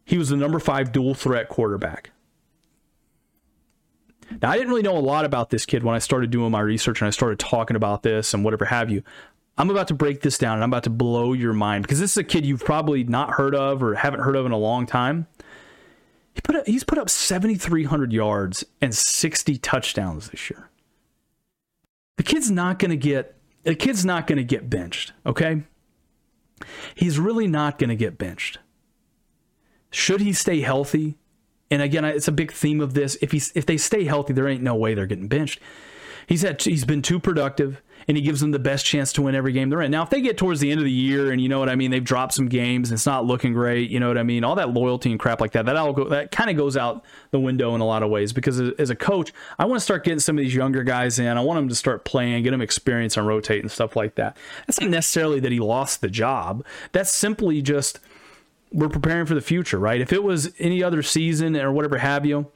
He 0.05 0.17
was 0.17 0.29
the 0.29 0.37
number 0.37 0.57
5 0.57 0.91
dual 0.91 1.13
threat 1.13 1.49
quarterback. 1.49 2.09
Now, 4.41 4.51
I 4.51 4.57
didn't 4.57 4.69
really 4.69 4.81
know 4.81 4.97
a 4.97 4.99
lot 4.99 5.25
about 5.25 5.49
this 5.49 5.65
kid 5.65 5.83
when 5.83 5.95
I 5.95 5.99
started 5.99 6.31
doing 6.31 6.51
my 6.51 6.59
research 6.59 7.01
and 7.01 7.07
I 7.07 7.11
started 7.11 7.39
talking 7.39 7.75
about 7.75 8.03
this 8.03 8.33
and 8.33 8.43
whatever 8.43 8.65
have 8.65 8.89
you. 8.89 9.03
I'm 9.57 9.69
about 9.69 9.87
to 9.87 9.93
break 9.93 10.21
this 10.21 10.37
down 10.37 10.55
and 10.55 10.63
I'm 10.63 10.69
about 10.69 10.83
to 10.83 10.89
blow 10.89 11.33
your 11.33 11.53
mind 11.53 11.83
because 11.83 11.99
this 11.99 12.11
is 12.11 12.17
a 12.17 12.23
kid 12.23 12.45
you've 12.45 12.63
probably 12.63 13.03
not 13.03 13.31
heard 13.31 13.55
of 13.55 13.81
or 13.81 13.95
haven't 13.95 14.21
heard 14.21 14.35
of 14.35 14.45
in 14.45 14.51
a 14.51 14.57
long 14.57 14.85
time. 14.85 15.27
He 16.33 16.41
put 16.41 16.55
up, 16.57 16.67
he's 16.67 16.83
put 16.83 16.97
up 16.97 17.09
7,300 17.09 18.11
yards 18.11 18.65
and 18.81 18.93
60 18.93 19.57
touchdowns 19.59 20.29
this 20.29 20.49
year. 20.49 20.69
The 22.17 22.23
kid's 22.23 22.51
not 22.51 22.79
going 22.79 22.91
to 22.91 22.97
get 22.97 23.35
the 23.63 23.75
kid's 23.75 24.05
not 24.05 24.27
going 24.27 24.37
to 24.37 24.43
get 24.43 24.69
benched, 24.69 25.13
okay? 25.25 25.63
He's 26.93 27.17
really 27.17 27.47
not 27.47 27.79
going 27.79 27.89
to 27.89 27.95
get 27.95 28.17
benched. 28.17 28.59
Should 29.89 30.21
he 30.21 30.33
stay 30.33 30.61
healthy? 30.61 31.17
And 31.75 31.83
again, 31.83 32.05
it's 32.05 32.29
a 32.29 32.31
big 32.31 32.53
theme 32.53 32.79
of 32.79 32.93
this. 32.93 33.17
If 33.19 33.33
he's 33.33 33.51
if 33.53 33.65
they 33.65 33.75
stay 33.75 34.05
healthy, 34.05 34.31
there 34.31 34.47
ain't 34.47 34.63
no 34.63 34.75
way 34.75 34.93
they're 34.93 35.05
getting 35.05 35.27
benched. 35.27 35.59
He's 36.25 36.41
had 36.41 36.61
he's 36.61 36.85
been 36.85 37.01
too 37.01 37.19
productive, 37.19 37.81
and 38.07 38.15
he 38.15 38.23
gives 38.23 38.39
them 38.39 38.51
the 38.51 38.59
best 38.59 38.85
chance 38.85 39.11
to 39.11 39.21
win 39.21 39.35
every 39.35 39.51
game 39.51 39.69
they're 39.69 39.81
in. 39.81 39.91
Now, 39.91 40.01
if 40.01 40.09
they 40.09 40.21
get 40.21 40.37
towards 40.37 40.61
the 40.61 40.71
end 40.71 40.79
of 40.79 40.85
the 40.85 40.91
year, 40.91 41.33
and 41.33 41.41
you 41.41 41.49
know 41.49 41.59
what 41.59 41.67
I 41.67 41.75
mean, 41.75 41.91
they've 41.91 42.01
dropped 42.01 42.33
some 42.33 42.47
games, 42.47 42.89
and 42.89 42.95
it's 42.95 43.05
not 43.05 43.25
looking 43.25 43.51
great. 43.51 43.89
You 43.89 43.99
know 43.99 44.07
what 44.07 44.17
I 44.17 44.23
mean? 44.23 44.45
All 44.45 44.55
that 44.55 44.69
loyalty 44.69 45.11
and 45.11 45.19
crap 45.19 45.41
like 45.41 45.51
that, 45.51 45.65
that 45.65 45.75
all 45.75 45.91
go 45.91 46.07
that 46.07 46.31
kind 46.31 46.49
of 46.49 46.55
goes 46.55 46.77
out 46.77 47.03
the 47.31 47.41
window 47.41 47.75
in 47.75 47.81
a 47.81 47.85
lot 47.85 48.03
of 48.03 48.09
ways. 48.09 48.31
Because 48.31 48.61
as 48.61 48.89
a 48.89 48.95
coach, 48.95 49.33
I 49.59 49.65
want 49.65 49.75
to 49.75 49.83
start 49.83 50.05
getting 50.05 50.19
some 50.21 50.37
of 50.37 50.45
these 50.45 50.55
younger 50.55 50.83
guys 50.85 51.19
in. 51.19 51.37
I 51.37 51.41
want 51.41 51.57
them 51.57 51.67
to 51.67 51.75
start 51.75 52.05
playing, 52.05 52.41
get 52.43 52.51
them 52.51 52.61
experience 52.61 53.17
and 53.17 53.27
rotate 53.27 53.61
and 53.61 53.69
stuff 53.69 53.97
like 53.97 54.15
that. 54.15 54.37
That's 54.65 54.79
not 54.79 54.91
necessarily 54.91 55.41
that 55.41 55.51
he 55.51 55.59
lost 55.59 55.99
the 55.99 56.09
job. 56.09 56.65
That's 56.93 57.13
simply 57.13 57.61
just 57.61 57.99
we're 58.75 58.89
preparing 58.89 59.25
for 59.25 59.33
the 59.33 59.41
future, 59.41 59.79
right? 59.79 60.01
If 60.01 60.11
it 60.11 60.21
was 60.21 60.53
any 60.59 60.83
other 60.83 61.01
season 61.01 61.55
or 61.55 61.71
whatever 61.71 61.97
have 61.97 62.25
you, 62.25 62.51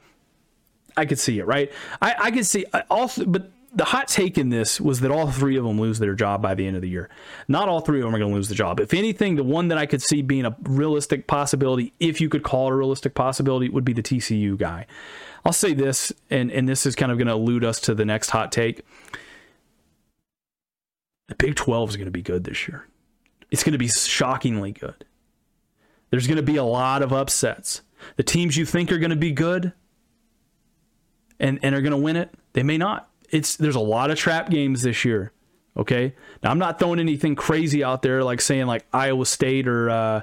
I 0.96 1.06
could 1.06 1.18
see 1.18 1.38
it, 1.38 1.46
right? 1.46 1.72
I, 2.02 2.14
I 2.18 2.30
could 2.30 2.44
see 2.44 2.66
also, 2.90 3.24
but 3.24 3.50
the 3.72 3.84
hot 3.84 4.08
take 4.08 4.36
in 4.36 4.50
this 4.50 4.80
was 4.80 5.00
that 5.00 5.10
all 5.10 5.30
three 5.30 5.56
of 5.56 5.64
them 5.64 5.80
lose 5.80 5.98
their 5.98 6.14
job 6.14 6.42
by 6.42 6.54
the 6.54 6.66
end 6.66 6.76
of 6.76 6.82
the 6.82 6.88
year. 6.88 7.08
Not 7.48 7.68
all 7.68 7.80
three 7.80 8.00
of 8.00 8.04
them 8.04 8.14
are 8.14 8.18
going 8.18 8.32
to 8.32 8.34
lose 8.34 8.48
the 8.48 8.54
job. 8.54 8.80
If 8.80 8.92
anything, 8.92 9.36
the 9.36 9.44
one 9.44 9.68
that 9.68 9.78
I 9.78 9.86
could 9.86 10.02
see 10.02 10.20
being 10.20 10.44
a 10.44 10.54
realistic 10.64 11.26
possibility, 11.26 11.94
if 12.00 12.20
you 12.20 12.28
could 12.28 12.42
call 12.42 12.66
it 12.66 12.72
a 12.72 12.76
realistic 12.76 13.14
possibility, 13.14 13.68
would 13.70 13.84
be 13.84 13.92
the 13.92 14.02
TCU 14.02 14.58
guy. 14.58 14.86
I'll 15.44 15.52
say 15.52 15.72
this, 15.72 16.12
and, 16.28 16.50
and 16.50 16.68
this 16.68 16.84
is 16.84 16.94
kind 16.94 17.10
of 17.10 17.16
going 17.16 17.28
to 17.28 17.34
allude 17.34 17.64
us 17.64 17.80
to 17.82 17.94
the 17.94 18.04
next 18.04 18.30
hot 18.30 18.52
take. 18.52 18.82
The 21.28 21.36
Big 21.36 21.54
12 21.54 21.90
is 21.90 21.96
going 21.96 22.06
to 22.06 22.10
be 22.10 22.22
good 22.22 22.44
this 22.44 22.68
year. 22.68 22.86
It's 23.50 23.62
going 23.62 23.72
to 23.72 23.78
be 23.78 23.88
shockingly 23.88 24.72
good. 24.72 25.06
There's 26.10 26.26
going 26.26 26.36
to 26.36 26.42
be 26.42 26.56
a 26.56 26.64
lot 26.64 27.02
of 27.02 27.12
upsets. 27.12 27.82
The 28.16 28.22
teams 28.22 28.56
you 28.56 28.64
think 28.64 28.90
are 28.90 28.98
going 28.98 29.10
to 29.10 29.16
be 29.16 29.32
good 29.32 29.72
and, 31.38 31.58
and 31.62 31.74
are 31.74 31.80
going 31.80 31.92
to 31.92 31.96
win 31.96 32.16
it, 32.16 32.34
they 32.52 32.62
may 32.62 32.78
not. 32.78 33.08
It's 33.30 33.56
there's 33.56 33.76
a 33.76 33.80
lot 33.80 34.10
of 34.10 34.18
trap 34.18 34.50
games 34.50 34.82
this 34.82 35.04
year. 35.04 35.32
Okay, 35.76 36.14
now 36.42 36.50
I'm 36.50 36.58
not 36.58 36.78
throwing 36.80 36.98
anything 36.98 37.36
crazy 37.36 37.84
out 37.84 38.02
there 38.02 38.24
like 38.24 38.40
saying 38.40 38.66
like 38.66 38.84
Iowa 38.92 39.24
State 39.24 39.68
or 39.68 39.88
uh, 39.88 40.22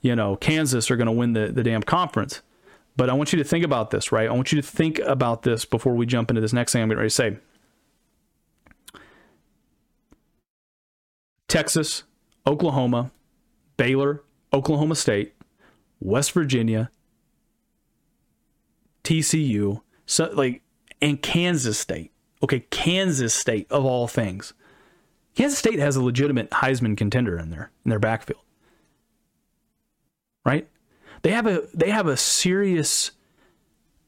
you 0.00 0.14
know 0.14 0.36
Kansas 0.36 0.90
are 0.90 0.96
going 0.96 1.06
to 1.06 1.12
win 1.12 1.32
the 1.32 1.48
the 1.48 1.64
damn 1.64 1.82
conference. 1.82 2.42
But 2.96 3.10
I 3.10 3.12
want 3.14 3.32
you 3.32 3.38
to 3.38 3.44
think 3.44 3.64
about 3.64 3.90
this, 3.90 4.12
right? 4.12 4.28
I 4.28 4.32
want 4.32 4.52
you 4.52 4.62
to 4.62 4.66
think 4.66 5.00
about 5.00 5.42
this 5.42 5.64
before 5.64 5.94
we 5.94 6.06
jump 6.06 6.30
into 6.30 6.40
this 6.40 6.52
next 6.52 6.72
thing 6.72 6.82
I'm 6.82 6.88
getting 6.88 6.98
ready 6.98 7.10
to 7.10 7.14
say. 7.14 7.38
Texas, 11.48 12.04
Oklahoma, 12.46 13.10
Baylor, 13.76 14.23
Oklahoma 14.54 14.94
State, 14.94 15.34
West 16.00 16.32
Virginia, 16.32 16.90
TCU, 19.02 19.82
so 20.06 20.30
like 20.32 20.62
and 21.02 21.20
Kansas 21.20 21.78
State. 21.78 22.12
Okay, 22.42 22.60
Kansas 22.70 23.34
State 23.34 23.66
of 23.70 23.84
all 23.84 24.06
things. 24.06 24.54
Kansas 25.34 25.58
State 25.58 25.80
has 25.80 25.96
a 25.96 26.02
legitimate 26.02 26.50
Heisman 26.50 26.96
contender 26.96 27.36
in 27.36 27.50
there 27.50 27.70
in 27.84 27.90
their 27.90 27.98
backfield. 27.98 28.40
Right? 30.44 30.68
They 31.22 31.32
have 31.32 31.46
a 31.46 31.64
they 31.74 31.90
have 31.90 32.06
a 32.06 32.16
serious 32.16 33.10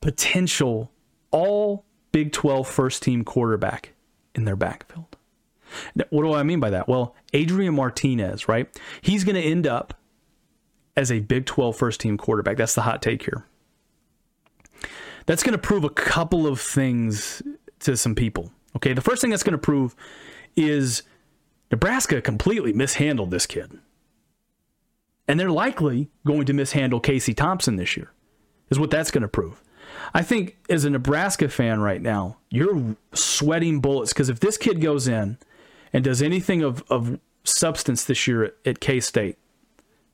potential 0.01 0.93
all 1.31 1.85
Big 2.13 2.33
12 2.33 2.69
first 2.69 3.03
team 3.03 3.25
quarterback 3.25 3.95
in 4.35 4.45
their 4.45 4.57
backfield. 4.57 5.17
What 6.11 6.23
do 6.23 6.33
I 6.33 6.45
mean 6.45 6.61
by 6.61 6.71
that? 6.71 6.89
Well, 6.89 7.17
Adrian 7.33 7.75
Martinez, 7.75 8.49
right? 8.49 8.69
He's 9.03 9.25
going 9.25 9.35
to 9.35 9.43
end 9.43 9.67
up 9.67 9.95
as 10.97 11.13
a 11.13 11.21
Big 11.21 11.47
12 11.47 11.77
first 11.77 12.01
team 12.01 12.17
quarterback. 12.17 12.57
That's 12.57 12.75
the 12.75 12.83
hot 12.83 13.03
take 13.03 13.23
here. 13.23 13.45
That's 15.27 15.43
going 15.43 15.53
to 15.53 15.59
prove 15.59 15.85
a 15.85 15.91
couple 15.91 16.47
of 16.47 16.61
things 16.61 17.43
to 17.81 17.97
some 17.97 18.15
people. 18.15 18.53
Okay, 18.77 18.93
the 18.93 19.01
first 19.01 19.21
thing 19.21 19.31
that's 19.31 19.43
going 19.43 19.53
to 19.53 19.59
prove 19.59 19.95
is 20.57 21.03
Nebraska 21.71 22.21
completely 22.23 22.73
mishandled 22.73 23.31
this 23.31 23.47
kid. 23.47 23.79
And 25.29 25.41
they're 25.41 25.51
likely 25.51 26.11
going 26.25 26.47
to 26.47 26.53
mishandle 26.53 27.01
Casey 27.01 27.35
Thompson 27.35 27.77
this 27.77 27.97
year, 27.97 28.13
is 28.71 28.79
what 28.79 28.91
that's 28.91 29.11
going 29.11 29.23
to 29.23 29.29
prove. 29.29 29.61
I 30.15 30.23
think 30.23 30.57
as 30.71 30.85
a 30.85 30.91
Nebraska 30.91 31.49
fan 31.49 31.81
right 31.81 32.01
now, 32.01 32.39
you're 32.51 32.97
sweating 33.13 33.81
bullets 33.81 34.13
because 34.13 34.29
if 34.29 34.41
this 34.41 34.57
kid 34.57 34.81
goes 34.81 35.09
in 35.09 35.39
and 35.93 36.05
does 36.05 36.23
anything 36.23 36.63
of, 36.63 36.85
of 36.89 37.19
substance 37.45 38.05
this 38.05 38.27
year 38.27 38.45
at, 38.45 38.55
at 38.65 38.81
K 38.81 39.01
State, 39.01 39.39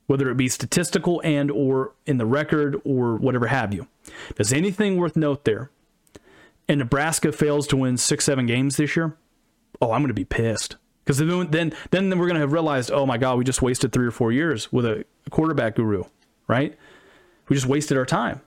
whether 0.06 0.30
it 0.30 0.36
be 0.36 0.48
statistical 0.48 1.20
and 1.24 1.50
or 1.50 1.92
in 2.06 2.18
the 2.18 2.26
record 2.26 2.80
or 2.84 3.16
whatever 3.16 3.46
have 3.46 3.72
you. 3.72 3.86
Does 4.36 4.52
anything 4.52 4.96
worth 4.96 5.16
note 5.16 5.44
there? 5.44 5.70
And 6.68 6.78
Nebraska 6.78 7.32
fails 7.32 7.66
to 7.68 7.76
win 7.76 7.96
six, 7.96 8.24
seven 8.24 8.46
games 8.46 8.76
this 8.76 8.96
year. 8.96 9.16
Oh, 9.80 9.92
I'm 9.92 10.00
going 10.00 10.08
to 10.08 10.14
be 10.14 10.24
pissed 10.24 10.76
because 11.04 11.18
then, 11.18 11.50
then, 11.50 11.74
then 11.90 12.10
we're 12.10 12.26
going 12.26 12.34
to 12.34 12.40
have 12.40 12.52
realized, 12.52 12.90
oh 12.90 13.06
my 13.06 13.18
God, 13.18 13.38
we 13.38 13.44
just 13.44 13.62
wasted 13.62 13.92
three 13.92 14.06
or 14.06 14.10
four 14.10 14.32
years 14.32 14.72
with 14.72 14.86
a 14.86 15.04
quarterback 15.30 15.76
guru, 15.76 16.04
right? 16.46 16.76
We 17.48 17.56
just 17.56 17.66
wasted 17.66 17.98
our 17.98 18.06
time, 18.06 18.40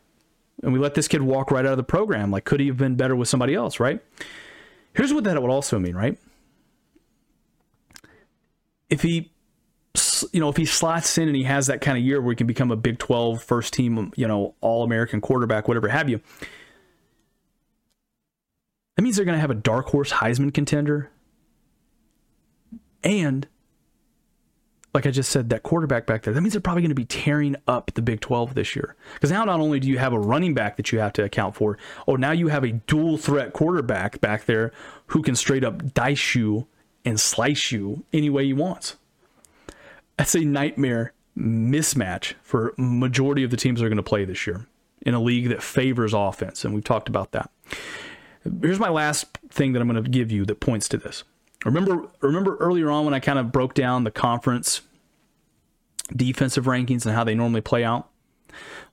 and 0.63 0.71
we 0.71 0.79
let 0.79 0.93
this 0.93 1.07
kid 1.07 1.21
walk 1.21 1.51
right 1.51 1.65
out 1.65 1.73
of 1.73 1.77
the 1.77 1.83
program. 1.83 2.31
Like, 2.31 2.45
could 2.45 2.59
he 2.59 2.67
have 2.67 2.77
been 2.77 2.95
better 2.95 3.15
with 3.15 3.27
somebody 3.27 3.53
else, 3.53 3.79
right? 3.79 3.99
Here's 4.93 5.13
what 5.13 5.25
that 5.25 5.41
would 5.41 5.51
also 5.51 5.77
mean, 5.77 5.95
right? 5.95 6.17
If 8.89 9.01
he 9.01 9.31
you 10.31 10.39
know, 10.39 10.49
if 10.49 10.57
he 10.57 10.65
slots 10.65 11.17
in 11.17 11.27
and 11.27 11.35
he 11.35 11.43
has 11.43 11.67
that 11.67 11.81
kind 11.81 11.97
of 11.97 12.03
year 12.03 12.21
where 12.21 12.31
he 12.31 12.35
can 12.35 12.47
become 12.47 12.71
a 12.71 12.75
Big 12.75 12.99
12 12.99 13.43
first 13.43 13.73
team, 13.73 14.11
you 14.15 14.27
know, 14.27 14.55
all 14.61 14.83
American 14.83 15.21
quarterback, 15.21 15.67
whatever 15.67 15.87
have 15.87 16.09
you, 16.09 16.21
that 18.95 19.01
means 19.01 19.15
they're 19.15 19.25
going 19.25 19.37
to 19.37 19.41
have 19.41 19.51
a 19.51 19.55
dark 19.55 19.87
horse 19.87 20.11
Heisman 20.11 20.53
contender 20.53 21.11
and 23.03 23.47
like 24.95 25.05
I 25.05 25.11
just 25.11 25.29
said, 25.29 25.49
that 25.49 25.61
quarterback 25.61 26.07
back 26.07 26.23
there, 26.23 26.33
that 26.33 26.39
means 26.39 26.53
they're 26.53 26.61
probably 26.61 26.81
going 26.81 26.89
to 26.89 26.95
be 26.95 27.03
tearing 27.03 27.57
up 27.67 27.91
the 27.95 28.01
Big 28.01 28.21
12 28.21 28.55
this 28.55 28.77
year. 28.77 28.95
Because 29.13 29.29
now 29.29 29.43
not 29.43 29.59
only 29.59 29.77
do 29.77 29.89
you 29.89 29.97
have 29.97 30.13
a 30.13 30.19
running 30.19 30.53
back 30.53 30.77
that 30.77 30.89
you 30.93 30.99
have 30.99 31.11
to 31.13 31.23
account 31.23 31.53
for, 31.53 31.77
oh, 32.07 32.15
now 32.15 32.31
you 32.31 32.47
have 32.47 32.63
a 32.63 32.71
dual 32.71 33.17
threat 33.17 33.51
quarterback 33.51 34.21
back 34.21 34.45
there 34.45 34.71
who 35.07 35.21
can 35.21 35.35
straight 35.35 35.65
up 35.65 35.93
dice 35.93 36.33
you 36.33 36.67
and 37.03 37.19
slice 37.19 37.73
you 37.73 38.05
any 38.13 38.29
way 38.29 38.45
he 38.45 38.53
wants. 38.53 38.95
That's 40.17 40.35
a 40.35 40.39
nightmare 40.39 41.13
mismatch 41.37 42.33
for 42.41 42.73
majority 42.77 43.43
of 43.43 43.51
the 43.51 43.57
teams 43.57 43.79
that 43.79 43.85
are 43.85 43.89
going 43.89 43.97
to 43.97 44.03
play 44.03 44.25
this 44.25 44.47
year 44.47 44.67
in 45.01 45.13
a 45.13 45.21
league 45.21 45.49
that 45.49 45.61
favors 45.61 46.13
offense, 46.13 46.65
and 46.65 46.73
we've 46.73 46.83
talked 46.83 47.09
about 47.09 47.31
that. 47.33 47.51
Here's 48.61 48.79
my 48.79 48.89
last 48.89 49.37
thing 49.49 49.73
that 49.73 49.81
I'm 49.81 49.89
going 49.89 50.03
to 50.03 50.09
give 50.09 50.31
you 50.31 50.45
that 50.45 50.59
points 50.59 50.87
to 50.89 50.97
this. 50.97 51.23
Remember, 51.63 52.07
remember 52.21 52.57
earlier 52.57 52.91
on 52.91 53.05
when 53.05 53.13
I 53.13 53.19
kind 53.19 53.39
of 53.39 53.51
broke 53.51 53.73
down 53.73 54.03
the 54.03 54.11
conference 54.11 54.81
defensive 56.15 56.65
rankings 56.65 57.05
and 57.05 57.15
how 57.15 57.23
they 57.23 57.33
normally 57.33 57.61
play 57.61 57.83
out. 57.83 58.09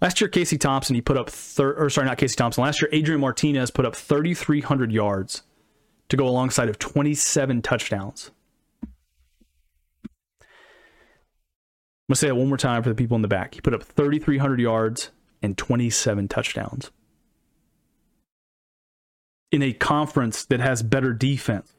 Last 0.01 0.21
year, 0.21 0.29
Casey 0.29 0.59
Thompson 0.59 0.95
he 0.95 1.01
put 1.01 1.17
up 1.17 1.31
thir- 1.31 1.75
or 1.75 1.91
sorry, 1.91 2.07
not 2.07 2.19
Casey 2.19 2.35
Thompson. 2.35 2.65
Last 2.65 2.81
year, 2.81 2.89
Adrian 2.93 3.21
Martinez 3.21 3.71
put 3.71 3.85
up 3.85 3.95
3,300 3.95 4.91
yards 4.91 5.43
to 6.09 6.17
go 6.17 6.27
alongside 6.27 6.69
of 6.69 6.79
27 6.79 7.63
touchdowns. 7.63 8.31
I'm 12.09 12.13
gonna 12.13 12.17
say 12.17 12.29
that 12.29 12.35
one 12.35 12.49
more 12.49 12.57
time 12.57 12.83
for 12.83 12.89
the 12.89 12.95
people 12.95 13.15
in 13.15 13.23
the 13.23 13.29
back. 13.29 13.55
He 13.55 13.61
put 13.61 13.75
up 13.75 13.83
3,300 13.83 14.61
yards 14.61 15.11
and 15.43 15.57
27 15.57 16.29
touchdowns 16.29 16.91
in 19.51 19.63
a 19.63 19.73
conference 19.73 20.45
that 20.47 20.61
has 20.61 20.83
better 20.83 21.13
defense. 21.13 21.75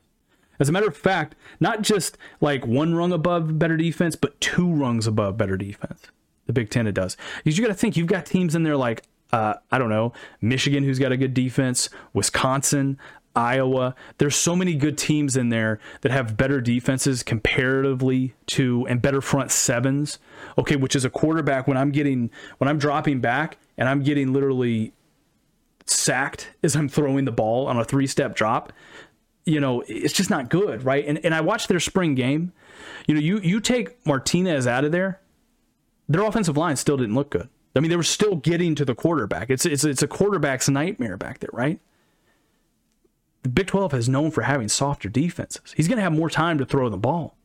As 0.59 0.69
a 0.69 0.71
matter 0.71 0.88
of 0.88 0.95
fact, 0.95 1.36
not 1.59 1.81
just 1.81 2.17
like 2.39 2.65
one 2.65 2.95
rung 2.95 3.12
above 3.12 3.57
better 3.57 3.75
defense, 3.75 4.15
but 4.15 4.39
two 4.39 4.71
rungs 4.71 5.07
above 5.07 5.38
better 5.38 5.57
defense. 5.57 6.03
The 6.45 6.53
Big 6.53 6.69
Ten 6.69 6.88
it 6.88 6.93
does. 6.93 7.17
Because 7.43 7.57
you 7.57 7.63
got 7.65 7.73
to 7.73 7.77
think 7.77 7.97
you've 7.97 8.07
got 8.07 8.25
teams 8.25 8.55
in 8.55 8.63
there 8.63 8.77
like 8.77 9.03
uh, 9.31 9.55
I 9.71 9.79
don't 9.79 9.89
know 9.89 10.13
Michigan 10.41 10.83
who's 10.83 10.99
got 10.99 11.12
a 11.12 11.17
good 11.17 11.33
defense, 11.33 11.89
Wisconsin, 12.13 12.99
Iowa. 13.36 13.96
There's 14.17 14.36
so 14.36 14.56
many 14.56 14.76
good 14.76 14.98
teams 14.98 15.36
in 15.36 15.50
there 15.50 15.80
that 16.02 16.12
have 16.12 16.38
better 16.38 16.62
defenses 16.62 17.24
comparatively 17.24 18.36
to 18.48 18.86
and 18.88 19.02
better 19.02 19.22
front 19.22 19.52
sevens. 19.52 20.19
Okay, 20.58 20.76
which 20.76 20.96
is 20.96 21.06
a 21.06 21.10
quarterback 21.10 21.67
when 21.67 21.78
I'm 21.78 21.91
getting 21.91 22.30
when 22.60 22.67
I'm 22.67 22.78
dropping 22.78 23.22
back 23.22 23.58
and 23.78 23.89
I'm 23.89 24.04
getting 24.04 24.34
literally 24.34 24.93
sacked 25.86 26.50
as 26.63 26.76
I'm 26.76 26.88
throwing 26.88 27.26
the 27.26 27.32
ball 27.32 27.67
on 27.67 27.78
a 27.78 27.84
three 27.84 28.08
step 28.08 28.36
drop. 28.36 28.72
You 29.46 29.60
know, 29.60 29.84
it's 29.88 30.13
just 30.13 30.30
not 30.30 30.50
good, 30.50 30.84
right? 30.84 31.06
And 31.06 31.24
and 31.26 31.34
I 31.34 31.41
watched 31.41 31.67
their 31.67 31.80
spring 31.80 32.15
game. 32.15 32.54
You 33.08 33.15
know, 33.15 33.22
you 33.22 33.39
you 33.39 33.60
take 33.60 34.06
Martinez 34.06 34.67
out 34.67 34.86
of 34.86 34.91
there, 34.91 35.19
their 36.08 36.24
offensive 36.24 36.58
line 36.58 36.76
still 36.76 36.98
didn't 36.98 37.15
look 37.15 37.32
good. 37.32 37.50
I 37.76 37.80
mean, 37.80 37.89
they 37.89 37.98
were 37.98 38.04
still 38.04 38.36
getting 38.36 38.76
to 38.76 38.86
the 38.86 38.96
quarterback. 38.96 39.50
It's 39.50 39.65
it's 39.65 39.84
it's 39.84 40.04
a 40.04 40.08
quarterback's 40.08 40.69
nightmare 40.69 41.17
back 41.17 41.39
there, 41.39 41.50
right? 41.52 41.80
The 43.43 43.49
Big 43.49 43.67
12 43.67 43.93
is 43.93 44.10
known 44.10 44.32
for 44.32 44.41
having 44.41 44.69
softer 44.69 45.10
defenses. 45.10 45.73
He's 45.75 45.88
going 45.88 45.97
to 45.97 46.03
have 46.03 46.13
more 46.13 46.29
time 46.29 46.58
to 46.58 46.65
throw 46.65 46.89
the 46.89 46.97
ball. 46.97 47.36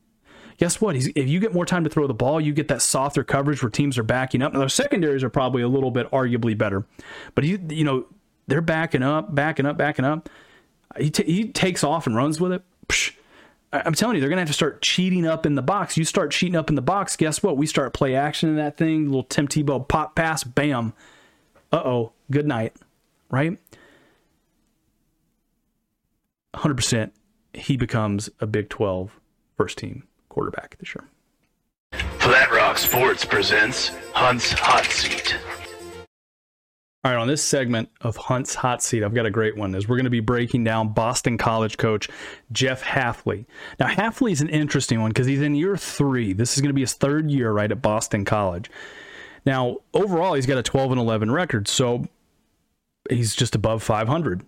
Guess 0.57 0.81
what? 0.81 0.95
He's, 0.95 1.07
if 1.07 1.29
you 1.29 1.39
get 1.39 1.53
more 1.53 1.65
time 1.65 1.83
to 1.85 1.89
throw 1.89 2.07
the 2.07 2.13
ball, 2.13 2.41
you 2.41 2.53
get 2.53 2.67
that 2.67 2.81
softer 2.81 3.23
coverage 3.23 3.61
where 3.63 3.69
teams 3.69 3.97
are 3.97 4.03
backing 4.03 4.41
up. 4.41 4.51
Now, 4.51 4.59
their 4.59 4.69
secondaries 4.69 5.23
are 5.23 5.29
probably 5.29 5.61
a 5.61 5.69
little 5.69 5.91
bit 5.91 6.09
arguably 6.11 6.57
better, 6.57 6.85
but 7.33 7.45
he, 7.45 7.57
you 7.69 7.85
know, 7.85 8.05
they're 8.47 8.59
backing 8.59 9.03
up, 9.03 9.33
backing 9.33 9.65
up, 9.65 9.77
backing 9.77 10.03
up. 10.03 10.29
He, 10.97 11.11
t- 11.11 11.23
he 11.23 11.47
takes 11.49 11.83
off 11.83 12.07
and 12.07 12.15
runs 12.15 12.41
with 12.41 12.51
it. 12.51 12.63
Psh, 12.89 13.13
I'm 13.71 13.93
telling 13.93 14.15
you, 14.15 14.21
they're 14.21 14.29
gonna 14.29 14.41
have 14.41 14.49
to 14.49 14.53
start 14.53 14.81
cheating 14.81 15.27
up 15.27 15.45
in 15.45 15.55
the 15.55 15.61
box. 15.61 15.95
You 15.95 16.03
start 16.03 16.31
cheating 16.31 16.55
up 16.55 16.69
in 16.69 16.75
the 16.75 16.81
box, 16.81 17.15
guess 17.15 17.43
what? 17.43 17.55
We 17.55 17.67
start 17.67 17.93
play 17.93 18.15
action 18.15 18.49
in 18.49 18.55
that 18.55 18.77
thing. 18.77 19.05
Little 19.05 19.23
Tim 19.23 19.47
Tebow 19.47 19.87
pop 19.87 20.15
pass, 20.15 20.43
bam. 20.43 20.93
Uh 21.71 21.83
oh, 21.85 22.11
good 22.31 22.47
night, 22.47 22.73
right? 23.29 23.59
100%. 26.55 27.11
He 27.53 27.77
becomes 27.77 28.29
a 28.39 28.47
Big 28.47 28.69
12 28.69 29.19
first 29.57 29.77
team 29.77 30.03
quarterback 30.29 30.77
this 30.79 30.95
year. 30.95 31.07
Flat 32.19 32.51
Rock 32.51 32.77
Sports 32.77 33.25
presents 33.25 33.89
Hunt's 34.13 34.51
Hot 34.51 34.85
Seat. 34.85 35.35
All 37.03 37.13
right, 37.13 37.17
on 37.17 37.29
this 37.29 37.41
segment 37.41 37.89
of 38.01 38.17
Hunt's 38.17 38.55
Hot 38.55 38.83
Seat, 38.83 39.03
I've 39.03 39.13
got 39.13 39.25
a 39.25 39.31
great 39.31 39.55
one. 39.55 39.73
Is 39.73 39.87
we're 39.87 39.95
going 39.95 40.03
to 40.03 40.09
be 40.09 40.19
breaking 40.19 40.65
down 40.65 40.89
Boston 40.89 41.37
College 41.37 41.77
coach 41.77 42.09
Jeff 42.51 42.83
Hafley. 42.83 43.45
Now, 43.79 43.87
Hafley 43.87 44.33
is 44.33 44.41
an 44.41 44.49
interesting 44.49 45.01
one 45.01 45.11
because 45.11 45.25
he's 45.25 45.41
in 45.41 45.55
year 45.55 45.77
three. 45.77 46.33
This 46.33 46.55
is 46.55 46.61
going 46.61 46.69
to 46.69 46.73
be 46.73 46.81
his 46.81 46.93
third 46.93 47.31
year 47.31 47.53
right 47.53 47.71
at 47.71 47.81
Boston 47.81 48.25
College. 48.25 48.69
Now, 49.45 49.77
overall, 49.93 50.33
he's 50.33 50.45
got 50.45 50.57
a 50.57 50.63
12 50.63 50.91
and 50.91 50.99
11 50.99 51.31
record, 51.31 51.69
so 51.69 52.05
he's 53.09 53.33
just 53.33 53.55
above 53.55 53.81
500. 53.81 54.43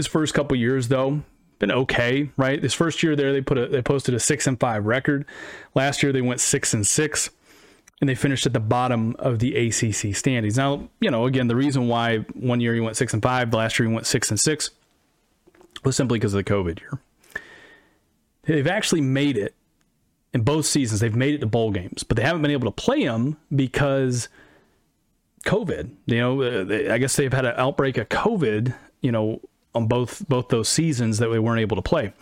His 0.00 0.06
first 0.06 0.32
couple 0.32 0.56
years, 0.56 0.88
though, 0.88 1.22
been 1.58 1.70
okay, 1.70 2.30
right? 2.38 2.62
His 2.62 2.72
first 2.72 3.02
year 3.02 3.14
there, 3.14 3.34
they 3.34 3.42
put 3.42 3.58
a 3.58 3.66
they 3.66 3.82
posted 3.82 4.14
a 4.14 4.18
six 4.18 4.46
and 4.46 4.58
five 4.58 4.86
record. 4.86 5.26
Last 5.74 6.02
year, 6.02 6.10
they 6.10 6.22
went 6.22 6.40
six 6.40 6.72
and 6.72 6.86
six, 6.86 7.28
and 8.00 8.08
they 8.08 8.14
finished 8.14 8.46
at 8.46 8.54
the 8.54 8.60
bottom 8.60 9.14
of 9.18 9.40
the 9.40 9.54
ACC 9.54 10.16
standings. 10.16 10.56
Now, 10.56 10.88
you 11.02 11.10
know, 11.10 11.26
again, 11.26 11.48
the 11.48 11.54
reason 11.54 11.86
why 11.86 12.20
one 12.32 12.62
year 12.62 12.72
he 12.72 12.80
went 12.80 12.96
six 12.96 13.12
and 13.12 13.22
five, 13.22 13.52
last 13.52 13.78
year 13.78 13.90
he 13.90 13.94
went 13.94 14.06
six 14.06 14.30
and 14.30 14.40
six, 14.40 14.70
was 15.84 15.96
simply 15.96 16.18
because 16.18 16.32
of 16.32 16.42
the 16.42 16.50
COVID 16.50 16.80
year. 16.80 16.98
They've 18.44 18.66
actually 18.66 19.02
made 19.02 19.36
it 19.36 19.54
in 20.32 20.40
both 20.40 20.64
seasons. 20.64 21.00
They've 21.00 21.14
made 21.14 21.34
it 21.34 21.40
to 21.40 21.46
bowl 21.46 21.72
games, 21.72 22.04
but 22.04 22.16
they 22.16 22.22
haven't 22.22 22.40
been 22.40 22.52
able 22.52 22.72
to 22.72 22.82
play 22.82 23.04
them 23.04 23.36
because 23.54 24.30
COVID. 25.44 25.90
You 26.06 26.18
know, 26.18 26.40
uh, 26.40 26.90
I 26.90 26.96
guess 26.96 27.16
they've 27.16 27.30
had 27.30 27.44
an 27.44 27.52
outbreak 27.58 27.98
of 27.98 28.08
COVID. 28.08 28.74
You 29.02 29.12
know, 29.12 29.42
on 29.74 29.86
both 29.86 30.28
both 30.28 30.48
those 30.48 30.68
seasons 30.68 31.18
that 31.18 31.30
we 31.30 31.38
weren't 31.38 31.60
able 31.60 31.76
to 31.76 31.82
play 31.82 32.12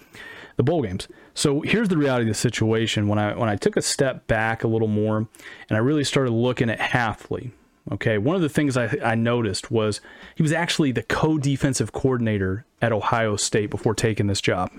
the 0.57 0.63
bowl 0.63 0.83
games. 0.83 1.09
So 1.35 1.61
here's 1.61 1.89
the 1.89 1.97
reality 1.97 2.25
of 2.25 2.29
the 2.29 2.35
situation. 2.35 3.09
When 3.09 3.19
I 3.19 3.35
when 3.35 3.49
I 3.49 3.57
took 3.57 3.77
a 3.77 3.83
step 3.83 4.27
back 4.27 4.65
a 4.65 4.69
little 4.69 4.89
more 4.89 5.19
and 5.19 5.77
I 5.77 5.79
really 5.79 6.05
started 6.05 6.33
looking 6.33 6.69
at 6.69 6.79
Hafley, 6.79 7.53
okay, 7.93 8.19
one 8.19 8.37
of 8.37 8.43
the 8.43 8.49
things 8.49 8.77
I, 8.77 8.97
I 9.03 9.15
noticed 9.15 9.71
was 9.71 10.01
he 10.35 10.43
was 10.43 10.53
actually 10.53 10.93
the 10.93 11.05
co-defensive 11.05 11.93
coordinator 11.93 12.67
at 12.83 12.93
Ohio 12.93 13.37
State 13.37 13.71
before 13.71 13.95
taking 13.95 14.27
this 14.27 14.41
job. 14.41 14.71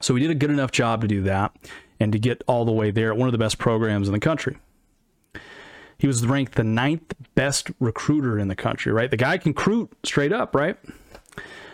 So 0.00 0.14
he 0.14 0.22
did 0.22 0.30
a 0.30 0.34
good 0.34 0.50
enough 0.50 0.72
job 0.72 1.02
to 1.02 1.06
do 1.06 1.22
that 1.22 1.54
and 2.00 2.12
to 2.12 2.18
get 2.18 2.42
all 2.48 2.64
the 2.64 2.72
way 2.72 2.90
there 2.90 3.12
at 3.12 3.16
one 3.16 3.28
of 3.28 3.32
the 3.32 3.38
best 3.38 3.58
programs 3.58 4.08
in 4.08 4.12
the 4.12 4.20
country. 4.20 4.56
He 5.98 6.08
was 6.08 6.26
ranked 6.26 6.56
the 6.56 6.64
ninth 6.64 7.14
best 7.36 7.70
recruiter 7.78 8.36
in 8.36 8.48
the 8.48 8.56
country, 8.56 8.90
right? 8.90 9.08
The 9.10 9.16
guy 9.16 9.38
can 9.38 9.52
recruit 9.52 9.92
straight 10.02 10.32
up, 10.32 10.54
right? 10.56 10.76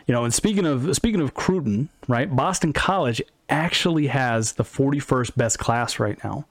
You 0.09 0.14
know, 0.14 0.25
and 0.25 0.33
speaking 0.33 0.64
of 0.64 0.97
speaking 0.97 1.21
of 1.21 1.35
Cruton, 1.35 1.90
right? 2.09 2.35
Boston 2.35 2.73
College 2.73 3.23
actually 3.51 4.09
has 4.09 4.55
the 4.55 4.64
41st 4.64 5.37
best 5.37 5.59
class 5.59 5.99
right 5.99 6.23
now. 6.25 6.47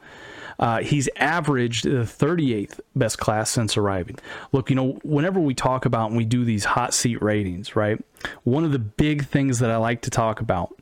Uh, 0.60 0.82
he's 0.82 1.10
averaged 1.18 1.84
the 1.84 2.04
38th 2.04 2.80
best 2.96 3.20
class 3.20 3.50
since 3.50 3.76
arriving. 3.78 4.18
Look, 4.52 4.70
you 4.70 4.76
know, 4.76 5.00
whenever 5.04 5.40
we 5.40 5.54
talk 5.54 5.86
about 5.86 6.10
and 6.10 6.18
we 6.18 6.26
do 6.26 6.46
these 6.46 6.66
hot 6.66 6.94
seat 6.94 7.22
ratings, 7.22 7.76
right? 7.76 8.04
One 8.44 8.64
of 8.64 8.72
the 8.72 8.80
big 8.80 9.26
things 9.26 9.60
that 9.60 9.70
I 9.70 9.78
like 9.78 10.02
to 10.04 10.10
talk 10.10 10.40
about 10.40 10.76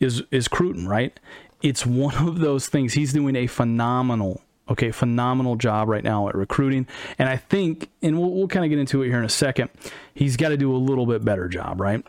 is 0.00 0.22
is 0.30 0.48
Cruton, 0.48 0.88
right? 0.88 1.18
It's 1.60 1.84
one 1.86 2.14
of 2.16 2.40
those 2.40 2.66
things. 2.66 2.94
He's 2.94 3.12
doing 3.12 3.36
a 3.36 3.46
phenomenal 3.46 4.40
okay, 4.68 4.90
phenomenal 4.90 5.56
job 5.56 5.88
right 5.88 6.04
now 6.04 6.28
at 6.28 6.34
recruiting. 6.34 6.86
And 7.18 7.28
I 7.28 7.36
think, 7.36 7.90
and 8.00 8.18
we'll, 8.18 8.30
we'll 8.30 8.48
kind 8.48 8.64
of 8.64 8.70
get 8.70 8.78
into 8.78 9.02
it 9.02 9.08
here 9.08 9.18
in 9.18 9.24
a 9.24 9.28
second, 9.28 9.68
he's 10.14 10.36
got 10.36 10.48
to 10.48 10.56
do 10.56 10.74
a 10.74 10.78
little 10.78 11.04
bit 11.04 11.24
better 11.24 11.48
job, 11.48 11.80
right? 11.80 12.02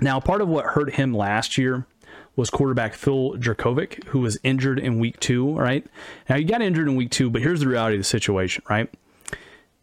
Now, 0.00 0.20
part 0.20 0.40
of 0.40 0.48
what 0.48 0.64
hurt 0.66 0.94
him 0.94 1.14
last 1.14 1.56
year 1.56 1.86
was 2.36 2.50
quarterback 2.50 2.94
Phil 2.94 3.34
Jurkovec, 3.34 4.04
who 4.06 4.20
was 4.20 4.38
injured 4.42 4.78
in 4.78 4.98
week 4.98 5.20
two, 5.20 5.56
right? 5.56 5.86
Now, 6.28 6.36
he 6.36 6.44
got 6.44 6.62
injured 6.62 6.88
in 6.88 6.96
week 6.96 7.10
two, 7.10 7.30
but 7.30 7.42
here's 7.42 7.60
the 7.60 7.68
reality 7.68 7.96
of 7.96 8.00
the 8.00 8.04
situation, 8.04 8.64
right? 8.68 8.92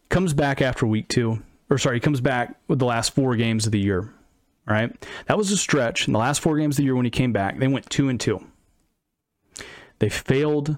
Comes 0.10 0.34
back 0.34 0.62
after 0.62 0.86
week 0.86 1.08
two, 1.08 1.42
or 1.70 1.78
sorry, 1.78 1.98
he 1.98 2.02
comes 2.02 2.20
back 2.20 2.60
with 2.68 2.80
the 2.80 2.86
last 2.86 3.16
four 3.16 3.36
games 3.36 3.66
of 3.66 3.72
the 3.72 3.80
year, 3.80 4.14
right? 4.68 4.94
That 5.28 5.38
was 5.38 5.52
a 5.52 5.58
stretch. 5.58 6.08
In 6.08 6.14
the 6.14 6.20
last 6.20 6.42
four 6.42 6.58
games 6.58 6.76
of 6.76 6.78
the 6.78 6.84
year 6.84 6.96
when 6.96 7.06
he 7.06 7.12
came 7.12 7.32
back, 7.32 7.58
they 7.58 7.70
went 7.70 7.90
two 7.90 8.10
and 8.10 8.20
two. 8.20 8.46
They 10.00 10.10
failed 10.10 10.78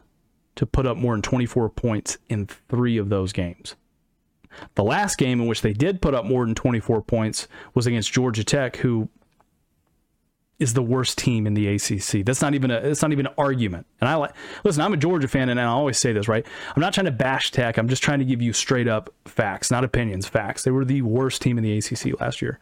to 0.56 0.66
put 0.66 0.86
up 0.86 0.98
more 0.98 1.14
than 1.14 1.24
24 1.24 1.70
points 1.70 2.18
in 2.30 2.46
three 2.46 2.98
of 2.98 3.10
those 3.10 3.34
games. 3.34 3.76
The 4.76 4.84
last 4.84 5.18
game 5.18 5.42
in 5.42 5.48
which 5.48 5.62
they 5.62 5.74
did 5.74 6.02
put 6.02 6.14
up 6.14 6.26
more 6.26 6.46
than 6.46 6.54
24 6.54 7.02
points 7.02 7.48
was 7.74 7.88
against 7.88 8.14
Georgia 8.14 8.44
Tech, 8.44 8.76
who 8.78 9.10
is 10.60 10.74
the 10.74 10.82
worst 10.82 11.18
team 11.18 11.48
in 11.48 11.54
the 11.54 11.68
ACC. 11.68 12.26
That's 12.26 12.42
not 12.42 12.54
even 12.54 12.72
a 12.72 12.76
it's 12.76 13.02
not 13.02 13.12
even 13.12 13.26
an 13.28 13.34
argument. 13.38 13.86
And 14.00 14.10
I 14.10 14.16
like 14.16 14.34
listen. 14.64 14.82
I'm 14.82 14.94
a 14.94 14.98
Georgia 14.98 15.28
fan, 15.28 15.50
and 15.50 15.60
I 15.60 15.66
always 15.66 15.98
say 15.98 16.14
this, 16.14 16.28
right? 16.28 16.46
I'm 16.76 16.82
not 16.82 16.94
trying 16.94 17.06
to 17.06 17.12
bash 17.12 17.52
Tech. 17.52 17.78
I'm 17.78 17.88
just 17.88 18.04
trying 18.04 18.20
to 18.20 18.26
give 18.26 18.42
you 18.42 18.54
straight 18.54 18.88
up 18.88 19.14
facts, 19.26 19.72
not 19.72 19.84
opinions. 19.84 20.28
Facts. 20.28 20.64
They 20.64 20.72
were 20.72 20.86
the 20.86 21.02
worst 21.02 21.42
team 21.42 21.58
in 21.58 21.64
the 21.64 21.78
ACC 21.78 22.20
last 22.20 22.42
year. 22.42 22.60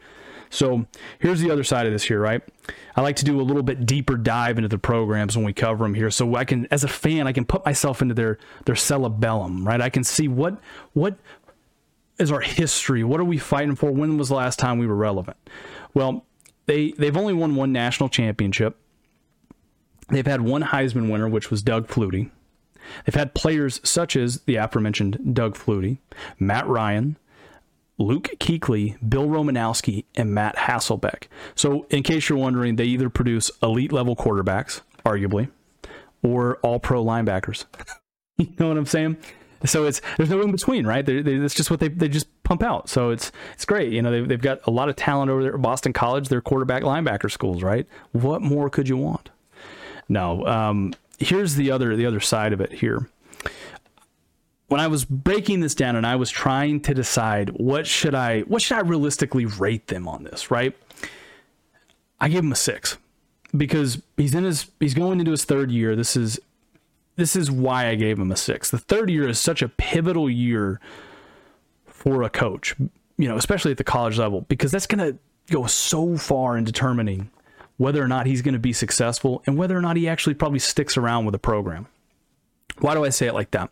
So 0.50 0.86
here's 1.20 1.40
the 1.40 1.50
other 1.50 1.64
side 1.64 1.86
of 1.86 1.94
this 1.94 2.04
here, 2.04 2.20
right? 2.20 2.42
I 2.96 3.02
like 3.02 3.16
to 3.18 3.26
do 3.26 3.40
a 3.40 3.42
little 3.42 3.64
bit 3.64 3.86
deeper 3.86 4.18
dive 4.18 4.58
into 4.58 4.68
the 4.68 4.78
programs 4.78 5.38
when 5.38 5.46
we 5.46 5.54
cover 5.54 5.86
them 5.86 5.94
here, 5.94 6.12
so 6.12 6.36
I 6.36 6.44
can, 6.44 6.68
as 6.72 6.84
a 6.84 6.90
fan, 6.90 7.26
I 7.26 7.32
can 7.32 7.46
put 7.46 7.66
myself 7.66 8.02
into 8.02 8.14
their 8.14 8.38
their 8.66 8.76
cerebellum, 8.76 9.66
right? 9.66 9.82
I 9.82 9.90
can 9.90 10.04
see 10.04 10.28
what 10.28 10.60
what 10.94 11.18
is 12.20 12.32
our 12.32 12.42
history. 12.42 13.04
What 13.04 13.20
are 13.20 13.26
we 13.26 13.38
fighting 13.38 13.76
for? 13.76 13.92
When 13.92 14.18
was 14.18 14.30
the 14.30 14.36
last 14.36 14.60
time 14.60 14.78
we 14.78 14.88
were 14.88 14.96
relevant? 14.96 15.38
Well, 15.94 16.26
they 16.66 16.92
they've 16.92 17.18
only 17.18 17.34
won 17.34 17.56
one 17.56 17.72
national 17.72 18.10
championship. 18.10 18.78
They've 20.10 20.28
had 20.28 20.42
one 20.42 20.64
Heisman 20.64 21.10
winner, 21.10 21.30
which 21.30 21.50
was 21.50 21.62
Doug 21.62 21.88
Flutie. 21.88 22.30
They've 23.06 23.16
had 23.16 23.34
players 23.34 23.80
such 23.84 24.16
as 24.16 24.42
the 24.42 24.56
aforementioned 24.56 25.34
Doug 25.34 25.56
Flutie, 25.56 26.00
Matt 26.40 26.68
Ryan, 26.68 27.18
Luke 27.98 28.30
Kuechly, 28.40 28.98
Bill 29.08 29.28
Romanowski, 29.28 30.06
and 30.16 30.34
Matt 30.34 30.56
Hasselbeck. 30.56 31.26
So, 31.56 31.86
in 31.90 32.04
case 32.04 32.28
you're 32.28 32.38
wondering, 32.38 32.76
they 32.76 32.86
either 32.86 33.10
produce 33.10 33.52
elite 33.62 33.92
level 33.92 34.16
quarterbacks, 34.16 34.82
arguably, 35.06 35.50
or 36.24 36.58
all 36.58 36.80
pro 36.80 37.04
linebackers. 37.04 37.66
you 38.38 38.48
know 38.58 38.70
what 38.70 38.78
I'm 38.78 38.86
saying? 38.86 39.18
So 39.66 39.86
it's 39.86 40.02
there's 40.18 40.30
no 40.30 40.42
in 40.42 40.52
between, 40.52 40.88
right? 40.88 41.06
They, 41.06 41.22
they, 41.22 41.38
that's 41.38 41.54
just 41.54 41.70
what 41.70 41.80
they, 41.80 41.88
they 41.88 42.10
just 42.10 42.28
pump 42.44 42.64
out. 42.64 42.90
So 42.90 43.12
it's 43.12 43.32
it's 43.54 43.66
great. 43.66 43.92
You 43.94 44.02
know 44.02 44.12
they've, 44.12 44.28
they've 44.28 44.42
got 44.42 44.60
a 44.66 44.72
lot 44.72 44.90
of 44.90 44.96
talent 44.96 45.30
over 45.30 45.44
there 45.44 45.56
at 45.56 45.62
Boston 45.62 45.94
College. 45.94 46.30
They're 46.30 46.42
quarterback 46.42 46.84
linebacker 46.84 47.32
schools, 47.32 47.62
right? 47.62 47.86
What 48.12 48.42
more 48.42 48.70
could 48.70 48.90
you 48.90 48.98
want? 48.98 49.30
No. 50.10 50.46
Um, 50.46 50.94
here's 51.20 51.56
the 51.56 51.72
other 51.72 51.96
the 51.96 52.06
other 52.06 52.20
side 52.20 52.54
of 52.54 52.62
it 52.62 52.72
here 52.74 53.08
when 54.72 54.80
I 54.80 54.88
was 54.88 55.04
breaking 55.04 55.60
this 55.60 55.76
down 55.76 55.98
and 55.98 56.08
I 56.08 56.16
was 56.16 56.32
trying 56.32 56.80
to 56.84 56.94
decide 56.94 57.50
what 57.50 57.86
should 57.86 58.16
I 58.16 58.42
what 58.42 58.62
should 58.62 58.78
I 58.78 58.82
realistically 58.82 59.46
rate 59.46 59.88
them 59.88 60.08
on 60.08 60.24
this, 60.24 60.50
right? 60.50 60.74
I 62.22 62.30
gave 62.30 62.40
him 62.40 62.54
a 62.54 62.56
6 62.56 62.98
because 63.56 64.02
he's 64.16 64.34
in 64.34 64.46
his 64.46 64.72
he's 64.80 64.94
going 64.94 65.20
into 65.20 65.32
his 65.32 65.44
third 65.44 65.72
year. 65.72 65.98
This 65.98 66.16
is 66.16 66.40
this 67.16 67.36
is 67.36 67.52
why 67.52 67.88
I 67.88 67.96
gave 67.96 68.20
him 68.20 68.32
a 68.32 68.38
6. 68.38 68.72
The 68.72 68.78
third 68.78 69.10
year 69.10 69.28
is 69.28 69.40
such 69.40 69.62
a 69.62 69.70
pivotal 69.70 70.30
year 70.30 70.80
for 71.86 72.24
a 72.24 72.30
coach, 72.30 72.76
you 73.18 73.28
know, 73.28 73.38
especially 73.38 73.72
at 73.72 73.78
the 73.78 73.84
college 73.84 74.18
level 74.18 74.42
because 74.42 74.72
that's 74.72 74.88
going 74.88 75.14
to 75.14 75.20
go 75.52 75.66
so 75.68 76.18
far 76.18 76.58
in 76.58 76.64
determining 76.64 77.30
whether 77.78 78.04
or 78.04 78.08
not 78.08 78.26
he's 78.26 78.42
going 78.42 78.54
to 78.54 78.60
be 78.60 78.74
successful 78.74 79.44
and 79.46 79.58
whether 79.58 79.78
or 79.78 79.82
not 79.82 79.98
he 79.98 80.08
actually 80.08 80.34
probably 80.34 80.60
sticks 80.60 80.98
around 80.98 81.26
with 81.26 81.36
a 81.36 81.40
program. 81.40 81.88
Why 82.80 82.94
do 82.94 83.04
I 83.04 83.10
say 83.10 83.28
it 83.28 83.34
like 83.34 83.52
that? 83.52 83.70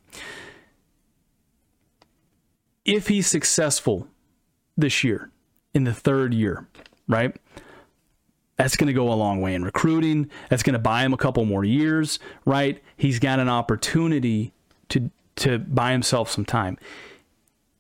if 2.90 3.08
he's 3.08 3.28
successful 3.28 4.08
this 4.76 5.04
year 5.04 5.30
in 5.74 5.84
the 5.84 5.94
third 5.94 6.34
year, 6.34 6.68
right? 7.08 7.36
That's 8.60 8.76
going 8.76 8.88
to 8.88 8.94
go 8.94 9.12
a 9.12 9.16
long 9.16 9.42
way 9.42 9.56
in 9.56 9.64
recruiting. 9.64 10.30
That's 10.50 10.62
going 10.62 10.74
to 10.74 10.80
buy 10.80 11.04
him 11.04 11.14
a 11.14 11.18
couple 11.18 11.44
more 11.46 11.64
years, 11.64 12.20
right? 12.46 12.84
He's 12.96 13.18
got 13.18 13.40
an 13.40 13.50
opportunity 13.50 14.54
to 14.90 15.10
to 15.38 15.58
buy 15.58 15.94
himself 15.94 16.30
some 16.30 16.46
time. 16.46 16.78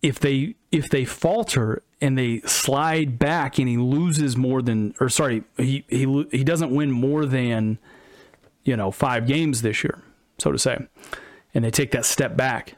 If 0.01 0.19
they 0.19 0.55
if 0.71 0.89
they 0.89 1.05
falter 1.05 1.83
and 1.99 2.17
they 2.17 2.39
slide 2.45 3.19
back 3.19 3.59
and 3.59 3.67
he 3.67 3.77
loses 3.77 4.37
more 4.37 4.61
than 4.61 4.95
or 4.99 5.09
sorry, 5.09 5.43
he 5.57 5.83
he 5.89 6.25
he 6.31 6.43
doesn't 6.43 6.73
win 6.73 6.91
more 6.91 7.25
than 7.25 7.77
you 8.63 8.75
know, 8.75 8.91
5 8.91 9.25
games 9.25 9.61
this 9.61 9.83
year, 9.83 10.01
so 10.37 10.51
to 10.51 10.57
say. 10.57 10.77
And 11.53 11.65
they 11.65 11.71
take 11.71 11.91
that 11.91 12.05
step 12.05 12.37
back 12.37 12.75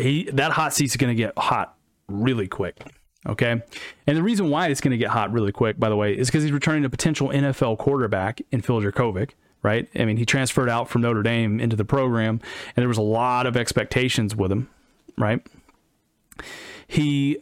he 0.00 0.28
that 0.32 0.52
hot 0.52 0.72
seat's 0.72 0.96
going 0.96 1.14
to 1.14 1.20
get 1.20 1.36
hot 1.38 1.76
really 2.08 2.48
quick. 2.48 2.78
Okay. 3.26 3.62
And 4.06 4.16
the 4.16 4.22
reason 4.22 4.48
why 4.48 4.68
it's 4.68 4.80
going 4.80 4.92
to 4.92 4.96
get 4.96 5.10
hot 5.10 5.32
really 5.32 5.52
quick, 5.52 5.78
by 5.78 5.88
the 5.88 5.96
way, 5.96 6.16
is 6.16 6.28
because 6.28 6.42
he's 6.42 6.52
returning 6.52 6.84
a 6.84 6.90
potential 6.90 7.28
NFL 7.28 7.78
quarterback 7.78 8.40
in 8.50 8.62
Phil 8.62 8.80
Jurkovec, 8.80 9.30
right? 9.62 9.88
I 9.94 10.04
mean, 10.06 10.16
he 10.16 10.24
transferred 10.24 10.70
out 10.70 10.88
from 10.88 11.02
Notre 11.02 11.22
Dame 11.22 11.60
into 11.60 11.76
the 11.76 11.84
program, 11.84 12.40
and 12.74 12.82
there 12.82 12.88
was 12.88 12.98
a 12.98 13.02
lot 13.02 13.46
of 13.46 13.56
expectations 13.56 14.34
with 14.34 14.50
him, 14.50 14.70
right? 15.18 15.46
He 16.86 17.38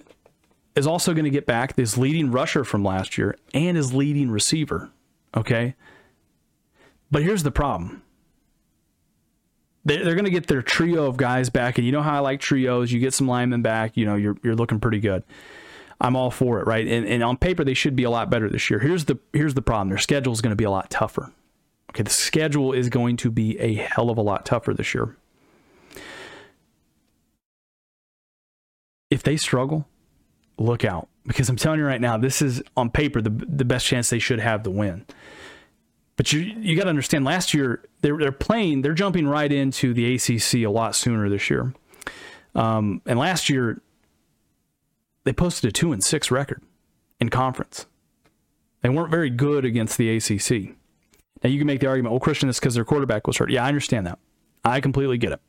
is 0.75 0.87
also 0.87 1.15
going 1.15 1.25
to 1.25 1.31
get 1.31 1.47
back 1.47 1.75
this 1.75 1.97
leading 1.97 2.33
rusher 2.33 2.65
from 2.65 2.85
last 2.85 3.17
year 3.17 3.37
and 3.55 3.77
his 3.77 3.95
leading 3.95 4.31
receiver, 4.31 4.91
okay? 5.37 5.75
But 7.11 7.23
here's 7.23 7.45
the 7.45 7.51
problem 7.51 8.03
they're 9.85 10.15
going 10.15 10.25
to 10.25 10.31
get 10.31 10.49
their 10.49 10.61
trio 10.61 11.07
of 11.07 11.17
guys 11.17 11.49
back. 11.49 11.79
And 11.79 11.87
you 11.87 11.93
know 11.93 12.03
how 12.03 12.17
I 12.17 12.19
like 12.19 12.41
trios. 12.41 12.93
You 12.93 13.01
get 13.01 13.15
some 13.15 13.27
linemen 13.27 13.63
back, 13.63 13.97
you 13.97 14.05
know, 14.05 14.17
you're, 14.17 14.37
you're 14.43 14.55
looking 14.55 14.81
pretty 14.81 15.01
good. 15.01 15.23
I'm 16.01 16.15
all 16.15 16.31
for 16.31 16.61
it, 16.61 16.67
right? 16.67 16.87
And, 16.87 17.07
and 17.07 17.25
on 17.25 17.37
paper, 17.37 17.65
they 17.65 17.75
should 17.75 17.97
be 17.97 18.05
a 18.05 18.11
lot 18.11 18.31
better 18.31 18.49
this 18.49 18.71
year. 18.71 18.79
Here's 18.79 19.07
the 19.07 19.19
here's 19.33 19.55
the 19.55 19.63
problem: 19.63 19.89
their 19.89 19.99
schedule 19.99 20.33
is 20.33 20.41
going 20.41 20.53
to 20.53 20.57
be 20.57 20.65
a 20.65 20.71
lot 20.71 20.91
tougher. 20.91 21.33
Okay, 21.91 22.03
the 22.03 22.11
schedule 22.11 22.73
is 22.73 22.89
going 22.89 23.17
to 23.19 23.31
be 23.31 23.59
a 23.59 23.75
hell 23.75 24.11
of 24.11 24.19
a 24.19 24.23
lot 24.23 24.47
tougher 24.47 24.75
this 24.75 24.95
year. 24.95 25.17
If 29.11 29.23
they 29.23 29.37
struggle, 29.37 29.89
look 30.59 30.85
out 30.85 31.09
because 31.27 31.49
I'm 31.49 31.57
telling 31.57 31.81
you 31.81 31.87
right 31.87 32.01
now, 32.01 32.17
this 32.17 32.43
is 32.43 32.63
on 32.77 32.91
paper 32.91 33.21
the 33.21 33.31
the 33.31 33.65
best 33.65 33.87
chance 33.87 34.11
they 34.11 34.19
should 34.19 34.41
have 34.41 34.63
to 34.65 34.71
win. 34.71 35.05
But 36.17 36.33
you 36.33 36.41
you 36.41 36.77
got 36.77 36.85
to 36.85 36.91
understand, 36.91 37.25
last 37.25 37.55
year 37.55 37.83
they're 38.03 38.19
they're 38.19 38.33
playing, 38.33 38.83
they're 38.83 38.95
jumping 38.95 39.27
right 39.27 39.51
into 39.51 39.95
the 39.95 40.15
ACC 40.15 40.55
a 40.55 40.67
lot 40.67 40.95
sooner 40.95 41.29
this 41.29 41.51
year. 41.51 41.75
Um, 42.55 43.03
and 43.07 43.19
last 43.19 43.49
year 43.49 43.81
they 45.25 45.33
posted 45.33 45.69
a 45.69 45.73
two 45.73 45.93
and 45.93 46.03
six 46.03 46.31
record 46.31 46.63
in 47.21 47.29
conference. 47.29 47.87
They 48.83 48.89
weren't 48.89 49.11
very 49.11 49.31
good 49.31 49.65
against 49.65 49.99
the 49.99 50.17
ACC. 50.17 50.77
Now 51.43 51.51
you 51.51 51.59
can 51.59 51.67
make 51.67 51.81
the 51.81 51.87
argument, 51.87 52.13
well, 52.13 52.21
Christian, 52.21 52.49
it's 52.49 52.61
because 52.61 52.75
their 52.75 52.85
quarterback 52.85 53.27
was 53.27 53.37
hurt. 53.37 53.51
Yeah, 53.51 53.65
I 53.65 53.69
understand 53.69 54.07
that. 54.07 54.19
I 54.65 54.81
completely 54.81 55.19
get 55.19 55.33
it. 55.33 55.41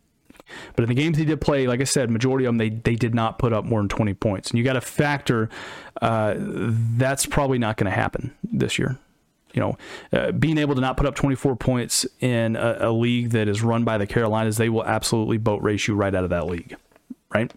But 0.75 0.83
in 0.83 0.89
the 0.89 0.95
games 0.95 1.17
he 1.17 1.25
did 1.25 1.41
play, 1.41 1.67
like 1.67 1.81
I 1.81 1.83
said, 1.83 2.09
majority 2.09 2.45
of 2.45 2.49
them 2.49 2.57
they 2.57 2.69
they 2.69 2.95
did 2.95 3.13
not 3.13 3.37
put 3.37 3.53
up 3.53 3.65
more 3.65 3.79
than 3.79 3.89
twenty 3.89 4.13
points, 4.13 4.49
and 4.49 4.57
you 4.57 4.63
got 4.63 4.73
to 4.73 4.81
factor 4.81 5.49
uh, 6.01 6.33
that's 6.37 7.25
probably 7.25 7.59
not 7.59 7.77
going 7.77 7.85
to 7.85 7.95
happen 7.95 8.35
this 8.43 8.79
year 8.79 8.97
you 9.53 9.61
know, 9.61 9.77
uh, 10.13 10.31
being 10.31 10.57
able 10.57 10.75
to 10.75 10.81
not 10.81 10.97
put 10.97 11.05
up 11.05 11.15
24 11.15 11.55
points 11.55 12.05
in 12.19 12.55
a, 12.55 12.77
a, 12.81 12.91
league 12.91 13.31
that 13.31 13.47
is 13.47 13.61
run 13.61 13.83
by 13.83 13.97
the 13.97 14.05
Carolinas, 14.05 14.57
they 14.57 14.69
will 14.69 14.85
absolutely 14.85 15.37
boat 15.37 15.61
race 15.61 15.87
you 15.87 15.95
right 15.95 16.13
out 16.13 16.23
of 16.23 16.29
that 16.29 16.45
league, 16.45 16.75
right? 17.33 17.51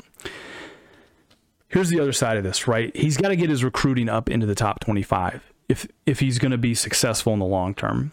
Here's 1.73 1.89
the 1.89 2.01
other 2.01 2.13
side 2.13 2.37
of 2.37 2.45
this, 2.45 2.69
right? 2.69 2.95
He's 2.95 3.17
got 3.17 3.29
to 3.29 3.37
get 3.37 3.51
his 3.51 3.65
recruiting 3.65 4.09
up 4.09 4.29
into 4.29 4.47
the 4.47 4.55
top 4.55 4.81
25 4.81 5.53
if 5.69 5.87
if 6.07 6.21
he's 6.21 6.39
going 6.39 6.53
to 6.53 6.59
be 6.59 6.75
successful 6.75 7.33
in 7.33 7.39
the 7.39 7.47
long 7.47 7.75
term 7.75 8.13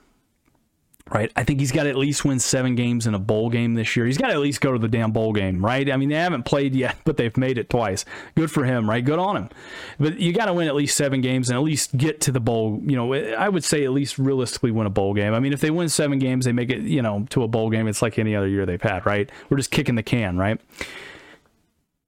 right? 1.11 1.31
I 1.35 1.43
think 1.43 1.59
he's 1.59 1.71
got 1.71 1.83
to 1.83 1.89
at 1.89 1.95
least 1.95 2.23
win 2.23 2.39
seven 2.39 2.75
games 2.75 3.07
in 3.07 3.13
a 3.13 3.19
bowl 3.19 3.49
game 3.49 3.73
this 3.73 3.95
year. 3.95 4.05
He's 4.05 4.17
got 4.17 4.27
to 4.27 4.33
at 4.33 4.39
least 4.39 4.61
go 4.61 4.71
to 4.71 4.79
the 4.79 4.87
damn 4.87 5.11
bowl 5.11 5.33
game, 5.33 5.63
right? 5.63 5.89
I 5.89 5.97
mean, 5.97 6.09
they 6.09 6.15
haven't 6.15 6.43
played 6.43 6.75
yet, 6.75 6.97
but 7.03 7.17
they've 7.17 7.35
made 7.37 7.57
it 7.57 7.69
twice. 7.69 8.05
Good 8.35 8.51
for 8.51 8.63
him, 8.63 8.89
right? 8.89 9.03
Good 9.03 9.19
on 9.19 9.35
him. 9.35 9.49
But 9.99 10.19
you 10.19 10.33
got 10.33 10.45
to 10.45 10.53
win 10.53 10.67
at 10.67 10.75
least 10.75 10.95
seven 10.95 11.21
games 11.21 11.49
and 11.49 11.57
at 11.57 11.63
least 11.63 11.97
get 11.97 12.21
to 12.21 12.31
the 12.31 12.39
bowl. 12.39 12.79
You 12.83 12.95
know, 12.95 13.13
I 13.13 13.49
would 13.49 13.63
say 13.63 13.83
at 13.85 13.91
least 13.91 14.17
realistically 14.17 14.71
win 14.71 14.87
a 14.87 14.91
bowl 14.91 15.13
game. 15.13 15.33
I 15.33 15.39
mean, 15.39 15.53
if 15.53 15.61
they 15.61 15.71
win 15.71 15.89
seven 15.89 16.19
games, 16.19 16.45
they 16.45 16.51
make 16.51 16.69
it, 16.69 16.81
you 16.81 17.01
know, 17.01 17.25
to 17.31 17.43
a 17.43 17.47
bowl 17.47 17.69
game. 17.69 17.87
It's 17.87 18.01
like 18.01 18.19
any 18.19 18.35
other 18.35 18.47
year 18.47 18.65
they've 18.65 18.81
had, 18.81 19.05
right? 19.05 19.29
We're 19.49 19.57
just 19.57 19.71
kicking 19.71 19.95
the 19.95 20.03
can, 20.03 20.37
right? 20.37 20.59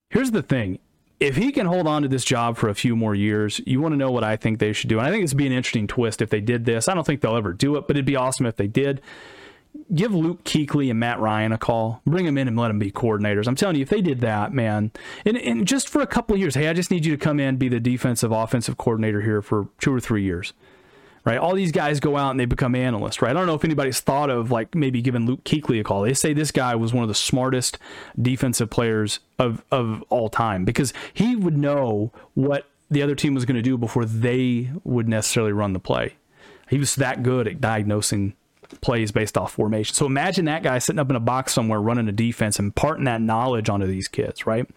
Here's 0.09 0.31
the 0.31 0.43
thing 0.43 0.79
if 1.21 1.35
he 1.35 1.51
can 1.51 1.67
hold 1.67 1.87
on 1.87 2.01
to 2.01 2.07
this 2.07 2.25
job 2.25 2.57
for 2.57 2.67
a 2.67 2.73
few 2.73 2.95
more 2.95 3.13
years, 3.13 3.61
you 3.67 3.79
want 3.79 3.93
to 3.93 3.97
know 3.97 4.09
what 4.09 4.23
I 4.23 4.35
think 4.35 4.57
they 4.57 4.73
should 4.73 4.89
do. 4.89 4.97
And 4.97 5.07
I 5.07 5.11
think 5.11 5.23
this 5.23 5.31
would 5.31 5.37
be 5.37 5.45
an 5.45 5.53
interesting 5.53 5.85
twist 5.85 6.19
if 6.19 6.31
they 6.31 6.41
did 6.41 6.65
this. 6.65 6.89
I 6.89 6.95
don't 6.95 7.05
think 7.05 7.21
they'll 7.21 7.37
ever 7.37 7.53
do 7.53 7.75
it, 7.75 7.87
but 7.87 7.95
it'd 7.95 8.05
be 8.05 8.15
awesome 8.15 8.47
if 8.47 8.55
they 8.55 8.65
did. 8.65 9.01
Give 9.93 10.13
Luke 10.13 10.43
Kuechly 10.43 10.89
and 10.89 10.99
Matt 10.99 11.19
Ryan 11.19 11.51
a 11.51 11.59
call. 11.59 12.01
Bring 12.07 12.25
them 12.25 12.39
in 12.39 12.47
and 12.47 12.57
let 12.57 12.69
them 12.69 12.79
be 12.79 12.91
coordinators. 12.91 13.47
I'm 13.47 13.55
telling 13.55 13.75
you, 13.75 13.83
if 13.83 13.89
they 13.89 14.01
did 14.01 14.21
that, 14.21 14.51
man, 14.51 14.91
and, 15.23 15.37
and 15.37 15.67
just 15.67 15.89
for 15.89 16.01
a 16.01 16.07
couple 16.07 16.33
of 16.33 16.41
years, 16.41 16.55
hey, 16.55 16.67
I 16.67 16.73
just 16.73 16.89
need 16.89 17.05
you 17.05 17.15
to 17.15 17.23
come 17.23 17.39
in, 17.39 17.57
be 17.57 17.69
the 17.69 17.79
defensive, 17.79 18.31
offensive 18.31 18.77
coordinator 18.77 19.21
here 19.21 19.43
for 19.43 19.67
two 19.79 19.93
or 19.93 19.99
three 19.99 20.23
years 20.23 20.53
right? 21.25 21.37
All 21.37 21.53
these 21.53 21.71
guys 21.71 21.99
go 21.99 22.17
out 22.17 22.31
and 22.31 22.39
they 22.39 22.45
become 22.45 22.75
analysts, 22.75 23.21
right? 23.21 23.31
I 23.31 23.33
don't 23.33 23.47
know 23.47 23.55
if 23.55 23.63
anybody's 23.63 23.99
thought 23.99 24.29
of 24.29 24.51
like 24.51 24.75
maybe 24.75 25.01
giving 25.01 25.25
Luke 25.25 25.43
Kuechly 25.43 25.79
a 25.79 25.83
call. 25.83 26.01
They 26.01 26.13
say 26.13 26.33
this 26.33 26.51
guy 26.51 26.75
was 26.75 26.93
one 26.93 27.03
of 27.03 27.07
the 27.07 27.15
smartest 27.15 27.77
defensive 28.19 28.69
players 28.69 29.19
of 29.39 29.63
of 29.71 30.03
all 30.09 30.29
time 30.29 30.65
because 30.65 30.93
he 31.13 31.35
would 31.35 31.57
know 31.57 32.11
what 32.33 32.67
the 32.89 33.01
other 33.01 33.15
team 33.15 33.33
was 33.33 33.45
going 33.45 33.55
to 33.55 33.61
do 33.61 33.77
before 33.77 34.05
they 34.05 34.69
would 34.83 35.07
necessarily 35.07 35.53
run 35.53 35.73
the 35.73 35.79
play. 35.79 36.15
He 36.69 36.77
was 36.77 36.95
that 36.95 37.23
good 37.23 37.47
at 37.47 37.61
diagnosing 37.61 38.33
plays 38.81 39.11
based 39.11 39.37
off 39.37 39.53
formation. 39.53 39.93
So 39.93 40.05
imagine 40.05 40.45
that 40.45 40.63
guy 40.63 40.79
sitting 40.79 40.99
up 40.99 41.09
in 41.09 41.15
a 41.15 41.21
box 41.21 41.53
somewhere 41.53 41.81
running 41.81 42.07
a 42.07 42.13
defense 42.13 42.57
and 42.59 42.67
imparting 42.67 43.05
that 43.05 43.21
knowledge 43.21 43.69
onto 43.69 43.85
these 43.85 44.07
kids, 44.07 44.45
right? 44.45 44.69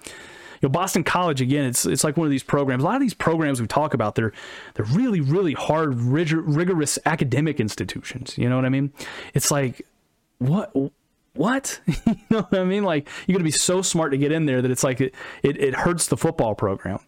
Know, 0.64 0.70
Boston 0.70 1.04
College 1.04 1.40
again. 1.40 1.64
It's 1.64 1.86
it's 1.86 2.04
like 2.04 2.16
one 2.16 2.26
of 2.26 2.30
these 2.30 2.42
programs. 2.42 2.82
A 2.82 2.86
lot 2.86 2.96
of 2.96 3.00
these 3.00 3.14
programs 3.14 3.60
we 3.60 3.66
talk 3.66 3.94
about, 3.94 4.14
they're 4.14 4.32
they're 4.74 4.86
really 4.86 5.20
really 5.20 5.52
hard, 5.52 5.94
rigorous 5.94 6.98
academic 7.06 7.60
institutions. 7.60 8.36
You 8.36 8.48
know 8.48 8.56
what 8.56 8.64
I 8.64 8.70
mean? 8.70 8.92
It's 9.34 9.50
like 9.50 9.86
what 10.38 10.74
what 11.34 11.80
you 11.86 12.16
know 12.30 12.42
what 12.42 12.60
I 12.60 12.64
mean? 12.64 12.84
Like 12.84 13.08
you 13.26 13.34
got 13.34 13.38
to 13.38 13.44
be 13.44 13.50
so 13.50 13.82
smart 13.82 14.12
to 14.12 14.18
get 14.18 14.32
in 14.32 14.46
there 14.46 14.62
that 14.62 14.70
it's 14.70 14.84
like 14.84 15.00
it, 15.00 15.14
it, 15.42 15.60
it 15.60 15.74
hurts 15.74 16.08
the 16.08 16.16
football 16.16 16.54
program 16.54 17.00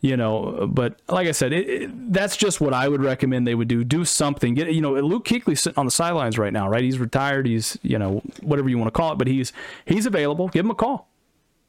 you 0.00 0.16
know. 0.16 0.68
But 0.70 1.00
like 1.08 1.28
I 1.28 1.32
said, 1.32 1.52
it, 1.52 1.68
it, 1.68 2.12
that's 2.12 2.36
just 2.36 2.60
what 2.60 2.72
I 2.72 2.88
would 2.88 3.02
recommend 3.02 3.46
they 3.46 3.54
would 3.54 3.68
do. 3.68 3.84
Do 3.84 4.04
something. 4.04 4.54
Get 4.54 4.72
you 4.72 4.80
know, 4.80 4.92
Luke 4.94 5.24
Kuechly's 5.24 5.60
sitting 5.60 5.78
on 5.78 5.86
the 5.86 5.90
sidelines 5.90 6.38
right 6.38 6.52
now, 6.52 6.68
right? 6.68 6.82
He's 6.82 6.98
retired. 6.98 7.46
He's 7.46 7.78
you 7.82 7.98
know 7.98 8.22
whatever 8.42 8.68
you 8.68 8.78
want 8.78 8.88
to 8.88 8.96
call 8.96 9.12
it, 9.12 9.18
but 9.18 9.26
he's 9.26 9.52
he's 9.86 10.06
available. 10.06 10.48
Give 10.48 10.64
him 10.64 10.70
a 10.70 10.74
call. 10.74 11.08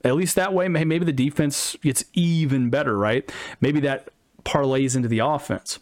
At 0.04 0.16
least 0.16 0.36
that 0.36 0.54
way, 0.54 0.68
maybe 0.68 1.06
the 1.06 1.12
defense 1.12 1.76
gets 1.82 2.06
even 2.14 2.70
better, 2.70 2.98
right? 2.98 3.30
Maybe 3.60 3.82
that 3.82 4.10
parlays 4.46 4.96
into 4.96 5.08
the 5.08 5.20
offense. 5.20 5.80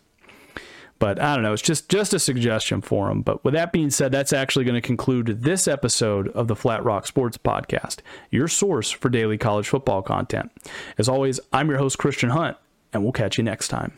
But 0.99 1.21
I 1.21 1.35
don't 1.35 1.43
know. 1.43 1.53
It's 1.53 1.61
just 1.61 1.89
just 1.89 2.13
a 2.13 2.19
suggestion 2.19 2.81
for 2.81 3.11
him. 3.11 3.21
But 3.21 3.43
with 3.43 3.53
that 3.53 3.71
being 3.71 3.91
said, 3.91 4.11
that's 4.11 4.33
actually 4.33 4.65
going 4.65 4.81
to 4.81 4.81
conclude 4.81 5.43
this 5.43 5.67
episode 5.67 6.29
of 6.29 6.47
the 6.47 6.55
Flat 6.55 6.83
Rock 6.83 7.05
Sports 7.05 7.37
Podcast, 7.37 7.99
your 8.31 8.47
source 8.47 8.89
for 8.89 9.09
daily 9.09 9.37
college 9.37 9.69
football 9.69 10.01
content. 10.01 10.51
As 10.97 11.07
always, 11.07 11.39
I'm 11.53 11.69
your 11.69 11.77
host 11.77 11.99
Christian 11.99 12.29
Hunt, 12.29 12.57
and 12.93 13.03
we'll 13.03 13.11
catch 13.11 13.37
you 13.37 13.43
next 13.43 13.67
time. 13.67 13.93